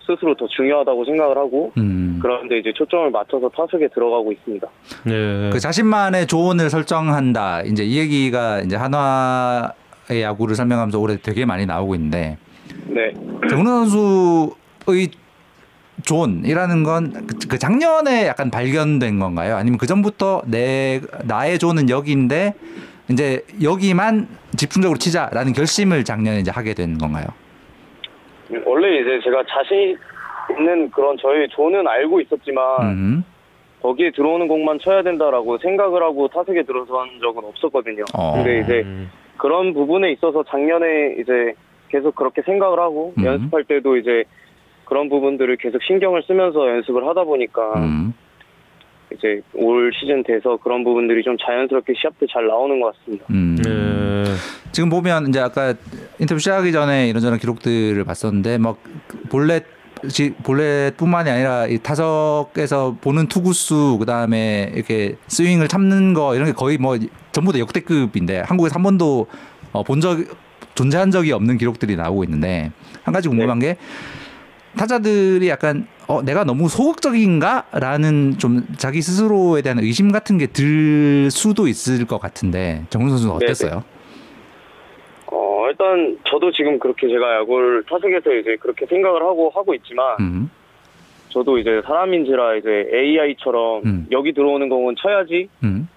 [0.06, 2.20] 스스로 더 중요하다고 생각을 하고 음.
[2.22, 4.68] 그런데 이제 초점을 맞춰서 타석에 들어가고 있습니다.
[5.10, 5.50] 예.
[5.52, 7.64] 그 자신만의 존을 설정한다.
[7.64, 12.38] 이제 이 얘기가 이제 한화의 야구를 설명하면서 올해 되게 많이 나오고 있는데
[12.88, 13.12] 네.
[13.50, 15.10] 정은원 선수의
[16.04, 17.12] 존이라는 건
[17.50, 19.56] 그 작년에 약간 발견된 건가요?
[19.56, 22.54] 아니면 그 전부터 내 나의 존은 여기인데
[23.10, 24.28] 이제 여기만
[24.58, 27.26] 집중적으로 치자라는 결심을 작년에 이제 하게 된 건가요?
[28.66, 29.98] 원래 이제 제가 자신
[30.52, 33.24] 있는 그런 저의 존은 알고 있었지만 음.
[33.82, 38.04] 거기에 들어오는 공만 쳐야 된다라고 생각을 하고 타석에 들어선 적은 없었거든요.
[38.14, 38.34] 어.
[38.36, 39.10] 근데 이제 음.
[39.38, 41.54] 그런 부분에 있어서 작년에 이제
[41.90, 43.24] 계속 그렇게 생각을 하고 음.
[43.26, 44.24] 연습할 때도 이제
[44.88, 48.14] 그런 부분들을 계속 신경을 쓰면서 연습을 하다 보니까 음.
[49.14, 53.26] 이제 올 시즌 돼서 그런 부분들이 좀 자연스럽게 시합 때 잘 나오는 것 같습니다.
[53.32, 53.58] 음.
[53.66, 54.24] 예.
[54.72, 55.74] 지금 보면 이제 아까
[56.20, 58.78] 인터뷰 시작하기 전에 이런저런 기록들을 봤었는데 막
[59.30, 59.66] 볼넷
[60.10, 66.78] 지- 볼넷뿐만이 아니라 이 타석에서 보는 투구수 그다음에 이렇게 스윙을 참는 거 이런 게 거의
[66.78, 66.98] 뭐
[67.32, 69.26] 전부 다 역대급인데 한국에서 한 번도
[69.72, 70.20] 어, 본적
[70.76, 72.72] 존재한 적이 없는 기록들이 나오고 있는데
[73.04, 73.78] 한 가지 궁금한 게
[74.78, 81.68] 타자들이 약간 어 내가 너무 소극적인가라는 좀 자기 스스로에 대한 의심 같은 게 들 수도
[81.68, 83.46] 있을 것 같은데 정훈 선수는 네네.
[83.46, 83.84] 어땠어요?
[85.30, 90.50] 어 일단 저도 지금 그렇게 제가 야구를 타석에서 이제 그렇게 생각을 하고 하고 있지만 음.
[91.30, 94.08] 저도 이제 사람인지라 이제 AI처럼 음.
[94.12, 95.88] 여기 들어오는 공은 쳐야지라고 음.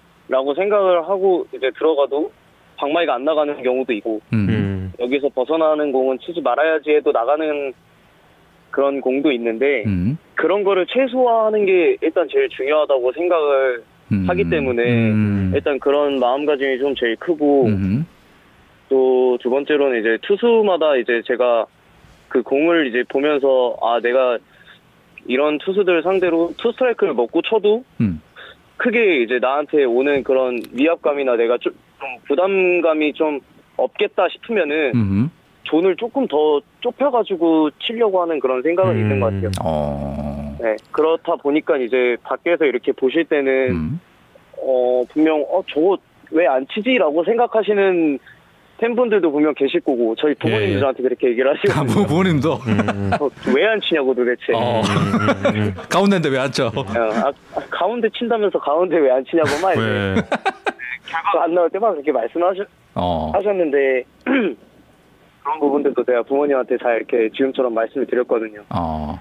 [0.55, 2.31] 생각을 하고 이제 들어가도
[2.75, 4.47] 방망이가 안 나가는 경우도 있고 음.
[4.49, 4.93] 음.
[4.99, 7.73] 여기서 벗어나는 공은 치지 말아야지 해도 나가는
[8.71, 10.17] 그런 공도 있는데 음.
[10.35, 14.25] 그런 거를 최소화하는 게 일단 제일 중요하다고 생각을 음.
[14.27, 15.51] 하기 때문에 음.
[15.53, 18.05] 일단 그런 마음가짐이 좀 제일 크고 음.
[18.89, 21.65] 또 두 번째로는 이제 투수마다 이제 제가
[22.27, 24.37] 그 공을 이제 보면서 아 내가
[25.27, 28.21] 이런 투수들 상대로 투 스트라이크를 먹고 쳐도 음.
[28.77, 33.39] 크게 이제 나한테 오는 그런 위압감이나 내가 좀, 좀 부담감이 좀
[33.77, 35.31] 없겠다 싶으면은 음.
[35.71, 38.99] 존을 조금 더 좁혀가지고 치려고 하는 그런 생각은 음.
[38.99, 39.49] 있는 것 같아요.
[39.63, 40.57] 어.
[40.59, 44.01] 네 그렇다 보니까 이제 밖에서 이렇게 보실 때는 음.
[44.57, 45.97] 어 분명 어 저거
[46.31, 48.19] 왜 안 치지 라고 생각하시는
[48.79, 50.79] 팬분들도 분명 계실 거고 저희 부모님도 예.
[50.79, 51.85] 저한테 그렇게 얘기를 아, 하시거든요.
[51.87, 53.11] 부- 부모님도 음.
[53.55, 54.53] 왜안 치냐고 도대체.
[54.55, 54.81] 어.
[54.81, 55.55] 음.
[55.55, 55.73] 음.
[55.89, 56.67] 가운데인데 왜 앉죠?
[56.75, 59.73] 어, 아, 아, 가운데 친다면서 가운데 왜 안 치냐고 막.
[59.75, 63.31] 결과가 안 나올 때만 그렇게 말씀하셨 어.
[63.33, 64.03] 하셨는데
[65.43, 68.63] 그런 부분들도 제가 부모님한테 잘 이렇게 지금처럼 말씀을 드렸거든요.
[68.69, 69.19] 어.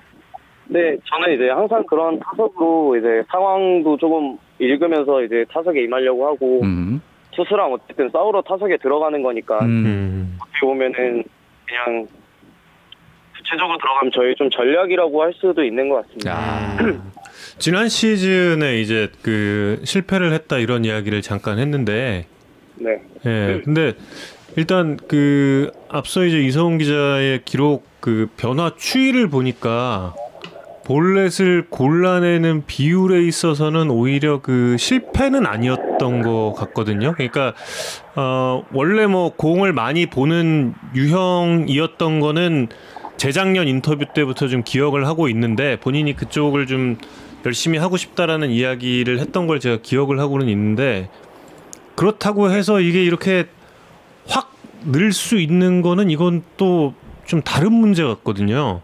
[0.66, 7.02] 근데 저는 이제 항상 그런 타석으로 이제 상황도 조금 읽으면서 이제 타석에 임하려고 하고 음.
[7.32, 9.66] 투수랑 어쨌든 싸우러 타석에 들어가는 거니까 음.
[9.66, 10.38] 음.
[10.40, 11.24] 어떻게 보면은
[11.66, 12.06] 그냥
[13.36, 16.30] 구체적으로 들어가면 저희 좀 전략이라고 할 수도 있는 것 같습니다.
[16.30, 16.76] 야.
[17.58, 22.26] 지난 시즌에 이제 그 실패를 했다 이런 이야기를 잠깐 했는데
[22.76, 23.02] 네.
[23.26, 23.60] 예.
[23.64, 23.92] 근데
[24.56, 30.14] 일단 그 앞서 이제 이성훈 기자의 기록 그 변화 추이를 보니까
[30.84, 37.12] 볼넷을 골라내는 비율에 있어서는 오히려 그 실패는 아니었던 것 같거든요.
[37.12, 37.54] 그러니까
[38.16, 42.68] 어 원래 뭐 공을 많이 보는 유형이었던 거는
[43.18, 46.96] 재작년 인터뷰 때부터 좀 기억을 하고 있는데 본인이 그쪽을 좀
[47.46, 51.08] 열심히 하고 싶다라는 이야기를 했던 걸 제가 기억을 하고는 있는데
[51.94, 53.46] 그렇다고 해서 이게 이렇게
[54.30, 54.50] 확
[54.86, 56.94] 늘 수 있는 거는 이건 또
[57.30, 58.80] 좀 다른 문제 같거든요.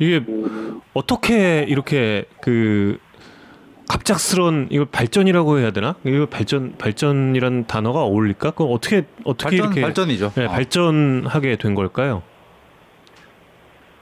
[0.00, 2.98] 이게 음, 어떻게 이렇게 그
[3.88, 5.94] 갑작스런 이걸 발전이라고 해야 되나?
[6.04, 8.50] 이거 발전 발전이란 단어가 어울릴까?
[8.52, 10.32] 그 어떻게 어떻게 발전 이렇게 발전이죠.
[10.34, 10.48] 네, 어.
[10.48, 12.24] 발전하게 된 걸까요?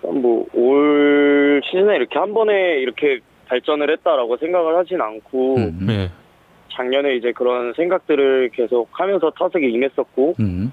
[0.02, 5.78] 뭐 올 시즌에 이렇게 한 번에 이렇게 발전을 했다라고 생각을 하진 않고 음.
[5.86, 6.10] 네.
[6.72, 10.72] 작년에 이제 그런 생각들을 계속 하면서 타석에 임했었고 음.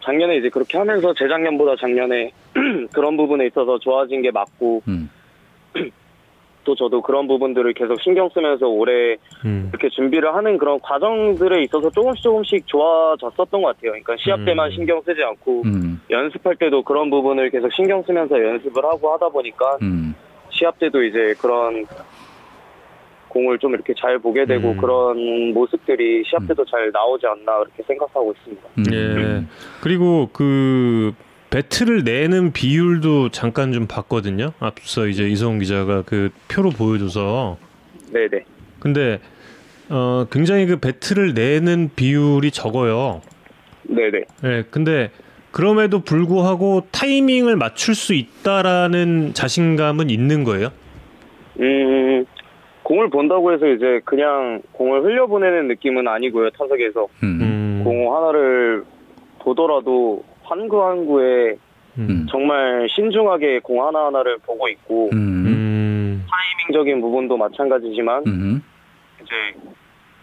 [0.00, 2.32] 작년에 이제 그렇게 하면서 재작년보다 작년에
[2.92, 5.10] 그런 부분에 있어서 좋아진 게 맞고 음.
[6.64, 9.68] 또 저도 그런 부분들을 계속 신경 쓰면서 올해 음.
[9.70, 13.90] 이렇게 준비를 하는 그런 과정들에 있어서 조금씩 조금씩 좋아졌었던 것 같아요.
[13.92, 14.72] 그러니까 시합 때만 음.
[14.72, 16.00] 신경 쓰지 않고 음.
[16.10, 20.14] 연습할 때도 그런 부분을 계속 신경 쓰면서 연습을 하고 하다 보니까 음.
[20.50, 21.84] 시합 때도 이제 그런
[23.32, 24.76] 공을 좀 이렇게 잘 보게 되고 음.
[24.76, 28.68] 그런 모습들이 시합 때도 잘 나오지 않나 그렇게 생각하고 있습니다.
[28.78, 28.84] 음.
[28.92, 29.44] 예.
[29.80, 31.14] 그리고 그
[31.50, 34.52] 배트를 내는 비율도 잠깐 좀 봤거든요.
[34.60, 37.58] 앞서 이제 이성훈 기자가 그 표로 보여줘서
[38.12, 38.44] 네네.
[38.78, 39.18] 근데
[39.88, 43.22] 어 굉장히 그 배트를 내는 비율이 적어요.
[43.84, 44.24] 네네.
[44.44, 44.64] 예.
[44.70, 45.10] 근데
[45.50, 50.70] 그럼에도 불구하고 타이밍을 맞출 수 있다라는 자신감은 있는 거예요.
[51.60, 52.24] 음,
[52.82, 56.50] 공을 본다고 해서 이제 그냥 공을 흘려보내는 느낌은 아니고요.
[56.50, 57.38] 타석에서 음.
[57.40, 57.80] 음.
[57.84, 58.84] 공 하나를
[59.40, 61.56] 보더라도 한 구 한 구에
[61.98, 62.26] 음.
[62.30, 65.18] 정말 신중하게 공 하나 하나를 보고 있고 음.
[65.46, 66.26] 음.
[66.30, 68.62] 타이밍적인 부분도 마찬가지지만 음.
[69.22, 69.32] 이제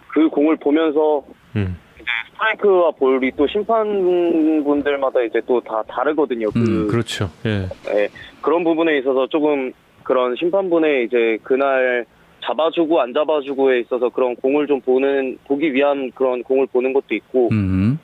[0.09, 1.23] 그 공을 보면서
[1.55, 1.77] 음.
[1.95, 6.49] 이제 스트라이크와 볼이 또 심판분들마다 이제 또 다 다르거든요.
[6.51, 6.87] 그 음.
[6.87, 7.29] 그렇죠.
[7.45, 7.67] 예.
[7.93, 8.09] 예,
[8.41, 9.71] 그런 부분에 있어서 조금
[10.03, 12.05] 그런 심판분의 이제 그날
[12.49, 17.49] 잡아주고 안 잡아주고에 있어서 그런 공을 좀 보는 보기 위한 그런 공을 보는 것도 있고
[17.51, 17.99] 음.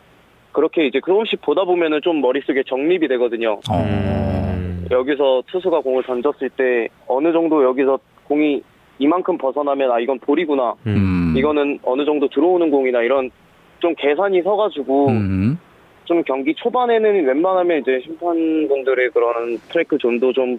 [0.52, 3.60] 그렇게 이제 조금씩 보다 보면은 좀 머릿속에 정립이 되거든요.
[3.70, 3.76] 어.
[3.76, 4.88] 음.
[4.92, 8.62] 여기서 투수가 공을 던졌을 때 어느 정도 여기서 공이
[9.00, 10.76] 이만큼 벗어나면 아 이건 볼이구나.
[10.86, 11.34] 음.
[11.36, 13.32] 이거는 어느 정도 들어오는 공이다 이런
[13.80, 15.60] 좀 계산이 서가지고 음.
[16.06, 20.58] 좀 경기 초반에는 웬만하면 이제 심판분들의 그런 스트라이크 존도 좀,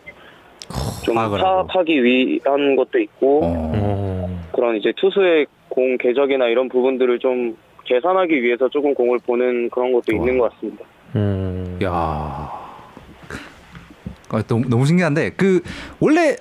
[1.06, 1.14] 좀.
[1.14, 3.72] 파악하기 위한 것도 있고, 어.
[3.74, 4.42] 어.
[4.52, 10.16] 그런 이제 투수의 공 궤적이나 이런 부분들을 좀 계산하기 위해서 조금 공을 보는 그런 것도
[10.16, 10.18] 와.
[10.18, 10.84] 있는 것 같습니다.
[11.14, 11.78] 음.
[11.82, 11.92] 야.
[14.28, 15.60] 아, 너무, 너무 신기한데 그
[16.00, 16.36] 원래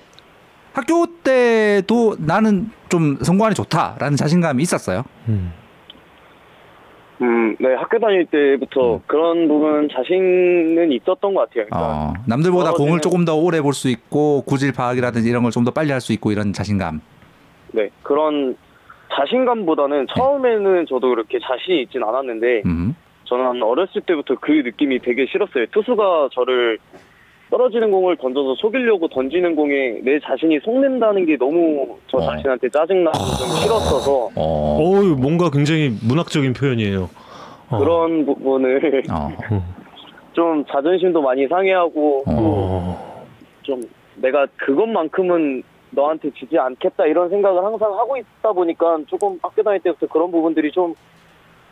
[0.74, 5.04] 학교 때도 나는 좀 성공안이 좋다라는 자신감이 있었어요.
[5.30, 5.54] 음.
[7.26, 11.66] 음, 네, 학교 다닐 때부터 그런 부분 자신은 있었던 것 같아요.
[11.66, 15.64] 그러니까 어, 남들보다 공을 조금 더 오래 볼 수 있고 구질 파악이라든지 이런 걸 좀
[15.66, 17.02] 더 빨리 할 수 있고 이런 자신감.
[17.74, 18.56] 네, 그런
[19.16, 22.96] 자신감보다는 처음에는 저도 그렇게 자신이 있진 않았는데 음.
[23.26, 25.66] 저는 어렸을 때부터 그 느낌이 되게 싫었어요.
[25.72, 26.78] 투수가 저를
[27.50, 32.22] 떨어지는 공을 던져서 속이려고 던지는 공에 내 자신이 속는다는 게 너무 저 어.
[32.22, 34.80] 자신한테 짜증나고 좀 싫었어서 어.
[34.80, 37.10] 오, 뭔가 굉장히 문학적인 표현이에요.
[37.70, 37.78] 어.
[37.78, 39.32] 그런 부분을 어.
[40.34, 43.26] 좀 자존심도 많이 상해하고 또 어.
[43.62, 43.82] 좀
[44.16, 50.08] 내가 그것만큼은 너한테 지지 않겠다 이런 생각을 항상 하고 있다 보니까 조금 학교 다닐 때부터
[50.08, 50.94] 그런 부분들이 좀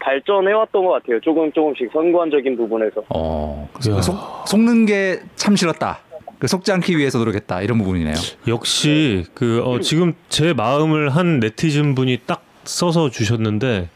[0.03, 1.19] 발전해왔던 것 같아요.
[1.21, 3.03] 조금 조금씩 선구안적인 부분에서.
[3.09, 3.69] 어.
[3.89, 4.01] 야.
[4.01, 5.99] 속, 속는 게 참 싫었다.
[6.39, 7.61] 그 속지 않기 위해서 노력했다.
[7.61, 8.15] 이런 부분이네요.
[8.47, 13.87] 역시 그 어, 지금 제 마음을 한 네티즌 분이 딱 써서 주셨는데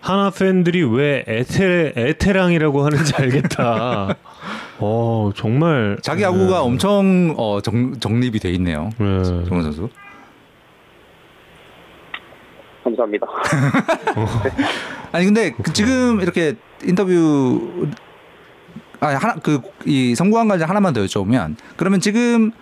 [0.00, 4.14] 하나 팬들이 왜 에테 에테랑이라고 하는지 알겠다.
[4.78, 8.90] 어 정말 자기 야구가 엄청 어, 정, 정립이 돼 있네요.
[8.98, 9.22] 네.
[9.46, 9.88] 정원 선수.
[12.84, 13.26] 감사합니다.
[15.12, 16.54] 아니 근데 그 지금 이렇게
[16.84, 17.88] 인터뷰
[19.00, 22.52] 아 하나 그 이 성구한 관련 하나만 더 여쭤보면 그러면 지금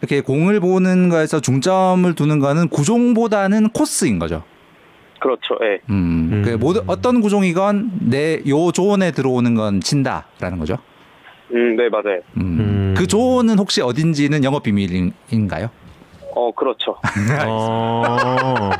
[0.00, 4.44] 이렇게 공을 보는 거에서 중점을 두는 거는 구종보다는 코스인 거죠.
[5.20, 5.56] 그렇죠.
[5.62, 5.80] 예.
[5.90, 6.42] 음, 음.
[6.44, 10.76] 그 모든 어떤 구종이건 내 요 조언에 들어오는 건 친다라는 거죠.
[11.52, 12.20] 음, 네, 맞아요.
[12.36, 12.42] 음.
[12.60, 12.94] 음.
[12.96, 15.70] 그 조언은 혹시 어딘지는 영업 비밀인가요?
[16.36, 16.96] 어, 그렇죠.
[17.48, 18.70] 어.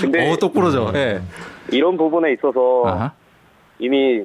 [0.00, 0.90] 근데 어, 또 부러져.
[0.94, 1.20] 예.
[1.70, 3.12] 이런 부분에 있어서 아하.
[3.78, 4.22] 이미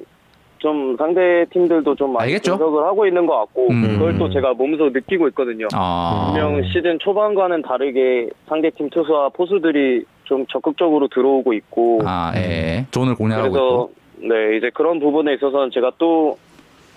[0.58, 2.56] 좀 상대 팀들도 좀 많이 알겠죠.
[2.56, 3.82] 분석을 하고 있는 것 같고 음.
[3.82, 5.68] 그걸 또 제가 몸소 느끼고 있거든요.
[5.74, 6.30] 아.
[6.32, 12.86] 분명 시즌 초반과는 다르게 상대 팀 투수와 포수들이 좀 적극적으로 들어오고 있고 아, 예.
[12.90, 13.92] 조언을 공략하고 그래서 있고.
[14.26, 16.38] 네 이제 그런 부분에 있어서는 제가 또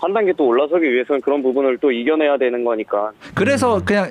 [0.00, 4.06] 한 단계 또 올라서기 위해서는 그런 부분을 또 이겨내야 되는 거니까 그래서 그냥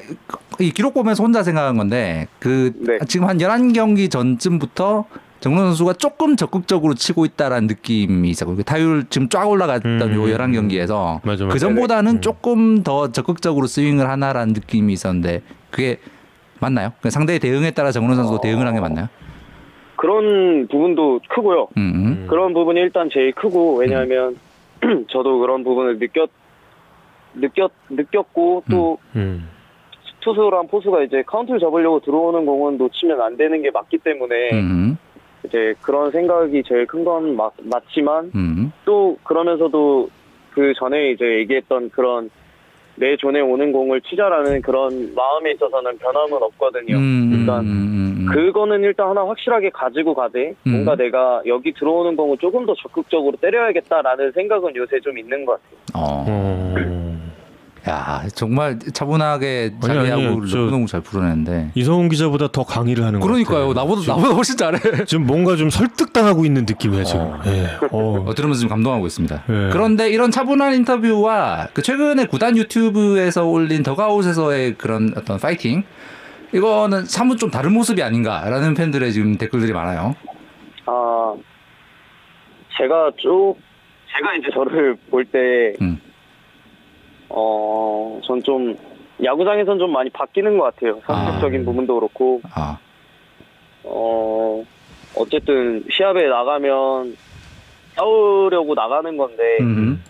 [0.60, 2.98] 이 기록 보면서 혼자 생각한 건데 그 네.
[3.08, 5.06] 지금 한 11경기 전쯤부터
[5.40, 10.14] 정론 선수가 조금 적극적으로 치고 있다라는 느낌이 있었고 그 타율 지금 쫙 올라갔던 음.
[10.16, 11.48] 요 11경기에서 맞아, 맞아.
[11.54, 12.22] 그 전보다는 음.
[12.22, 16.00] 조금 더 적극적으로 스윙을 하나라는 느낌이 있었는데 그게
[16.60, 16.94] 맞나요?
[17.02, 18.42] 그 상대의 대응에 따라 정론 선수도 어.
[18.42, 19.10] 대응을 한 게 맞나요?
[19.96, 21.68] 그런 부분도 크고요.
[21.78, 22.28] 음, 음.
[22.28, 24.38] 그런 부분이 일단 제일 크고 왜냐하면
[25.10, 26.28] 저도 그런 부분을 느꼈
[27.36, 29.48] 느꼈 느꼈고 또 음.
[30.28, 34.98] 투수랑 포수가 이제 카운트를 잡으려고 들어오는 공은 놓치면 안 되는 게 맞기 때문에 음,
[35.46, 40.10] 이제 그런 생각이 제일 큰 건 맞지만 음, 또 그러면서도
[40.52, 42.30] 그 전에 이제 얘기했던 그런
[42.96, 46.98] 내 존에 오는 공을 치자라는 그런 마음에 있어서는 변함은 없거든요.
[46.98, 48.26] 음, 일단 음, 음, 음.
[48.34, 50.72] 그거는 일단 하나 확실하게 가지고 가되 음.
[50.72, 55.78] 뭔가 내가 여기 들어오는 공을 조금 더 적극적으로 때려야겠다라는 생각은 요새 좀 있는 것 같아요.
[55.96, 57.07] 어.
[57.88, 57.92] 어.
[57.92, 60.30] 야 정말 차분하게 아니, 자기 아니에요.
[60.30, 63.74] 야구를 저- 너무 잘 풀어내는데 이성훈 기자보다 더 강의를 하는 것 그러니까요.
[63.74, 67.22] 나보다 나보다 훨씬 잘해 지금 뭔가 좀 설득당하고 있는 느낌이에요 지금.
[67.22, 67.42] 어.
[67.48, 67.66] 예.
[67.92, 68.26] 어.
[68.28, 69.70] 어, 들으면서 지금 감동하고 있습니다 네.
[69.72, 75.84] 그런데 이런 차분한 인터뷰와 그 최근에 구단 유튜브에서 올린 더가웃에서의 그런 어떤 파이팅
[76.54, 80.16] 이거는 사뭇 좀 다른 모습이 아닌가라는 팬들의 지금 댓글들이 많아요
[80.86, 81.34] 아
[82.78, 83.56] 제가 쭉
[84.16, 86.00] 제가 이제 저를 볼때 음.
[87.30, 88.76] 어, 전 좀
[89.24, 91.02] 야구장에선 좀 많이 바뀌는 것 같아요.
[91.06, 91.66] 성격적인 아.
[91.66, 92.78] 부분도 그렇고 아,
[93.84, 94.64] 어,
[95.16, 97.18] 어쨌든 시합에 나가면
[97.96, 100.04] 싸우려고 나가는 건데 음,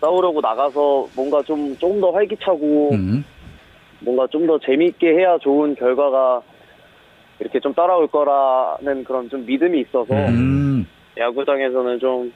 [0.00, 3.24] 싸우려고 나가서 뭔가 좀 조금 더 활기차고 음,
[4.00, 6.42] 뭔가 좀 더 재미있게 해야 좋은 결과가
[7.38, 10.86] 이렇게 좀 따라올 거라는 그런 좀 믿음이 있어서 음.
[11.16, 12.32] 야구장에서는 좀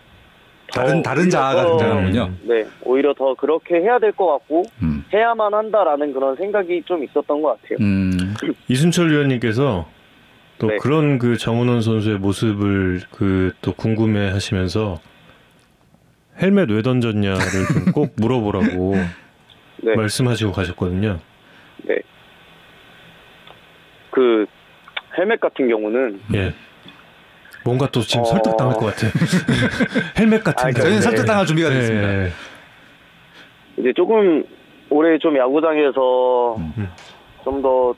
[0.73, 5.05] 다른 더 다른 자아가 더- 등장하는군요 네, 오히려 더 그렇게 해야 될 것 같고 음,
[5.13, 7.79] 해야만 한다라는 그런 생각이 좀 있었던 것 같아요.
[7.81, 8.11] 음,
[8.69, 9.89] 이순철 위원님께서
[10.59, 10.77] 또 네.
[10.79, 15.01] 그런 그 정은원 선수의 모습을 그 또 궁금해하시면서
[16.41, 17.39] 헬멧 왜 던졌냐를
[17.85, 18.95] 좀꼭 물어보라고
[19.83, 21.19] 네, 말씀하시고 가셨거든요.
[21.85, 21.97] 네.
[24.11, 24.47] 그
[25.19, 26.53] 헬멧 같은 경우는 예.
[27.65, 28.25] 뭔가 또 지금 어.
[28.27, 29.07] 설득당할 것 같아.
[30.21, 30.73] 헬멧 같은 아.
[30.73, 31.01] 저희는 네.
[31.01, 32.31] 설득당할 준비가 됐습니다 예.
[33.79, 34.45] 이제 조금
[34.91, 36.89] 올해 좀 야구장에서 음.
[37.43, 37.95] 좀더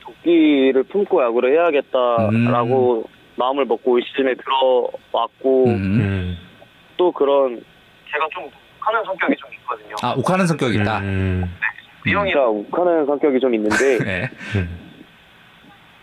[0.00, 3.04] 도끼를 품고 야구를 해야겠다라고
[3.36, 5.70] 마음을 먹고 올 시즌에 들어왔고 음.
[5.70, 6.38] 음.
[6.96, 7.62] 또 그런
[8.10, 8.50] 제가 좀
[8.80, 9.94] 하는 성격이 좀 있거든요.
[10.02, 11.44] 아 욱하는 성격이 있다 음.
[12.04, 14.30] 미영이라 욱하는 성격이 좀 있는데 네.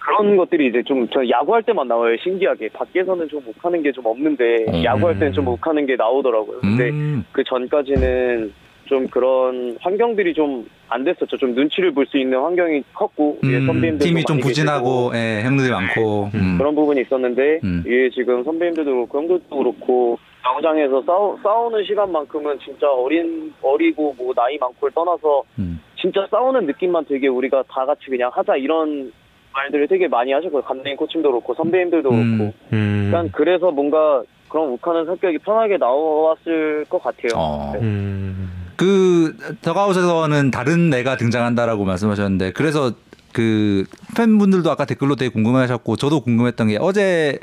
[0.10, 0.16] 음.
[0.18, 4.66] 그런 것들이 이제 좀 저 야구할 때만 나와요 신기하게 밖에서는 좀 욱하는 게 좀 없는데
[4.70, 4.84] 음.
[4.84, 6.60] 야구할 때는 좀 욱하는 게 나오더라고요.
[6.62, 7.26] 근데 음.
[7.32, 8.54] 그 전까지는
[8.86, 11.38] 좀 그런 환경들이 좀 안 됐었죠.
[11.38, 16.32] 좀 눈치를 볼 수 있는 환경이 컸고 음, 선배님들도 팀이 좀 부진하고 예, 형들이 많고
[16.34, 16.56] 음.
[16.58, 17.84] 그런 부분이 있었는데 음.
[17.86, 24.58] 위에 지금 선배님들도 그렇고 형들도 그렇고 야구장에서 싸우, 싸우는 시간만큼은 진짜 어린 어리고 뭐 나이
[24.58, 25.80] 많고를 떠나서 음.
[25.96, 29.12] 진짜 싸우는 느낌만 되게 우리가 다 같이 그냥 하자 이런
[29.54, 30.62] 말들을 되게 많이 하셨고요.
[30.64, 32.38] 감독님 코치님도 그렇고 선배님들도 음.
[32.38, 33.08] 그렇고 음.
[33.12, 37.32] 그러니까 그래서 뭔가 그런 욱하는 성격이 편하게 나왔을 것 같아요.
[37.36, 37.72] 어.
[37.74, 37.80] 네.
[37.82, 38.70] 음.
[38.76, 42.94] 그 더가웃에서는 다른 내가 등장한다라고 말씀하셨는데 그래서
[43.34, 43.86] 그
[44.16, 47.40] 팬분들도 아까 댓글로 되게 궁금해하셨고 저도 궁금했던 게 어제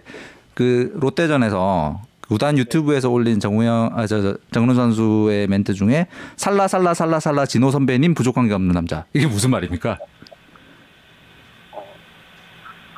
[0.55, 6.07] 그 롯데전에서 구단 유튜브에서 올린 정우영 아저 저, 정훈 선수의 멘트 중에
[6.37, 9.99] 살라 살라 살라 살라 진호 선배님 부족한 게 없는 남자 이게 무슨 말입니까?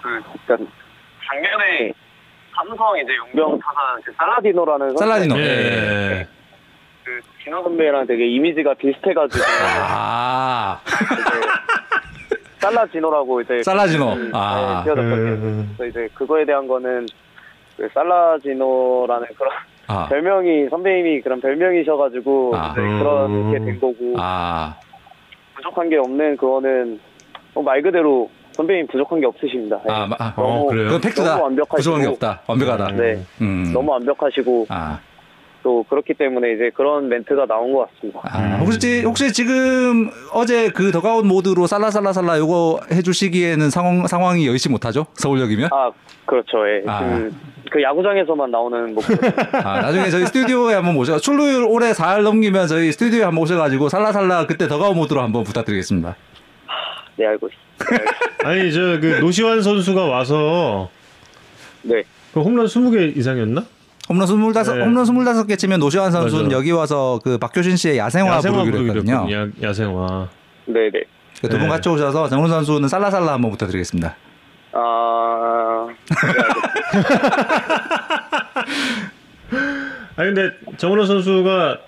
[0.02, 0.72] 그 그러니까
[1.26, 1.92] 작년에
[2.54, 5.38] 삼성 이제 용병 타자 그 살라디노라는 살라디노.
[5.38, 6.26] 예.
[7.04, 9.44] 그 진호 선배랑 되게 이미지가 비슷해가지고
[9.88, 11.48] 아 이제
[12.58, 14.14] 살라지노라고 이제 살라지노.
[14.14, 14.78] 그, 아.
[14.78, 15.30] 네, 지어졌거든요.
[15.30, 15.74] 음.
[15.76, 17.06] 그래서 이제 그거에 대한 거는
[17.76, 19.52] 그 살라지노라는 그런
[19.86, 20.06] 아.
[20.08, 22.72] 별명이 선배님이 그런 별명이셔가지고 아.
[22.72, 24.76] 이제 그렇게 된 거고 아.
[25.54, 27.00] 부족한 게 없는 그거는
[27.54, 29.76] 뭐말 그대로 선배님 부족한 게 없으십니다.
[29.86, 29.92] 네.
[29.92, 30.86] 아, 마- 아, 어, 그래요?
[30.86, 31.30] 그건 팩트다.
[31.30, 31.76] 너무 완벽하시고.
[31.76, 32.42] 부족한 게 없다.
[32.48, 32.90] 완벽하다.
[32.96, 33.70] 네, 음.
[33.72, 34.98] 너무 완벽하시고 아.
[35.62, 38.20] 또 그렇기 때문에 이제 그런 멘트가 나온 것 같습니다.
[38.24, 45.06] 아, 혹시 혹시 지금 어제 그 더가웃 모드로 살라살라살라 요거 해주시기에는 상황 상황이 여의치 못하죠?
[45.14, 45.68] 서울역이면?
[45.72, 45.90] 아
[46.26, 46.58] 그렇죠.
[46.68, 46.82] 예.
[46.88, 47.00] 아.
[47.00, 47.32] 그,
[47.70, 49.18] 그 야구장에서만 나오는 목소리.
[49.62, 54.46] 아, 나중에 저희 스튜디오에 한번 모셔 출루율 올해 4할 넘기면 저희 스튜디오에 한번 오셔가지고 살라살라
[54.46, 56.16] 그때 더가웃 모드로 한번 부탁드리겠습니다.
[57.16, 57.67] 네 알고 있습니다.
[58.44, 60.90] 아니 저 그 노시환 선수가 와서
[61.82, 62.02] 네.
[62.32, 63.64] 그 홈런 20개 이상이었나?
[64.08, 64.84] 홈런 25, 네.
[64.84, 66.56] 홈런 25개 치면 노시환 선수는 맞아.
[66.56, 69.26] 여기 와서 그 박효신 씨의 야생화, 부르기로 했거든요.
[69.32, 70.28] 야, 야생화.
[70.66, 70.90] 네네.
[71.42, 71.68] 두분 네.
[71.68, 74.16] 같이 오셔서 정훈 선수는 살라살라 한번 부탁드리겠습니다.
[74.72, 75.94] 아 네.
[80.16, 81.78] 아니 근데 정은호 선수가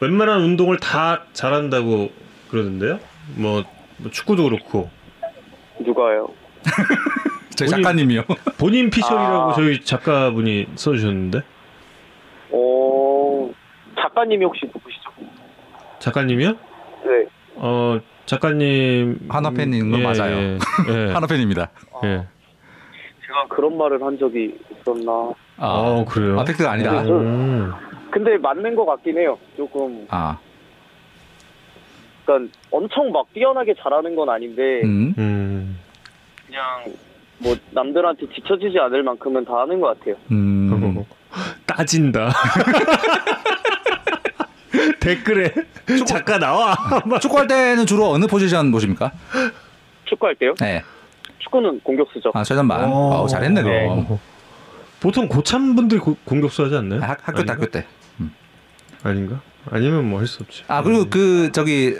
[0.00, 2.10] 웬만한 운동을 다 잘한다고
[2.50, 2.98] 그러던데요?
[3.36, 3.64] 뭐,
[3.98, 4.90] 뭐 축구도 그렇고
[5.80, 6.28] 누가요?
[7.56, 8.22] 저희 본인- 작가님이요.
[8.58, 9.52] 본인 피셜이라고 아.
[9.54, 11.42] 저희 작가분이 써주셨는데
[12.50, 13.50] 어
[13.98, 15.10] 작가님이 혹시 누구시죠?
[15.98, 16.50] 작가님이요?
[16.50, 17.26] 네.
[17.56, 20.36] 어 작가님 한화 팬인 건 맞아요.
[20.36, 20.58] 예,
[20.88, 21.70] 예, 하나 팬입니다.
[22.04, 22.26] 예.
[23.26, 25.32] 제가 그런 말을 한 적이 있었나?
[25.58, 26.38] 아, 어 그래요.
[26.40, 27.02] 아 팩트가 아니다.
[27.02, 27.72] 음.
[28.10, 29.38] 근데 맞는 것 같긴 해요.
[29.56, 30.38] 조금 아,
[32.24, 35.14] 그러니까 엄청 막 뛰어나게 잘하는 건 아닌데 음.
[35.18, 35.78] 음.
[36.46, 36.62] 그냥
[37.38, 40.14] 뭐 남들한테 뒤처지지 않을 만큼은 다 하는 것 같아요.
[40.30, 41.04] 음.
[41.66, 42.30] 따진다.
[45.00, 45.52] 댓글에
[46.06, 46.74] 작가 나와.
[47.20, 49.12] 축구할 때는 주로 어느 포지션 보십니까?
[50.04, 50.54] 축구할 때요?
[50.60, 50.82] 네.
[51.38, 52.30] 축구는 공격수죠.
[52.34, 52.90] 아, 최전방.
[52.92, 53.12] 오.
[53.12, 53.88] 어, 잘했네, 네.
[53.88, 54.18] 그럼.
[55.00, 57.02] 보통 고참 분들이 고- 공격수 하지 않나요?
[57.02, 57.52] 아, 학- 학교 때, 아닌가?
[57.54, 57.86] 학교 때.
[59.02, 59.40] 아닌가?
[59.70, 60.64] 아니면 뭐 할 수 없지.
[60.68, 61.96] 아, 그리고 그, 저기,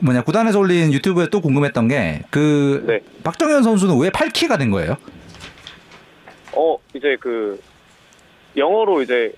[0.00, 3.00] 뭐냐, 구단에서 올린 유튜브에 또 궁금했던 게, 그, 네.
[3.22, 4.96] 박정현 선수는 왜 8키가 된 거예요?
[6.54, 7.58] 어 이제 그
[8.56, 9.32] 영어로 이제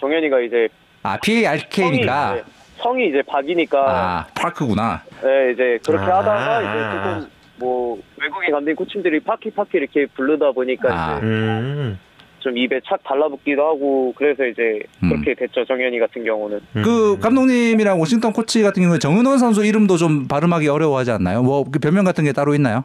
[0.00, 0.68] 정현이가 이제
[1.02, 2.34] 아, 성이 PARK니까.
[2.36, 2.44] 이제,
[2.76, 5.02] 성이 이제 박이니까 아, 파크구나.
[5.22, 6.18] 네, 이제 그렇게 아.
[6.18, 11.16] 하다가 이제 조금 뭐 외국인 감독님 코치들이 파키 파키 이렇게 부르다 보니까 아.
[11.16, 11.98] 이제 음.
[12.40, 15.08] 좀 입에 착 달라붙기도 하고 그래서 이제 음.
[15.10, 20.28] 그렇게 됐죠 정현이 같은 경우는 그 감독님이랑 워싱턴 코치 같은 경우에 정은원 선수 이름도 좀
[20.28, 21.42] 발음하기 어려워하지 않나요?
[21.42, 22.84] 뭐그 별명 같은 게 따로 있나요?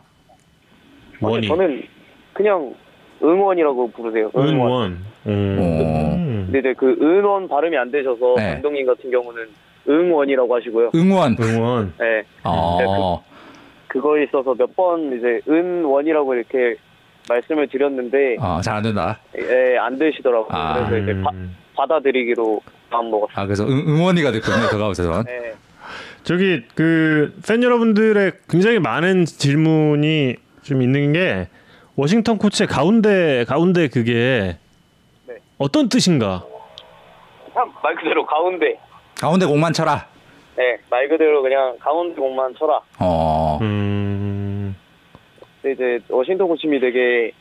[1.22, 1.38] 원이.
[1.38, 1.84] 아니, 저는
[2.34, 2.74] 그냥
[3.22, 4.54] 응원이라고 부르세요 응원.
[4.56, 4.98] 은원.
[5.28, 6.44] 음.
[6.52, 8.54] 근데 이제 그 은원 발음이 안 되셔서 네.
[8.54, 9.48] 감독님 같은 경우는
[9.88, 10.92] 응원이라고 하시고요.
[10.96, 11.36] 응원.
[11.40, 11.94] 응원.
[12.00, 13.24] 네, 어.
[13.88, 16.76] 그거에 있어서 몇 번 이제 은원이라고 이렇게
[17.30, 19.20] 말씀을 드렸는데 어, 잘 안 된다.
[19.38, 20.48] 예, 안 되시더라고요.
[20.52, 20.88] 아.
[20.88, 21.56] 그래서 이제 바, 음.
[21.76, 23.34] 받아들이기로 마음 먹었어요.
[23.36, 25.24] 아, 그래서 응, 응원이가 됐군요, 더가웃에서.
[25.24, 25.54] 네.
[26.24, 31.48] 저기 그 팬 여러분들의 굉장히 많은 질문이 좀 있는 게
[31.96, 34.58] 워싱턴 코치의 가운데 가운데 그게
[35.28, 35.36] 네.
[35.58, 36.44] 어떤 뜻인가?
[37.54, 38.78] 참, 말 그대로 가운데.
[39.20, 40.08] 가운데 공만 쳐라.
[40.56, 42.80] 네, 말 그대로 그냥 가운데 공만 쳐라.
[43.00, 43.60] 어.
[43.62, 44.76] 음.
[45.64, 47.32] 근데 이제 워싱턴 코치님이 되게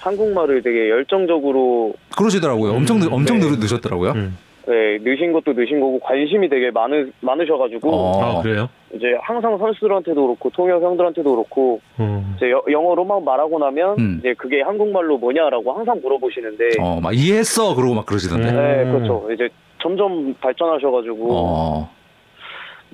[0.00, 2.72] 한국말을 되게 열정적으로 그러시더라고요.
[2.72, 3.46] 엄청 늘- 엄청 네.
[3.50, 4.12] 늘- 늦었더라고요.
[4.12, 4.38] 음.
[4.68, 8.22] 네, 느신 것도 느신 거고 관심이 되게 많으 많으셔가지고 어.
[8.38, 8.68] 아 그래요?
[8.92, 12.34] 이제 항상 선수들한테도 그렇고 통역 형들한테도 그렇고 어.
[12.36, 14.16] 이제 여- 영어로만 말하고 나면 음.
[14.20, 18.48] 이제 그게 한국말로 뭐냐라고 항상 물어보시는데 어, 막 이해했어 그러고 막 그러시던데.
[18.48, 18.56] 음.
[18.56, 19.28] 네, 그렇죠.
[19.32, 19.48] 이제
[19.80, 21.90] 점점 발전하셔가지고 어.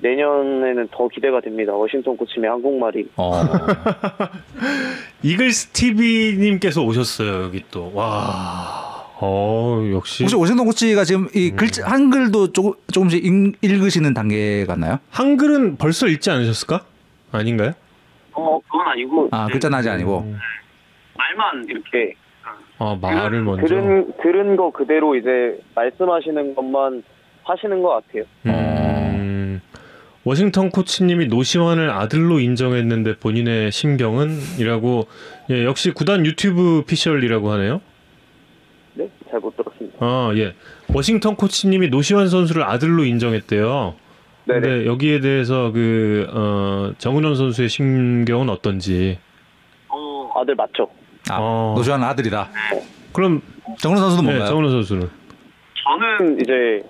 [0.03, 1.73] 내년에는 더 기대가 됩니다.
[1.73, 3.07] 워싱턴 코치의 한국말이.
[3.15, 3.31] 어.
[5.23, 7.91] 이글스 TV님께서 오셨어요 여기 또.
[7.95, 8.91] 와.
[9.25, 14.99] 어 역시 혹시 오신동 코치가 지금 이 글자 한글도 조금 조금씩 읽, 읽으시는 단계 같나요?
[15.11, 16.81] 한글은 벌써 읽지 않으셨을까?
[17.31, 17.71] 아닌가요?
[18.33, 20.25] 어, 그건 아니고 아 글자는 아직 아니고.
[21.15, 22.15] 말만 이렇게
[22.79, 23.65] 아 말을 먼저.
[23.65, 27.03] 들은 들은 거 그대로 이제 말씀하시는 것만
[27.43, 28.23] 하시는 것 같아요.
[28.47, 29.61] 음,
[30.23, 35.07] 워싱턴 코치님이 노시환을 아들로 인정했는데 본인의 심경은?이라고
[35.49, 37.81] 예, 역시 구단 유튜브 피셜이라고 하네요.
[38.93, 39.97] 네, 잘 못 들었습니다.
[39.99, 40.53] 아 예,
[40.93, 43.95] 워싱턴 코치님이 노시환 선수를 아들로 인정했대요.
[44.45, 44.59] 네네.
[44.61, 49.17] 근데 여기에 대해서 그 어, 정은원 선수의 심경은 어떤지.
[49.89, 50.89] 어, 아들 맞죠?
[51.29, 51.73] 아, 어.
[51.77, 52.49] 노시환 아들이다.
[53.13, 53.41] 그럼
[53.79, 54.49] 정훈 선수는 네, 뭔가요?
[54.49, 55.09] 정은원 선수는
[55.83, 56.81] 저는 이제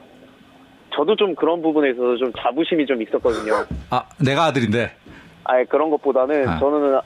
[0.95, 3.65] 저도 좀 그런 부분에 있어서 좀 자부심이 좀 있었거든요.
[3.89, 4.91] 아 내가 아들인데.
[5.45, 6.59] 아예 그런 것보다는 아.
[6.59, 6.99] 저는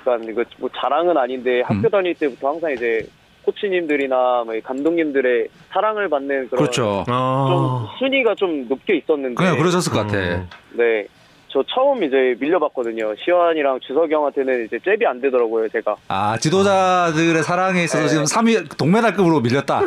[0.00, 1.90] 약간 이거 뭐 자랑은 아닌데 학교 음.
[1.90, 3.06] 다닐 때부터 항상 이제
[3.44, 7.04] 코치님들이나 뭐 감독님들의 사랑을 받는 그런 그렇죠.
[7.06, 10.18] 좀 아, 순위가 좀 높게 있었는데 그냥 그러셨을 것 같아.
[10.18, 10.46] 어.
[10.72, 11.06] 네.
[11.50, 13.14] 저 처음 이제 밀려봤거든요.
[13.24, 15.96] 시환이랑 주석영한테는 이제 잽이 안 되더라고요, 제가.
[16.08, 18.08] 아 지도자들의 사랑에 있어서 네.
[18.08, 19.80] 지금 3위 동메달급으로 밀렸다.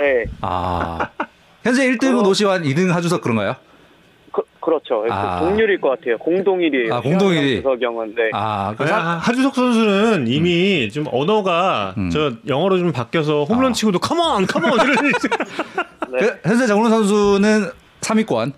[0.00, 0.24] 네.
[0.40, 1.08] 아
[1.66, 3.56] 현재 1등은 노시환, 2등 하주석 그런가요?
[4.32, 5.04] 그, 그렇죠.
[5.10, 5.40] 아.
[5.40, 6.16] 동률일 것 같아요.
[6.18, 6.94] 공동일이에요.
[6.94, 7.56] 아, 공동일이.
[7.56, 8.14] 주석영은.
[8.14, 8.30] 네.
[8.32, 12.10] 아, 그 아, 사, 하주석 선수는 이미 좀 언어가 음.
[12.10, 13.72] 저 영어로 좀 바뀌어서 홈런 아.
[13.72, 14.96] 치고도 컴온 컴온 이런
[16.12, 16.18] 네.
[16.18, 17.70] 그 현재 정훈 선수는
[18.00, 18.52] 3위권.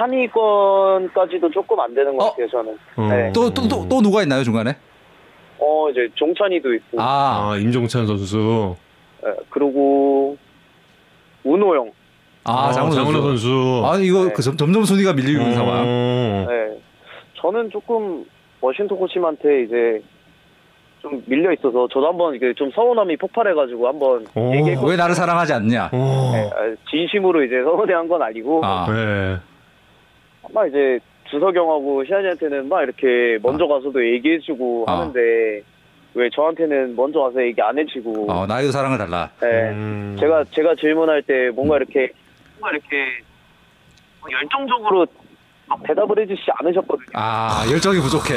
[0.00, 2.30] 3위권까지도 조금 안 되는 것 어?
[2.30, 2.78] 같아요, 저는.
[2.96, 3.08] 어.
[3.08, 3.32] 네.
[3.32, 4.76] 또또 또 또 누가 있나요 중간에?
[5.58, 7.00] 어, 이제 종찬이도 있고.
[7.00, 8.74] 아, 아 임종찬 선수.
[9.26, 10.36] 예, 그리고
[11.44, 11.90] 운호영.
[12.44, 13.12] 아, 어, 장훈 선수.
[13.20, 13.82] 선수.
[13.84, 14.32] 아 이거 네.
[14.32, 15.84] 그 점- 점점 순위가 밀리고 있는 상황.
[15.86, 16.46] 어.
[16.48, 16.78] 네.
[17.34, 18.24] 저는 조금
[18.60, 20.02] 워싱턴 코치한테 이제
[21.02, 24.54] 좀 밀려 있어서 저도 한번 이게 좀 서운함이 폭발해가지고 한번 오.
[24.54, 25.90] 얘기했고 왜 나를 사랑하지 않냐?
[25.92, 26.30] 어.
[26.34, 29.36] 네, 아, 진심으로 이제 서운해한 건 아니고 아, 네.
[30.52, 30.98] 막 이제
[31.30, 34.98] 주석영하고 시안이한테는 막 이렇게 먼저 가서도 얘기해주고 아.
[35.00, 35.20] 하는데
[36.14, 39.30] 왜 저한테는 먼저 가서 얘기 안 해주고 어, 나에도 사랑을 달라.
[39.40, 39.70] 네.
[39.70, 40.16] 음.
[40.18, 42.10] 제가 제가 질문할 때 뭔가 이렇게
[42.58, 43.22] 뭔가 이렇게
[44.30, 45.06] 열정적으로
[45.66, 47.06] 막 대답을 해주시지 않으셨거든요.
[47.14, 48.34] 아, 열정이 부족해.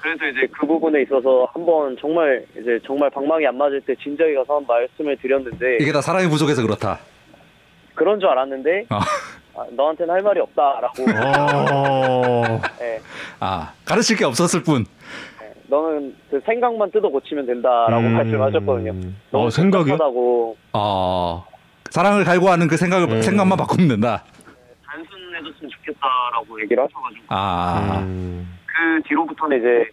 [0.00, 4.56] 그래서 이제 그 부분에 있어서 한번 정말 이제 정말 방망이 안 맞을 때 진작에 가서
[4.56, 6.98] 한 말씀을 드렸는데 이게 다 사랑이 부족해서 그렇다.
[7.94, 8.98] 그런 줄 알았는데 어.
[9.56, 11.04] 아, 너한테는 할 말이 없다라고.
[11.08, 12.60] 어.
[12.80, 13.00] 네,
[13.38, 14.84] 아, 가르칠 게 없었을 뿐.
[15.66, 18.14] 너는 그 생각만 뜯어 고치면 된다라고 음.
[18.14, 18.92] 말씀하셨거든요.
[19.32, 19.94] 어 생각이요?
[19.94, 21.46] 하다고 어,
[21.90, 23.22] 사랑을 갈구하는 그 생각을 음.
[23.22, 24.24] 생각만 바꾸면 된다.
[24.86, 28.58] 단순해졌으면 좋겠다라고 얘기를 하셔가지고 아, 음.
[28.66, 29.90] 그 뒤로부터는 이제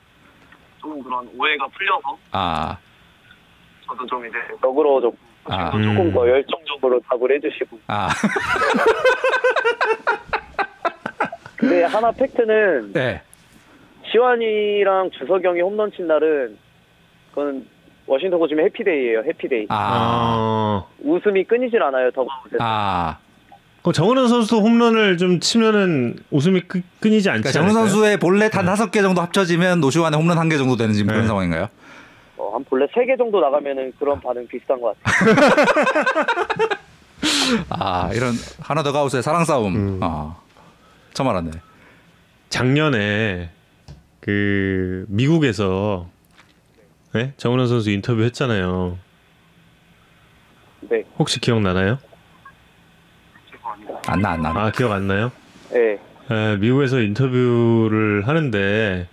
[0.80, 2.78] 좀 그런 오해가 풀려서 아,
[3.88, 5.72] 저도 좀 이제 너그러워졌고 아.
[5.72, 6.14] 조금 음.
[6.14, 8.10] 더 열정적으로 답을 해주시고 아,
[11.56, 13.22] 근데 하나 팩트는 네.
[14.12, 16.58] 시환이랑 주석영이 홈런 친 날은
[17.30, 17.66] 그건
[18.08, 19.24] 워싱턴 고치면 해피데이예요.
[19.26, 19.68] 해피데이.
[19.70, 20.86] 아, 아.
[21.04, 22.12] 웃음이 끊이질 않아요.
[22.12, 23.18] 더가웃에 아.
[23.82, 27.74] 그럼 정은원 선수도 홈런을 좀 치면은 웃음이 끄, 끊이지 않지 그러니까 않을까요?
[27.88, 31.22] 선수의 볼넷 한 다섯 개 정도 합쳐지면 노시환의 홈런 한 개 정도 되는 지금 그런
[31.22, 31.28] 네.
[31.28, 31.68] 상황인가요?
[32.38, 35.36] 어, 한 본래 세개 정도 나가면은 그런 반응 비슷한 것 같아요.
[37.70, 39.76] 아, 이런 하나 더 가우스의 사랑 싸움.
[39.76, 40.00] 음.
[40.02, 40.36] 아,
[41.14, 41.52] 처음 알았네.
[42.50, 43.50] 작년에
[44.22, 46.08] 그 미국에서
[47.14, 47.34] 네?
[47.38, 48.98] 정은원 선수 인터뷰 했잖아요.
[50.90, 51.98] 네, 혹시 기억나나요?
[54.08, 54.50] 안 나, 안 나.
[54.56, 55.32] 아 기억 안 나요?
[55.72, 56.00] 네,
[56.30, 59.08] 에, 미국에서 인터뷰를 하는데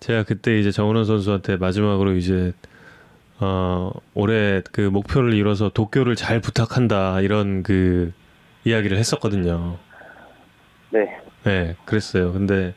[0.00, 2.52] 제가 그때 이제 정은원 선수한테 마지막으로 이제
[3.38, 8.12] 어, 올해 그 목표를 이뤄서 도쿄를 잘 부탁한다 이런 그
[8.64, 9.78] 이야기를 했었거든요.
[10.90, 12.32] 네, 네, 그랬어요.
[12.32, 12.74] 근데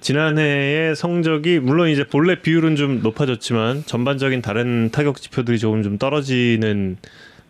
[0.00, 6.96] 지난해의 성적이 물론 이제 본래 비율은 좀 높아졌지만 전반적인 다른 타격 지표들이 조금 좀 떨어지는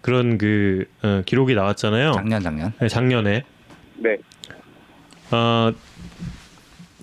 [0.01, 2.13] 그런 그 어, 기록이 나왔잖아요.
[2.13, 2.73] 작년, 작년.
[2.81, 3.45] 네, 작년에
[3.97, 4.17] 네.
[5.31, 5.73] 어,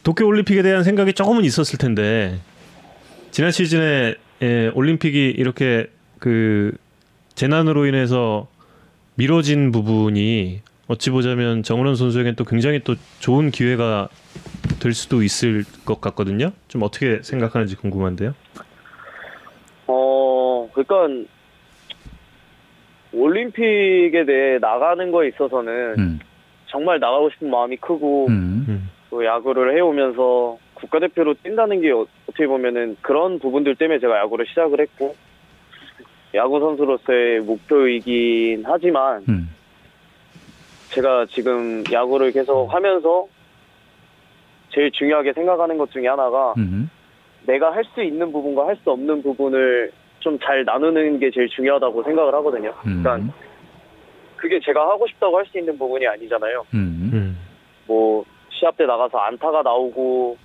[0.03, 2.39] 도쿄 올림픽에 대한 생각이 조금은 있었을 텐데
[3.31, 5.87] 지난 시즌에 예, 올림픽이 이렇게
[6.19, 6.75] 그
[7.35, 8.47] 재난으로 인해서
[9.15, 14.09] 미뤄진 부분이 어찌 보자면 정은원 선수에겐 또 굉장히 또 좋은 기회가
[14.81, 16.51] 될 수도 있을 것 같거든요.
[16.67, 18.33] 좀 어떻게 생각하는지 궁금한데요.
[19.87, 21.27] 어, 그러니까
[23.13, 26.19] 올림픽에 대해 나가는 거에 있어서는 음.
[26.67, 28.65] 정말 나가고 싶은 마음이 크고 음.
[28.67, 28.89] 음.
[29.09, 34.81] 또 야구를 해오면서 국가대표로 뛴다는 게 어- 어떻게 보면은 그런 부분들 때문에 제가 야구를 시작을
[34.81, 35.15] 했고
[36.33, 39.49] 야구 선수로서의 목표이긴 하지만 음.
[40.89, 43.27] 제가 지금 야구를 계속 하면서
[44.75, 46.89] 제일 중요하게 생각하는 것 중에 하나가 음.
[47.47, 52.03] 내가 할 수 있는 부분과 할 수 없는 부분을 좀 잘 나누는 게 제일 중요하다고
[52.03, 52.73] 생각을 하거든요.
[52.85, 53.01] 음.
[53.03, 53.33] 그러니까
[54.35, 56.65] 그게 제가 하고 싶다고 할 수 있는 부분이 아니잖아요.
[56.73, 57.11] 음.
[57.13, 57.37] 음.
[57.87, 60.37] 뭐 시합 때 나가서 안타가 나오고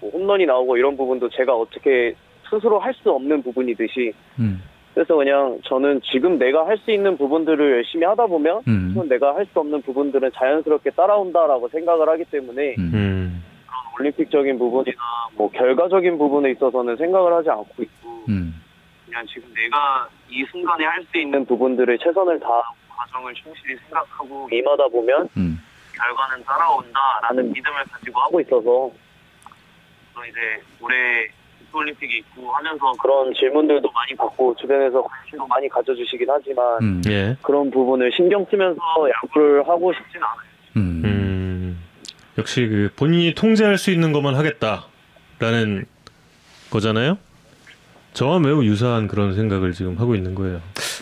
[0.00, 2.14] 뭐 홈런이 나오고 이런 부분도 제가 어떻게
[2.48, 4.62] 스스로 할 수 없는 부분이듯이 음.
[4.94, 8.92] 그래서 그냥 저는 지금 내가 할 수 있는 부분들을 열심히 하다 보면 음.
[8.94, 13.42] 또 내가 할 수 없는 부분들은 자연스럽게 따라온다라고 생각을 하기 때문에 음.
[13.74, 13.94] 음.
[14.00, 14.96] 올림픽적인 부분이나
[15.36, 18.60] 뭐 결과적인 부분에 있어서는 생각을 하지 않고 있고 음.
[19.06, 24.88] 그냥 지금 내가 이 순간에 할 수 있는 부분들을 최선을 다하고 과정을 충실히 생각하고 임하다
[24.88, 25.60] 보면 음.
[25.94, 28.90] 결과는 따라온다라는 믿음을 가지고 하고 있어서
[30.14, 31.28] 또 이제 올해
[31.72, 37.02] 올림픽이 있고 하면서 그런 질문들도 많이 받고 주변에서 관심도 많이 가져주시긴 하지만 음.
[37.08, 37.36] 예.
[37.42, 38.80] 그런 부분을 신경 쓰면서
[39.10, 40.48] 야구를 하고 싶진 않아요.
[40.76, 41.02] 음.
[41.04, 41.13] 음.
[42.38, 45.86] 역시 그 본인이 통제할 수 있는 것만 하겠다라는
[46.70, 47.18] 거잖아요.
[48.12, 50.60] 저와 매우 유사한 그런 생각을 지금 하고 있는 거예요.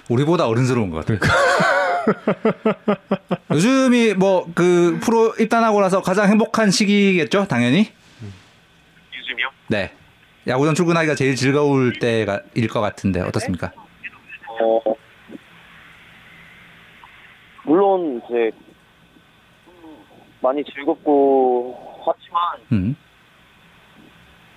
[0.08, 1.18] 우리보다 어른스러운 것 같아요.
[3.52, 7.90] 요즘이 뭐 그 프로 입단하고 나서 가장 행복한 시기겠죠, 당연히.
[9.16, 9.48] 요즘이요?
[9.68, 9.92] 네.
[10.48, 13.72] 야구장 출근하기가 제일 즐거울 때가 일 것 같은데 어떻습니까?
[14.60, 14.80] 어,
[17.64, 18.50] 물론 이제
[20.42, 22.40] 많이 즐겁고 하지만
[22.72, 22.96] 음.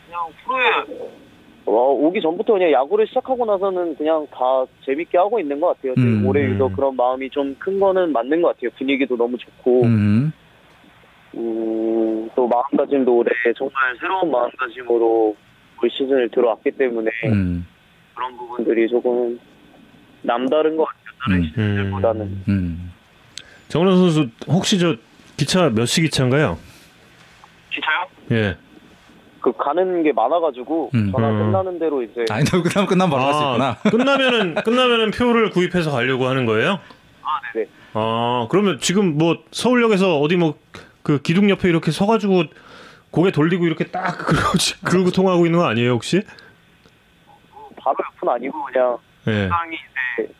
[0.05, 1.05] 그냥 프로에
[1.67, 5.93] 어, 오기 전부터 그냥 야구를 시작하고 나서는 그냥 다 재밌게 하고 있는 것 같아요.
[5.97, 6.25] 음.
[6.25, 8.69] 올해 유독 그런 마음이 좀 큰 거는 맞는 것 같아요.
[8.77, 10.31] 분위기도 너무 좋고 음.
[11.35, 15.35] 음, 또 마음가짐도 올해 정말 새로운 마음가짐으로
[15.83, 17.65] 올 시즌을 들어왔기 때문에 음.
[18.13, 19.39] 그런 부분들이 조금
[20.21, 21.03] 남다른 것 같아요.
[21.23, 21.43] 다른 음.
[21.43, 22.43] 시즌들보다는.
[22.47, 22.91] 음.
[23.67, 24.95] 정은원 선수 혹시 저
[25.37, 26.57] 기차 몇 시 기차인가요?
[27.71, 28.07] 기차요?
[28.31, 28.57] 예.
[29.41, 31.11] 그 가는 게 많아가지고 음.
[31.11, 31.39] 전화 음.
[31.51, 33.69] 끝나는 대로 이제 아니, 너 끝나면 끝나면 바로 갈수 있구나.
[33.69, 36.79] 아, 끝나면은 끝나면은 표를 구입해서 가려고 하는 거예요?
[37.21, 40.55] 아 네네 아 그러면 지금 뭐 서울역에서 어디 뭐
[41.03, 42.45] 그 기둥 옆에 이렇게 서가지고
[43.11, 46.23] 고개 돌리고 이렇게 딱 그러고 지- 그러고 통화하고 있는 거 아니에요 혹시?
[47.53, 48.97] 뭐 바로 옆은 아니고 그냥
[49.27, 49.47] 예.
[49.47, 49.75] 적당히
[50.17, 50.33] 이제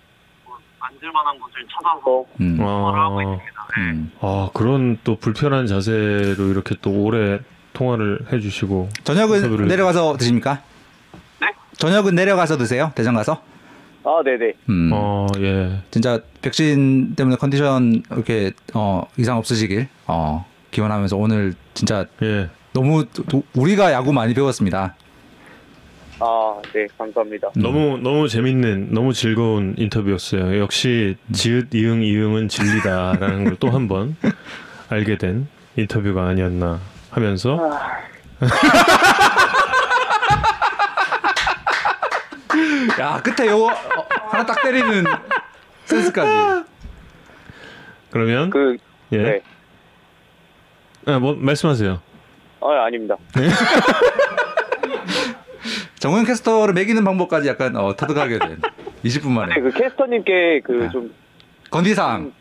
[0.86, 2.58] 뭐 앉을 만한 곳을 찾아서 음.
[2.58, 3.68] 통화를 하고 아, 있습니다.
[3.78, 3.82] 네.
[3.92, 4.12] 음.
[4.22, 7.40] 아 그런 또 불편한 자세로 이렇게 또 오래
[7.74, 10.62] 통화를 해주시고 저녁은 인터뷰를 내려가서 드십니까?
[11.42, 11.48] 네?
[11.78, 12.92] 저녁은 내려가서 드세요?
[12.96, 13.42] 대전 가서?
[14.04, 14.92] 아 네네 음.
[14.94, 15.82] 어 예.
[15.92, 22.50] 진짜 백신 때문에 컨디션 이렇게 어, 이상 없으시길 어, 기원하면서 오늘 진짜 예.
[22.74, 24.96] 너무 도- 우리가 야구 많이 배웠습니다.
[26.28, 27.50] 아 네 감사합니다.
[27.58, 27.62] 음.
[27.62, 30.60] 너무 너무 재밌는 너무 즐거운 인터뷰였어요.
[30.60, 34.16] 역시 지읒 이응 이응은 진리다라는 걸 또 한 번
[34.90, 36.80] 알게 된 인터뷰가 아니었나
[37.12, 37.60] 하면서
[43.00, 45.04] 야 끝에 요거 어, 하나 딱 때리는
[45.86, 46.66] 센스까지.
[48.12, 48.78] 그러면 그
[49.12, 49.18] 예.
[49.18, 49.42] 네.
[51.08, 52.00] 아, 뭐 말씀하세요.
[52.62, 53.16] 아 아닙니다.
[56.06, 58.62] 정우영 캐스터를 매기는 방법까지 약간 어, 터득하게 된
[59.04, 60.68] 20분 만에 네, 그 캐스터님께 아.
[60.68, 61.12] 그좀
[61.72, 62.32] 건디상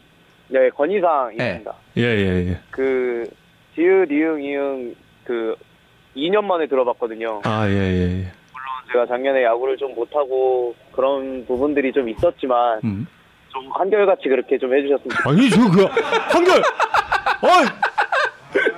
[0.48, 1.46] 네, 건의사항 네.
[1.46, 1.74] 있습니다.
[1.96, 2.58] 예, 예, 예.
[2.70, 3.26] 그
[3.74, 5.56] 지읒 이응 이응 그
[6.14, 7.40] 2년 만에 들어봤거든요.
[7.44, 8.08] 아, 예, 예, 예.
[8.52, 13.06] 물론 제가 작년에 야구를 좀 못하고 그런 부분들이 좀 있었지만 음.
[13.48, 15.32] 좀 한결같이 그렇게 좀 해주셨으면 좋겠어요.
[15.32, 15.84] 아니, 저 그
[16.36, 17.48] 한결 어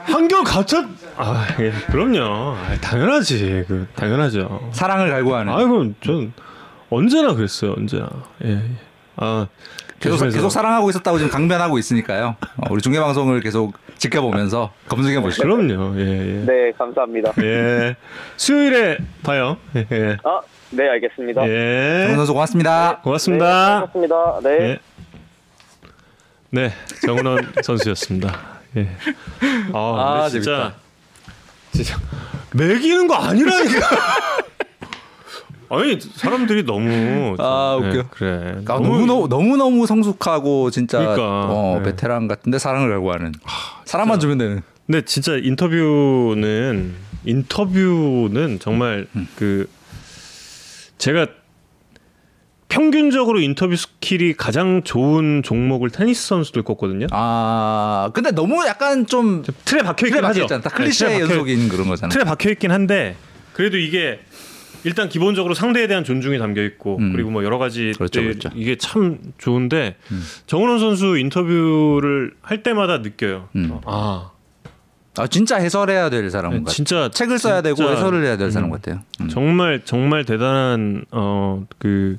[0.07, 2.57] 한결 가짜 아, 예, 그럼요.
[2.57, 3.65] 아, 당연하지.
[3.67, 4.69] 그 당연하죠.
[4.73, 6.33] 사랑을 갈구하는 아이고, 전
[6.91, 7.73] 언제나 그랬어요.
[7.77, 8.09] 언제나.
[8.45, 8.51] 예.
[8.51, 8.63] 예.
[9.17, 9.47] 아,
[9.99, 12.37] 계속 계속해서- 계속 사랑하고 있었다고 지금 강변하고 있으니까요.
[12.59, 15.43] 어, 우리 중계 방송을 계속 지켜보면서 검증해 보시죠.
[15.45, 15.99] 그럼요.
[15.99, 16.45] 예, 예.
[16.45, 17.33] 네, 감사합니다.
[17.43, 17.97] 예.
[18.37, 19.57] 수요일에 봐요.
[19.75, 19.87] 예.
[19.91, 20.17] 예.
[20.23, 21.49] 아, 네, 알겠습니다.
[21.49, 22.05] 예.
[22.09, 23.01] 정우 선수 고맙습니다.
[23.03, 23.47] 고맙습니다.
[23.75, 24.41] 네, 고맙습니다.
[24.43, 24.51] 네.
[24.61, 24.79] 예.
[26.51, 26.73] 네,
[27.07, 28.56] 정은원 선수였습니다.
[28.77, 28.89] 예.
[29.73, 30.75] 아, 아, 진짜
[31.73, 31.99] 진짜
[32.53, 33.89] 매기는 거 아니라니까.
[35.69, 38.09] 아니 사람들이 너무 아, 네, 웃겨.
[38.11, 38.59] 그래.
[38.69, 41.91] 아, 너무 너무 너무 너무 성숙하고 진짜 그러니까, 어, 네.
[41.91, 43.33] 베테랑 같은데 사랑을 갈구하는
[43.85, 44.63] 사람만 주면 되는.
[44.87, 46.95] 근데 진짜 인터뷰는
[47.25, 49.27] 인터뷰는 정말 음.
[49.37, 49.69] 그
[50.99, 51.27] 제가
[52.69, 57.07] 평균적으로 인터뷰 스킬이 가장 좋은 종목을 테니스 선수들 꼽거든요.
[57.13, 60.43] 아 근데 너무 약간 좀 틀에 박혀 있긴 하죠.
[60.43, 60.63] 있잖아.
[60.63, 62.09] 다 네, 클리셰 박혀- 연속인 그런 거잖아.
[62.11, 63.17] 틀에 박혀 있긴 한데
[63.53, 64.21] 그래도 이게
[64.85, 67.13] 일단 기본적으로 상대에 대한 존중이 담겨 있고 음.
[67.13, 68.51] 그리고 뭐 여러 가지 그렇죠, 그렇죠.
[68.55, 69.97] 이게 참 좋은데
[70.47, 73.49] 정은원 선수 인터뷰를 할 때마다 느껴요.
[73.57, 73.79] 음.
[73.85, 74.31] 아
[75.19, 76.73] 아 진짜 해설해야 될 사람 네, 같아.
[76.73, 79.01] 진짜 책을 써야 되고 진짜, 해설을 해야 될 사람 음, 같아요.
[79.23, 79.29] 음.
[79.29, 82.19] 정말 정말 대단한 어그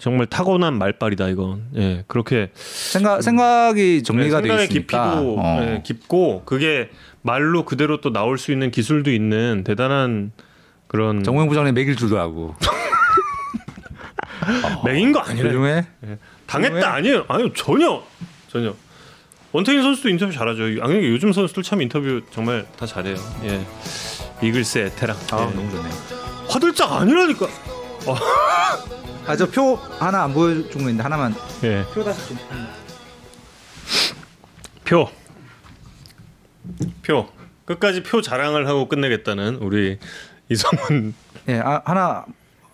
[0.00, 1.62] 정말 타고난 말빨이다 이건.
[1.76, 5.10] 예 그렇게 생각 생각이 정리가 네, 돼 생각의 있으니까.
[5.14, 5.58] 깊이도 어.
[5.62, 6.88] 예, 깊고 그게
[7.22, 10.32] 말로 그대로 또 나올 수 있는 기술도 있는 대단한
[10.86, 12.56] 그런 정우영 부장님 매길 줄도 알고.
[14.84, 15.48] 맥인 거 아니래.
[15.50, 15.86] 훌륭해.
[16.46, 16.82] 당했다 왜?
[16.82, 17.24] 아니에요.
[17.28, 18.02] 아니요 전혀
[18.48, 18.74] 전혀.
[19.52, 20.62] 원태인 선수도 인터뷰 잘하죠.
[20.82, 23.16] 아니 요즘 선수들 참 인터뷰 정말 다 잘해요.
[23.44, 23.60] 예.
[24.42, 25.16] 이글스 에테랑.
[25.32, 25.54] 아 예.
[25.54, 25.88] 너무 좋네.
[26.48, 27.46] 화들짝 아니라니까.
[29.26, 31.34] 아 저 표 하나 안 보여준 거 있는데 하나만
[31.64, 31.84] 예.
[31.94, 32.38] 표 다시 좀.
[34.84, 35.08] 표.
[37.02, 37.28] 표.
[37.64, 39.98] 끝까지 표 자랑을 하고 끝내겠다는 우리
[40.48, 41.14] 이성훈.
[41.48, 42.24] 예, 아, 하나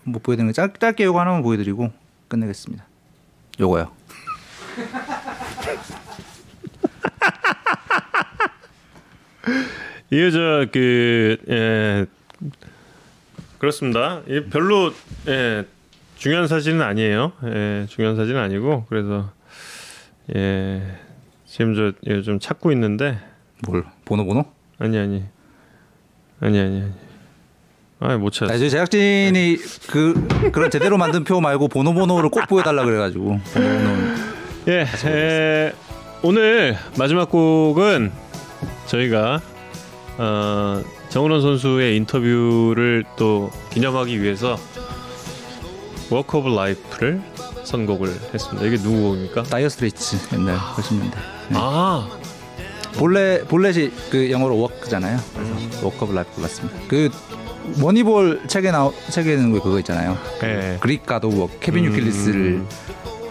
[0.04, 1.92] 못 보여드리는 거 짧, 짧게 요거 하나만 보여드리고
[2.28, 2.86] 끝내겠습니다.
[3.60, 3.90] 요거요.
[10.10, 12.06] 이게 저그 예.
[13.58, 14.20] 그렇습니다.
[14.28, 14.92] 이 별로
[15.28, 15.64] 예.
[16.16, 17.32] 중요한 사진은 아니에요.
[17.44, 17.86] 예.
[17.88, 19.30] 중요한 사진은 아니고 그래서
[20.34, 20.82] 예.
[21.44, 23.18] 지금 저좀 찾고 있는데
[23.66, 24.44] 뭘 번호 번호?
[24.78, 25.24] 아니 아니
[26.40, 26.92] 아니 아니 아니.
[27.98, 28.54] 아못 찾았어.
[28.54, 29.56] 아, 제작진이
[29.88, 33.40] 그 그런 제대로 만든 표 말고 번호 번호를 꼭 보여달라 그래가지고.
[34.68, 35.72] 예, 에,
[36.22, 38.12] 오늘 마지막 곡은
[38.86, 39.40] 저희가
[40.18, 44.58] 어, 정은원 선수의 인터뷰를 또 기념하기 위해서
[46.10, 47.20] Walk of Life를
[47.64, 48.66] 선곡을 했습니다.
[48.66, 49.42] 이게 누구 곡입니까?
[49.44, 51.14] Dire Straits 옛날 80년대.
[51.48, 51.54] 네.
[51.54, 52.08] 아,
[52.94, 55.18] 볼넷 볼넷이 그 영어로 walk잖아요.
[55.34, 56.78] 그래서 Walk of Life 골랐습니다.
[56.88, 57.10] 그
[57.80, 60.16] Moneyball 책에 나 책에는 왜 그거 있잖아요.
[60.44, 60.78] 예.
[60.80, 61.90] Greek God of Walks 케빈 음.
[61.90, 62.64] 유킬리스를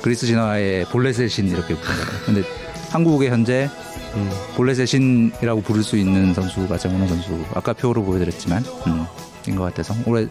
[0.01, 2.25] 그리스 신화의 볼넷의 신 이렇게 부르잖아요.
[2.25, 2.43] 근데
[2.91, 3.69] 한국의 현재
[4.15, 4.29] 음.
[4.55, 7.43] 볼넷의 신이라고 부를 수 있는 선수가 정은원 선수.
[7.53, 9.05] 아까 표로 보여드렸지만 음,
[9.47, 10.27] 인것 같아서 올해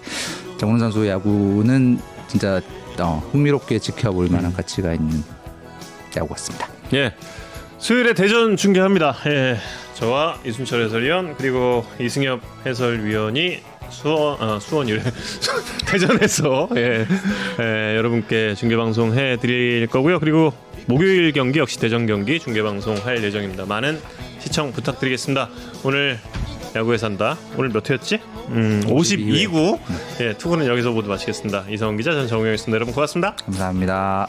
[0.58, 1.98] 정은원 선수 야구는
[2.28, 2.60] 진짜
[3.00, 5.22] 어, 흥미롭게 지켜볼 만한 가치가 있는
[6.16, 6.68] 야구 같습니다.
[6.92, 7.14] 예.
[7.78, 9.16] 수요일에 대전 중계합니다.
[9.26, 9.56] 예.
[9.94, 13.60] 저와 이순철 해설위원 그리고 이승엽 해설위원이
[13.90, 15.02] 수원 아, 수원이래
[15.86, 17.06] 대전에서 예,
[17.60, 20.18] 예, 여러분께 중계 방송 해 드릴 거고요.
[20.18, 20.52] 그리고
[20.86, 23.66] 목요일 경기 역시 대전 경기 중계 방송 할 예정입니다.
[23.66, 24.00] 많은
[24.40, 25.48] 시청 부탁드리겠습니다.
[25.84, 26.18] 오늘
[26.74, 27.36] 야구에 산다.
[27.56, 28.20] 오늘 몇 회였지?
[28.48, 29.78] 음, 52구.
[30.20, 31.66] 예, 투구는 여기서 모두 마치겠습니다.
[31.70, 32.74] 이성훈 기자, 전 정우영이었습니다.
[32.74, 33.36] 여러분 고맙습니다.
[33.36, 34.28] 감사합니다.